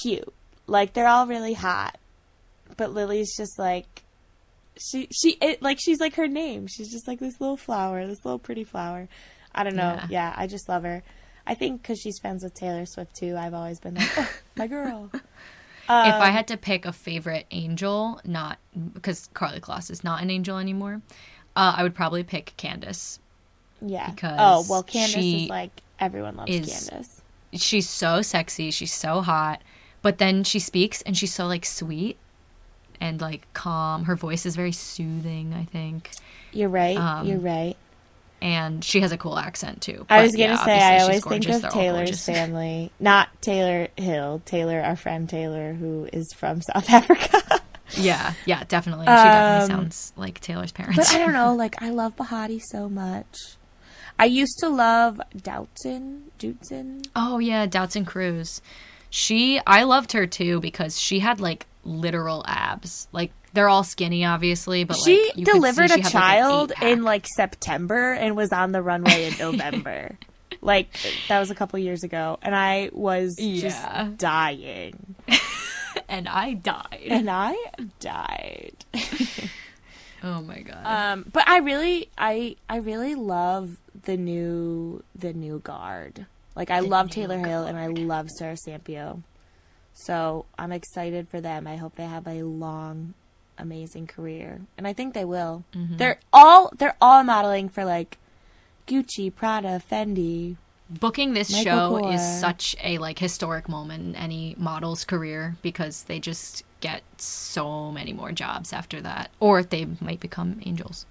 cute. 0.03 0.33
Like 0.67 0.93
they're 0.93 1.09
all 1.09 1.27
really 1.27 1.55
hot, 1.55 1.97
but 2.77 2.93
Lily's 2.93 3.35
just 3.37 3.59
like 3.59 4.03
she 4.79 5.09
she 5.11 5.33
it, 5.41 5.63
like 5.63 5.79
she's 5.79 6.01
like 6.01 6.15
her 6.15 6.29
name. 6.29 6.67
She's 6.67 6.91
just 6.91 7.09
like 7.09 7.19
this 7.19 7.41
little 7.41 7.57
flower, 7.57 8.07
this 8.07 8.25
little 8.25 8.39
pretty 8.39 8.65
flower. 8.65 9.09
I 9.55 9.65
don't 9.65 9.77
know. 9.77 9.95
Yeah. 9.95 10.07
Yeah, 10.11 10.35
I 10.37 10.47
just 10.47 10.69
love 10.69 10.83
her. 10.83 11.03
I 11.47 11.55
think 11.55 11.83
because 11.83 12.01
she's 12.01 12.19
friends 12.19 12.43
with 12.43 12.55
Taylor 12.55 12.87
Swift 12.87 13.15
too. 13.15 13.37
I've 13.37 13.55
always 13.55 13.81
been 13.81 13.95
like, 13.95 14.11
oh, 14.19 14.31
my 14.57 14.67
girl. 14.67 15.11
if 15.15 15.21
um, 15.91 16.23
I 16.23 16.31
had 16.31 16.49
to 16.49 16.57
pick 16.57 16.85
a 16.85 16.93
favorite 16.93 17.47
angel, 17.51 18.21
not 18.25 18.59
because 18.93 19.29
Karlie 19.35 19.61
Kloss 19.61 19.91
is 19.91 20.03
not 20.03 20.23
an 20.23 20.31
angel 20.31 20.59
anymore, 20.59 21.03
uh, 21.55 21.75
I 21.77 21.83
would 21.83 21.95
probably 21.95 22.25
pick 22.25 22.53
Candice. 22.59 23.19
Yeah. 23.81 24.11
Because 24.11 24.37
oh 24.39 24.65
well, 24.69 24.83
Candice 24.83 25.45
is 25.45 25.49
like 25.49 25.83
everyone 25.99 26.37
loves 26.37 26.51
is- 26.51 26.91
Candice. 26.91 27.21
She's 27.53 27.89
so 27.89 28.21
sexy. 28.21 28.71
She's 28.71 28.93
so 28.93 29.23
hot. 29.23 29.63
But 30.03 30.19
then 30.19 30.45
she 30.45 30.59
speaks 30.59 31.01
and 31.03 31.17
she's 31.17 31.33
so 31.33 31.47
like 31.47 31.65
sweet 31.65 32.19
and 33.01 33.21
like 33.21 33.47
calm. 33.53 34.05
Her 34.05 34.17
voice 34.17 34.47
is 34.47 34.57
very 34.57 34.73
soothing, 34.73 35.55
I 35.55 35.65
think. 35.65 36.11
You're 36.53 36.69
right. 36.69 36.97
um, 36.97 37.27
you're 37.27 37.39
right. 37.39 37.77
And 38.43 38.85
she 38.85 39.01
has 39.01 39.13
a 39.13 39.19
cool 39.19 39.39
accent 39.39 39.81
too. 39.81 40.05
I 40.11 40.19
But, 40.19 40.23
was 40.25 40.33
gonna 40.33 40.45
yeah, 40.45 40.65
say 40.65 40.79
I 40.79 40.99
always 41.01 41.25
think 41.25 41.49
of 41.49 41.63
They're 41.63 41.71
Taylor's 41.71 42.25
family, 42.27 42.93
not 43.01 43.29
Taylor 43.41 43.89
Hill. 43.97 44.43
Taylor, 44.45 44.81
our 44.81 44.95
friend 44.97 45.29
Taylor, 45.29 45.73
who 45.73 46.07
is 46.13 46.33
from 46.35 46.61
South 46.61 46.89
Africa. 46.93 47.61
Yeah, 47.97 48.35
yeah, 48.45 48.65
definitely. 48.69 49.05
She 49.07 49.13
definitely 49.13 49.75
Um, 49.75 49.81
sounds 49.83 50.13
like 50.17 50.41
Taylor's 50.41 50.73
parents. 50.73 50.97
but 50.97 51.15
I 51.15 51.19
don't 51.19 51.33
know. 51.33 51.55
Like 51.57 51.81
I 51.83 51.91
love 51.91 52.15
Behati 52.17 52.61
so 52.63 52.89
much. 52.91 53.57
I 54.19 54.25
used 54.27 54.59
to 54.61 54.69
love 54.69 55.21
Doutzen. 55.37 56.23
Doutzen. 56.39 57.07
oh 57.17 57.39
yeah, 57.39 57.67
Doutzen 57.67 58.05
Kroes. 58.05 58.61
She, 59.09 59.61
I 59.67 59.85
loved 59.85 60.13
her 60.13 60.27
too 60.27 60.61
because 60.61 61.01
she 61.01 61.21
had 61.21 61.41
like 61.41 61.67
literal 61.87 62.45
abs. 62.47 63.09
Like 63.13 63.33
they're 63.53 63.69
all 63.69 63.85
skinny, 63.85 64.25
obviously, 64.25 64.85
but 64.85 64.97
she 64.97 65.23
like, 65.29 65.37
you 65.39 65.45
could 65.45 65.53
see 65.55 65.59
delivered 65.59 65.91
she 65.91 66.01
a 66.01 66.03
like, 66.03 66.13
child 66.13 66.71
eight-pack. 66.73 66.93
in 66.93 67.03
like 67.05 67.27
September 67.27 68.13
and 68.13 68.37
was 68.37 68.53
on 68.53 68.73
the 68.73 68.83
runway 68.83 69.27
in 69.31 69.35
November. 69.39 70.19
like 70.61 70.89
that 71.29 71.39
was 71.41 71.51
a 71.51 71.55
couple 71.55 71.79
years 71.79 72.03
ago, 72.03 72.39
and 72.43 72.55
I 72.55 72.91
was 72.93 73.39
Yeah. 73.41 73.61
just 73.61 74.17
dying, 74.19 75.15
and 76.09 76.29
I 76.29 76.55
died. 76.55 77.07
and 77.09 77.31
I 77.31 77.55
died. 78.01 78.85
oh 80.23 80.41
my 80.43 80.61
god. 80.61 80.85
Um, 80.85 81.25
but 81.33 81.49
I 81.49 81.59
really, 81.59 82.09
I, 82.19 82.57
I 82.69 82.77
really 82.79 83.15
love 83.15 83.77
the 84.05 84.17
new, 84.17 85.03
the 85.15 85.33
new 85.33 85.61
guard. 85.61 86.27
Like 86.55 86.71
I 86.71 86.81
love 86.81 87.11
Taylor 87.11 87.39
Hill 87.39 87.65
and 87.65 87.77
I 87.79 87.89
love 87.89 88.31
Sara 88.31 88.57
Sampaio. 88.57 89.23
So 89.99 90.45
I'm 90.59 90.73
excited 90.73 91.27
for 91.27 91.41
them. 91.41 91.67
I 91.67 91.77
hope 91.77 91.97
they 91.97 92.05
have 92.05 92.27
a 92.29 92.43
long, 92.43 93.15
amazing 93.57 94.07
career, 94.07 94.61
and 94.77 94.87
I 94.87 94.93
think 94.93 95.15
they 95.15 95.25
will. 95.25 95.65
They're 95.75 96.21
all, 96.35 96.71
they're 96.77 96.97
all 97.01 97.25
modeling 97.25 97.71
for 97.71 97.83
like 97.83 98.19
Gucci, 98.87 99.35
Prada, 99.35 99.81
Fendi. 99.91 100.57
Booking 100.91 101.33
this 101.33 101.51
Michael 101.51 101.99
show 102.03 102.11
is 102.11 102.21
such 102.41 102.77
a 102.85 102.99
like 102.99 103.19
historic 103.19 103.71
moment 103.71 104.05
in 104.05 104.15
any 104.17 104.55
model's 104.59 105.03
career 105.03 105.57
because 105.63 106.03
they 106.05 106.21
just 106.21 106.63
get 106.81 107.03
so 107.17 107.91
many 107.91 108.13
more 108.13 108.33
jobs 108.33 108.75
after 108.75 109.01
that, 109.01 109.31
or 109.41 109.63
they 109.63 109.87
might 110.03 110.21
become 110.21 110.61
angels. 110.67 111.07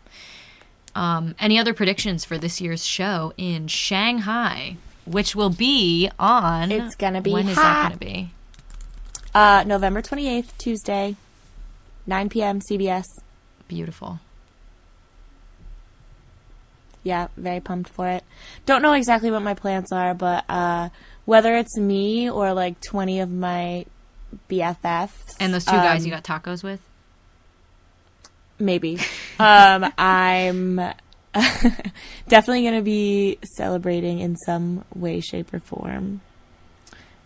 Um, 0.94 1.34
any 1.40 1.58
other 1.58 1.74
predictions 1.74 2.24
for 2.24 2.38
this 2.38 2.62
year's 2.62 2.86
show 2.86 3.34
in 3.36 3.68
Shanghai, 3.68 4.78
which 5.06 5.36
will 5.36 5.50
be 5.50 6.10
on? 6.20 6.72
It's 6.72 6.96
gonna 6.96 7.20
be 7.22 7.34
When 7.34 7.50
is 7.50 7.58
hot. 7.58 7.64
that 7.64 7.82
going 7.90 8.00
to 8.00 8.06
be? 8.06 8.32
Uh, 9.36 9.66
November 9.68 10.02
28th, 10.02 10.58
Tuesday, 10.58 11.18
9 12.08 12.30
p.m. 12.30 12.62
CBS. 12.62 13.04
Beautiful. 13.68 14.22
Yeah, 17.04 17.28
very 17.36 17.60
pumped 17.60 17.90
for 17.90 18.08
it. 18.08 18.24
Don't 18.66 18.82
know 18.82 18.94
exactly 18.94 19.30
what 19.30 19.42
my 19.42 19.54
plans 19.54 19.92
are, 19.92 20.14
but 20.14 20.46
uh, 20.48 20.88
whether 21.26 21.54
it's 21.58 21.78
me 21.78 22.30
or 22.30 22.54
like 22.54 22.80
20 22.80 23.20
of 23.20 23.30
my 23.30 23.86
BFFs. 24.50 25.36
And 25.42 25.54
those 25.54 25.66
two 25.66 25.72
guys 25.72 26.04
um, 26.04 26.06
you 26.06 26.14
got 26.14 26.24
tacos 26.24 26.64
with? 26.64 26.80
Maybe. 28.58 29.00
um, 29.40 29.92
I'm 29.98 30.78
definitely 32.30 32.62
going 32.62 32.76
to 32.76 32.82
be 32.82 33.38
celebrating 33.44 34.20
in 34.20 34.38
some 34.38 34.86
way, 34.96 35.20
shape, 35.20 35.54
or 35.54 35.60
form. 35.60 36.22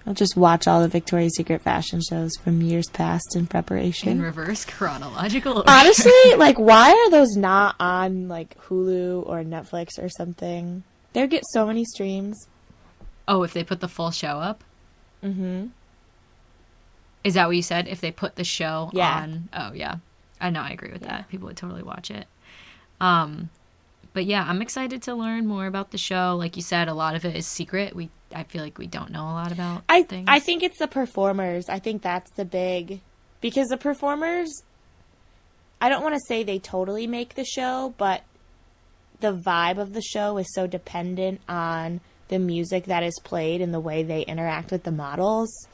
I'll 0.08 0.14
just 0.14 0.36
watch 0.38 0.68
all 0.68 0.82
the 0.82 0.88
Victoria's 0.88 1.36
Secret 1.36 1.62
fashion 1.62 2.02
shows 2.02 2.36
from 2.38 2.62
years 2.62 2.88
past 2.90 3.36
in 3.36 3.46
preparation. 3.48 4.10
In 4.10 4.22
reverse 4.22 4.66
chronological 4.66 5.58
order. 5.58 5.70
Honestly, 5.70 6.12
like, 6.38 6.58
why 6.58 6.92
are 6.92 7.12
those 7.12 7.36
not 7.36 7.76
on 7.80 8.28
like 8.28 8.58
Hulu 8.64 9.28
or 9.28 9.44
Netflix 9.44 10.02
or 10.02 10.10
something? 10.10 10.84
They 11.14 11.28
get 11.28 11.44
so 11.52 11.66
many 11.68 11.86
streams. 11.86 12.48
Oh, 13.28 13.44
if 13.44 13.54
they 13.54 13.64
put 13.64 13.80
the 13.82 13.88
full 13.88 14.12
show 14.12 14.40
up? 14.40 14.64
Mm-hmm. 15.24 15.68
Is 17.24 17.34
that 17.34 17.48
what 17.48 17.56
you 17.56 17.62
said? 17.62 17.88
If 17.88 18.02
they 18.02 18.12
put 18.12 18.36
the 18.36 18.44
show 18.44 18.90
Yeah. 18.94 19.22
on? 19.24 19.50
Oh, 19.54 19.74
yeah. 19.74 19.98
I 20.42 20.50
know. 20.50 20.62
I 20.62 20.70
agree 20.70 20.92
with 20.92 21.02
that. 21.04 21.28
People 21.30 21.48
would 21.48 21.58
totally 21.58 21.84
watch 21.84 22.10
it. 22.10 22.26
Um, 23.02 23.50
but 24.14 24.26
yeah, 24.26 24.44
I'm 24.48 24.62
excited 24.62 25.04
to 25.04 25.16
learn 25.16 25.48
more 25.48 25.68
about 25.68 25.92
the 25.92 25.98
show. 25.98 26.36
Like 26.38 26.56
you 26.56 26.62
said, 26.62 26.88
a 26.88 26.94
lot 26.94 27.16
of 27.16 27.26
it 27.26 27.36
is 27.36 27.48
secret. 27.48 27.96
We, 27.96 28.10
I 28.34 28.44
feel 28.44 28.64
like 28.64 28.78
we 28.78 28.88
don't 28.88 29.12
know 29.12 29.24
a 29.24 29.34
lot 29.34 29.52
about 29.52 29.84
I 29.88 30.04
things. 30.04 30.26
I 30.28 30.40
think 30.40 30.64
it's 30.64 30.80
the 30.80 30.88
performers. 30.88 31.70
I 31.70 31.80
think 31.80 32.02
that's 32.02 32.32
the 32.32 32.46
big 32.46 33.02
because 33.42 33.68
the 33.68 33.78
performers. 33.78 34.64
I 35.82 35.88
don't 35.88 36.04
want 36.04 36.16
to 36.16 36.22
say 36.28 36.44
they 36.44 36.60
totally 36.60 37.08
make 37.08 37.36
the 37.36 37.46
show, 37.46 37.94
but 37.98 38.24
the 39.22 39.34
vibe 39.34 39.78
of 39.78 39.94
the 39.94 40.02
show 40.02 40.38
is 40.38 40.54
so 40.54 40.68
dependent 40.68 41.40
on 41.48 42.02
the 42.28 42.40
music 42.40 42.86
that 42.86 43.04
is 43.04 43.18
played 43.24 43.62
and 43.62 43.74
the 43.74 43.80
way 43.80 44.04
they 44.04 44.22
interact 44.22 44.72
with 44.72 44.84
the 44.84 44.92
models. 44.92 45.68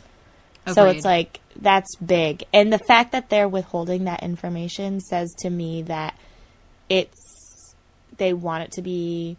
So 0.67 0.87
it's 0.87 1.05
like 1.05 1.41
that's 1.55 1.95
big. 1.97 2.43
And 2.51 2.73
the 2.73 2.79
fact 2.79 3.11
that 3.11 3.29
they're 3.29 3.47
withholding 3.47 4.05
that 4.05 4.23
information 4.23 4.99
says 4.99 5.33
to 5.39 5.49
me 5.49 5.83
that 5.83 6.17
it's 6.89 7.34
they 8.17 8.33
want 8.33 8.63
it 8.63 8.71
to 8.73 8.81
be 8.81 9.37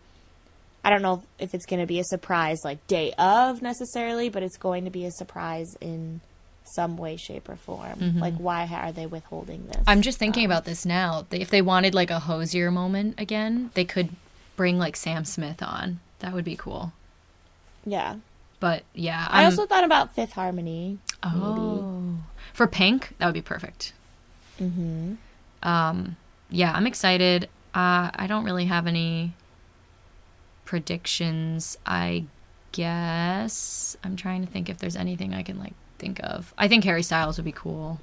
I 0.84 0.90
don't 0.90 1.02
know 1.02 1.22
if 1.38 1.52
it's 1.54 1.66
going 1.66 1.80
to 1.80 1.86
be 1.86 1.98
a 1.98 2.04
surprise 2.04 2.58
like 2.64 2.86
day 2.86 3.12
of 3.18 3.60
necessarily, 3.60 4.28
but 4.28 4.42
it's 4.44 4.56
going 4.56 4.84
to 4.84 4.90
be 4.90 5.04
a 5.04 5.10
surprise 5.10 5.76
in 5.80 6.20
some 6.64 6.96
way 6.96 7.16
shape 7.16 7.48
or 7.48 7.56
form. 7.56 8.18
Like 8.20 8.34
why 8.36 8.66
are 8.72 8.92
they 8.92 9.06
withholding 9.06 9.66
this? 9.66 9.76
Mm-hmm. 9.76 9.88
I'm 9.90 10.02
just 10.02 10.18
thinking 10.18 10.44
Um, 10.46 10.50
about 10.52 10.64
this 10.64 10.84
now. 10.86 11.26
If 11.30 11.50
they 11.50 11.62
wanted 11.62 11.94
like 11.94 12.10
a 12.10 12.20
Hozier 12.20 12.70
moment 12.70 13.18
again, 13.18 13.70
they 13.74 13.84
could 13.84 14.10
bring 14.56 14.78
like 14.78 14.96
Sam 14.96 15.24
Smith 15.24 15.62
on. 15.62 15.98
That 16.20 16.32
would 16.32 16.44
be 16.44 16.56
cool. 16.56 16.92
Yeah. 17.84 18.16
But 18.58 18.84
yeah, 18.94 19.26
i 19.30 19.42
I'm- 19.42 19.46
also 19.50 19.66
thought 19.66 19.84
about 19.84 20.14
Fifth 20.14 20.32
Harmony. 20.32 20.98
Oh, 21.22 22.16
for 22.52 22.66
Pink, 22.66 23.14
that 23.18 23.26
would 23.26 23.34
be 23.34 23.42
perfect. 23.42 23.92
Mm-hmm. 24.60 25.14
Um, 25.62 26.16
yeah, 26.50 26.72
I'm 26.72 26.86
excited. 26.86 27.48
Uh, 27.76 28.10
I 28.14 28.26
don't 28.26 28.44
really 28.44 28.64
have 28.64 28.86
any 28.86 29.34
predictions. 30.64 31.76
I 31.84 32.24
guess 32.72 33.98
I'm 34.02 34.16
trying 34.16 34.46
to 34.46 34.50
think 34.50 34.70
if 34.70 34.78
there's 34.78 34.96
anything 34.96 35.34
I 35.34 35.42
can 35.42 35.58
like 35.58 35.74
think 35.98 36.18
of. 36.22 36.54
I 36.56 36.68
think 36.68 36.84
Harry 36.84 37.02
Styles 37.02 37.36
would 37.36 37.44
be 37.44 37.52
cool. 37.52 38.00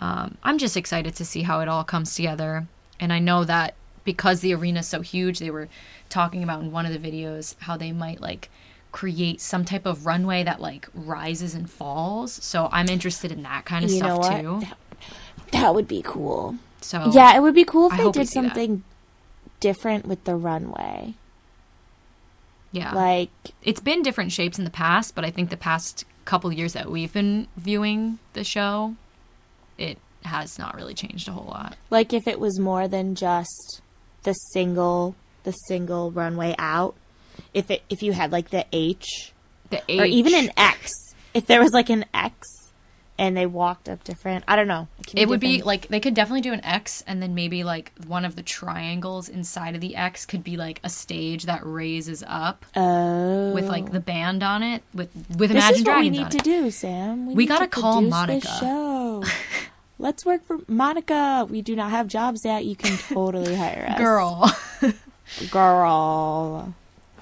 Um, 0.00 0.38
I'm 0.42 0.56
just 0.56 0.78
excited 0.78 1.14
to 1.16 1.26
see 1.26 1.42
how 1.42 1.60
it 1.60 1.68
all 1.68 1.84
comes 1.84 2.14
together, 2.14 2.66
and 2.98 3.12
I 3.12 3.18
know 3.18 3.44
that 3.44 3.74
because 4.02 4.40
the 4.40 4.54
arena's 4.54 4.88
so 4.88 5.02
huge, 5.02 5.40
they 5.40 5.50
were 5.50 5.68
talking 6.08 6.42
about 6.42 6.62
in 6.62 6.72
one 6.72 6.86
of 6.86 6.92
the 6.92 6.98
videos 6.98 7.56
how 7.60 7.76
they 7.76 7.92
might 7.92 8.22
like 8.22 8.48
create 8.92 9.42
some 9.42 9.66
type 9.66 9.84
of 9.84 10.06
runway 10.06 10.42
that 10.42 10.58
like 10.62 10.88
rises 10.94 11.54
and 11.54 11.68
falls. 11.68 12.32
So 12.32 12.70
I'm 12.72 12.88
interested 12.88 13.30
in 13.30 13.42
that 13.42 13.66
kind 13.66 13.84
of 13.84 13.90
You 13.90 13.98
stuff 13.98 14.40
too. 14.40 14.60
That, 14.60 14.78
that 15.52 15.74
would 15.74 15.86
be 15.86 16.00
cool. 16.00 16.56
So 16.84 17.10
Yeah, 17.12 17.36
it 17.36 17.40
would 17.40 17.54
be 17.54 17.64
cool 17.64 17.86
if 17.86 17.94
I 17.94 17.96
they 17.98 18.10
did 18.10 18.14
that. 18.26 18.28
something 18.28 18.84
different 19.60 20.06
with 20.06 20.24
the 20.24 20.36
runway. 20.36 21.14
yeah, 22.72 22.92
Like 22.92 23.30
it's 23.62 23.80
been 23.80 24.02
different 24.02 24.32
shapes 24.32 24.58
in 24.58 24.64
the 24.64 24.70
past, 24.70 25.14
but 25.14 25.24
I 25.24 25.30
think 25.30 25.50
the 25.50 25.56
past 25.56 26.04
couple 26.24 26.52
years 26.52 26.72
that 26.72 26.90
we've 26.90 27.12
been 27.12 27.46
viewing 27.56 28.18
the 28.32 28.44
show, 28.44 28.94
it 29.78 29.98
has 30.24 30.58
not 30.58 30.74
really 30.74 30.94
changed 30.94 31.28
a 31.28 31.32
whole 31.32 31.46
lot. 31.46 31.76
like 31.90 32.12
if 32.12 32.26
it 32.26 32.40
was 32.40 32.58
more 32.58 32.88
than 32.88 33.14
just 33.14 33.80
the 34.22 34.32
single 34.32 35.14
the 35.44 35.52
single 35.52 36.10
runway 36.10 36.54
out. 36.58 36.94
If 37.52 37.70
it 37.70 37.82
if 37.90 38.02
you 38.02 38.12
had 38.12 38.32
like 38.32 38.50
the 38.50 38.64
H 38.72 39.32
The 39.70 39.82
H, 39.88 40.00
or 40.00 40.04
even 40.06 40.34
an 40.34 40.50
X. 40.56 41.14
If 41.34 41.46
there 41.46 41.60
was 41.60 41.72
like 41.72 41.90
an 41.90 42.04
X 42.14 42.63
and 43.16 43.36
they 43.36 43.46
walked 43.46 43.88
up 43.88 44.02
different. 44.02 44.44
I 44.48 44.56
don't 44.56 44.66
know. 44.66 44.88
can 45.06 45.18
It 45.18 45.28
would 45.28 45.40
be 45.40 45.62
like 45.62 45.88
they 45.88 46.00
could 46.00 46.14
definitely 46.14 46.40
do 46.40 46.52
an 46.52 46.64
X, 46.64 47.04
and 47.06 47.22
then 47.22 47.34
maybe 47.34 47.62
like 47.62 47.92
one 48.06 48.24
of 48.24 48.36
the 48.36 48.42
triangles 48.42 49.28
inside 49.28 49.74
of 49.74 49.80
the 49.80 49.94
X 49.96 50.26
could 50.26 50.42
be 50.42 50.56
like 50.56 50.80
a 50.82 50.90
stage 50.90 51.44
that 51.44 51.60
raises 51.64 52.24
up 52.26 52.64
oh. 52.74 53.52
with 53.52 53.66
like 53.66 53.92
the 53.92 54.00
band 54.00 54.42
on 54.42 54.62
it 54.62 54.82
with 54.92 55.10
with 55.38 55.50
This 55.50 55.62
Imagine 55.62 55.80
is 55.80 55.84
what 55.84 56.00
we 56.00 56.10
need 56.10 56.30
to 56.32 56.38
it. 56.38 56.44
do, 56.44 56.70
Sam. 56.70 57.26
We, 57.26 57.34
We 57.34 57.46
gotta 57.46 57.68
call 57.68 58.00
Monica. 58.00 58.48
Show. 58.60 59.24
Let's 59.98 60.26
work 60.26 60.44
for 60.44 60.58
Monica. 60.66 61.46
We 61.48 61.62
do 61.62 61.76
not 61.76 61.90
have 61.90 62.08
jobs 62.08 62.44
yet. 62.44 62.64
You 62.64 62.74
can 62.74 62.98
totally 62.98 63.54
hire 63.56 63.86
us, 63.90 63.98
Girl, 63.98 64.52
Girl. 65.52 66.74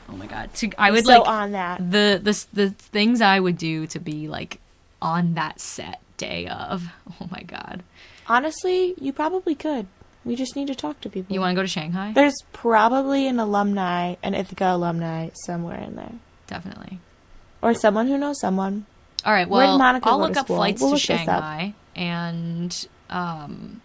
oh 0.09 0.16
my 0.16 0.27
god, 0.27 0.55
to, 0.55 0.70
I 0.78 0.90
would 0.90 1.05
so 1.05 1.19
like 1.19 1.28
on 1.28 1.52
that. 1.52 1.78
the 1.78 2.19
the 2.23 2.47
the 2.55 2.70
things 2.70 3.20
I 3.20 3.39
would 3.40 3.59
do 3.59 3.86
to 3.89 3.98
be 3.98 4.27
like 4.27 4.59
on 5.02 5.34
that 5.34 5.60
set 5.60 6.00
day 6.16 6.46
of. 6.46 6.84
Oh 7.20 7.28
my 7.30 7.42
god, 7.42 7.82
Honestly, 8.26 8.94
you 8.98 9.12
probably 9.12 9.54
could. 9.54 9.86
We 10.24 10.34
just 10.36 10.54
need 10.56 10.68
to 10.68 10.74
talk 10.74 11.00
to 11.02 11.10
people. 11.10 11.34
you 11.34 11.40
want 11.40 11.50
to 11.52 11.56
go 11.56 11.62
to 11.62 11.68
Shanghai? 11.68 12.12
There's 12.14 12.36
probably 12.52 13.26
an 13.28 13.38
alumni, 13.40 14.14
an 14.22 14.34
Ithaca 14.34 14.66
alumni 14.74 15.30
somewhere 15.34 15.78
in 15.80 15.96
there, 15.96 16.12
Definitely. 16.46 17.00
or 17.60 17.74
someone 17.74 18.06
who 18.06 18.16
knows 18.18 18.40
someone. 18.40 18.86
All 19.24 19.32
right. 19.32 19.48
Well, 19.48 19.78
Monica 19.78 20.08
I'll 20.08 20.18
look 20.20 20.36
up 20.36 20.46
school? 20.46 20.56
flights 20.56 20.80
We'll 20.82 20.92
to. 20.92 20.98
Shanghai, 20.98 21.74
and 21.96 22.88
um, 23.10 23.82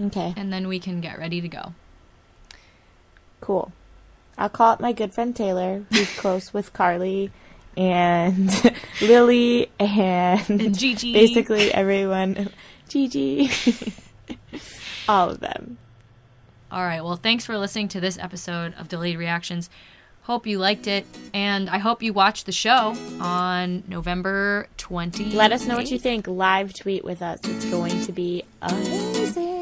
Okay, 0.00 0.34
and 0.36 0.52
then 0.52 0.66
we 0.68 0.78
can 0.80 1.00
get 1.00 1.18
ready 1.18 1.40
to 1.40 1.48
go. 1.48 1.72
cool. 3.40 3.72
I'll 4.38 4.48
call 4.48 4.72
up 4.72 4.80
my 4.80 4.92
good 4.92 5.12
friend 5.14 5.34
Taylor, 5.34 5.84
who's 5.90 6.12
close 6.16 6.52
with 6.52 6.72
Karlie 6.72 7.30
and 7.76 8.50
Lily 9.00 9.70
and 9.78 10.76
Gigi. 10.76 11.12
basically 11.12 11.72
everyone. 11.72 12.50
Gigi. 12.88 13.50
All 15.08 15.30
of 15.30 15.40
them. 15.40 15.78
All 16.70 16.82
right. 16.84 17.02
Well, 17.02 17.16
thanks 17.16 17.44
for 17.44 17.58
listening 17.58 17.88
to 17.88 18.00
this 18.00 18.18
episode 18.18 18.74
of 18.78 18.88
Delayed 18.88 19.18
Reactions. 19.18 19.68
Hope 20.22 20.46
you 20.46 20.58
liked 20.58 20.86
it, 20.86 21.04
and 21.34 21.68
I 21.68 21.78
hope 21.78 22.00
you 22.00 22.12
watch 22.12 22.44
the 22.44 22.52
show 22.52 22.94
on 23.20 23.82
November 23.88 24.68
20. 24.76 25.32
Let 25.32 25.50
us 25.50 25.66
know 25.66 25.74
what 25.74 25.90
you 25.90 25.98
think. 25.98 26.28
Live 26.28 26.72
tweet 26.72 27.04
with 27.04 27.22
us. 27.22 27.40
It's 27.42 27.64
going 27.64 28.00
to 28.04 28.12
be 28.12 28.44
amazing. 28.62 29.61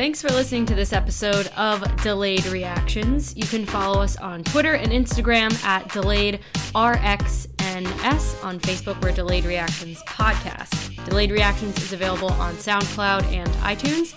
Thanks 0.00 0.22
for 0.22 0.28
listening 0.28 0.64
to 0.64 0.74
this 0.74 0.94
episode 0.94 1.48
of 1.58 1.84
Delayed 2.00 2.46
Reactions. 2.46 3.36
You 3.36 3.42
can 3.42 3.66
follow 3.66 4.00
us 4.00 4.16
on 4.16 4.42
Twitter 4.44 4.72
and 4.72 4.92
Instagram 4.92 5.52
at 5.62 5.88
DelayedRxNS. 5.88 8.42
On 8.42 8.58
Facebook, 8.60 9.02
we're 9.02 9.12
Delayed 9.12 9.44
Reactions 9.44 10.02
Podcast. 10.04 11.04
Delayed 11.04 11.30
Reactions 11.30 11.76
is 11.82 11.92
available 11.92 12.32
on 12.32 12.54
SoundCloud 12.54 13.24
and 13.24 13.50
iTunes. 13.56 14.14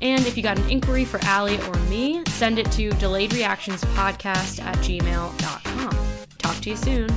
And 0.00 0.26
if 0.26 0.34
you 0.34 0.42
got 0.42 0.58
an 0.58 0.70
inquiry 0.70 1.04
for 1.04 1.20
Allie 1.24 1.60
or 1.60 1.74
me, 1.90 2.22
send 2.28 2.58
it 2.58 2.72
to 2.72 2.88
delayedreactionspodcast 2.92 4.62
at 4.62 4.76
gmail.com. 4.78 6.26
Talk 6.38 6.56
to 6.62 6.70
you 6.70 6.76
soon. 6.76 7.10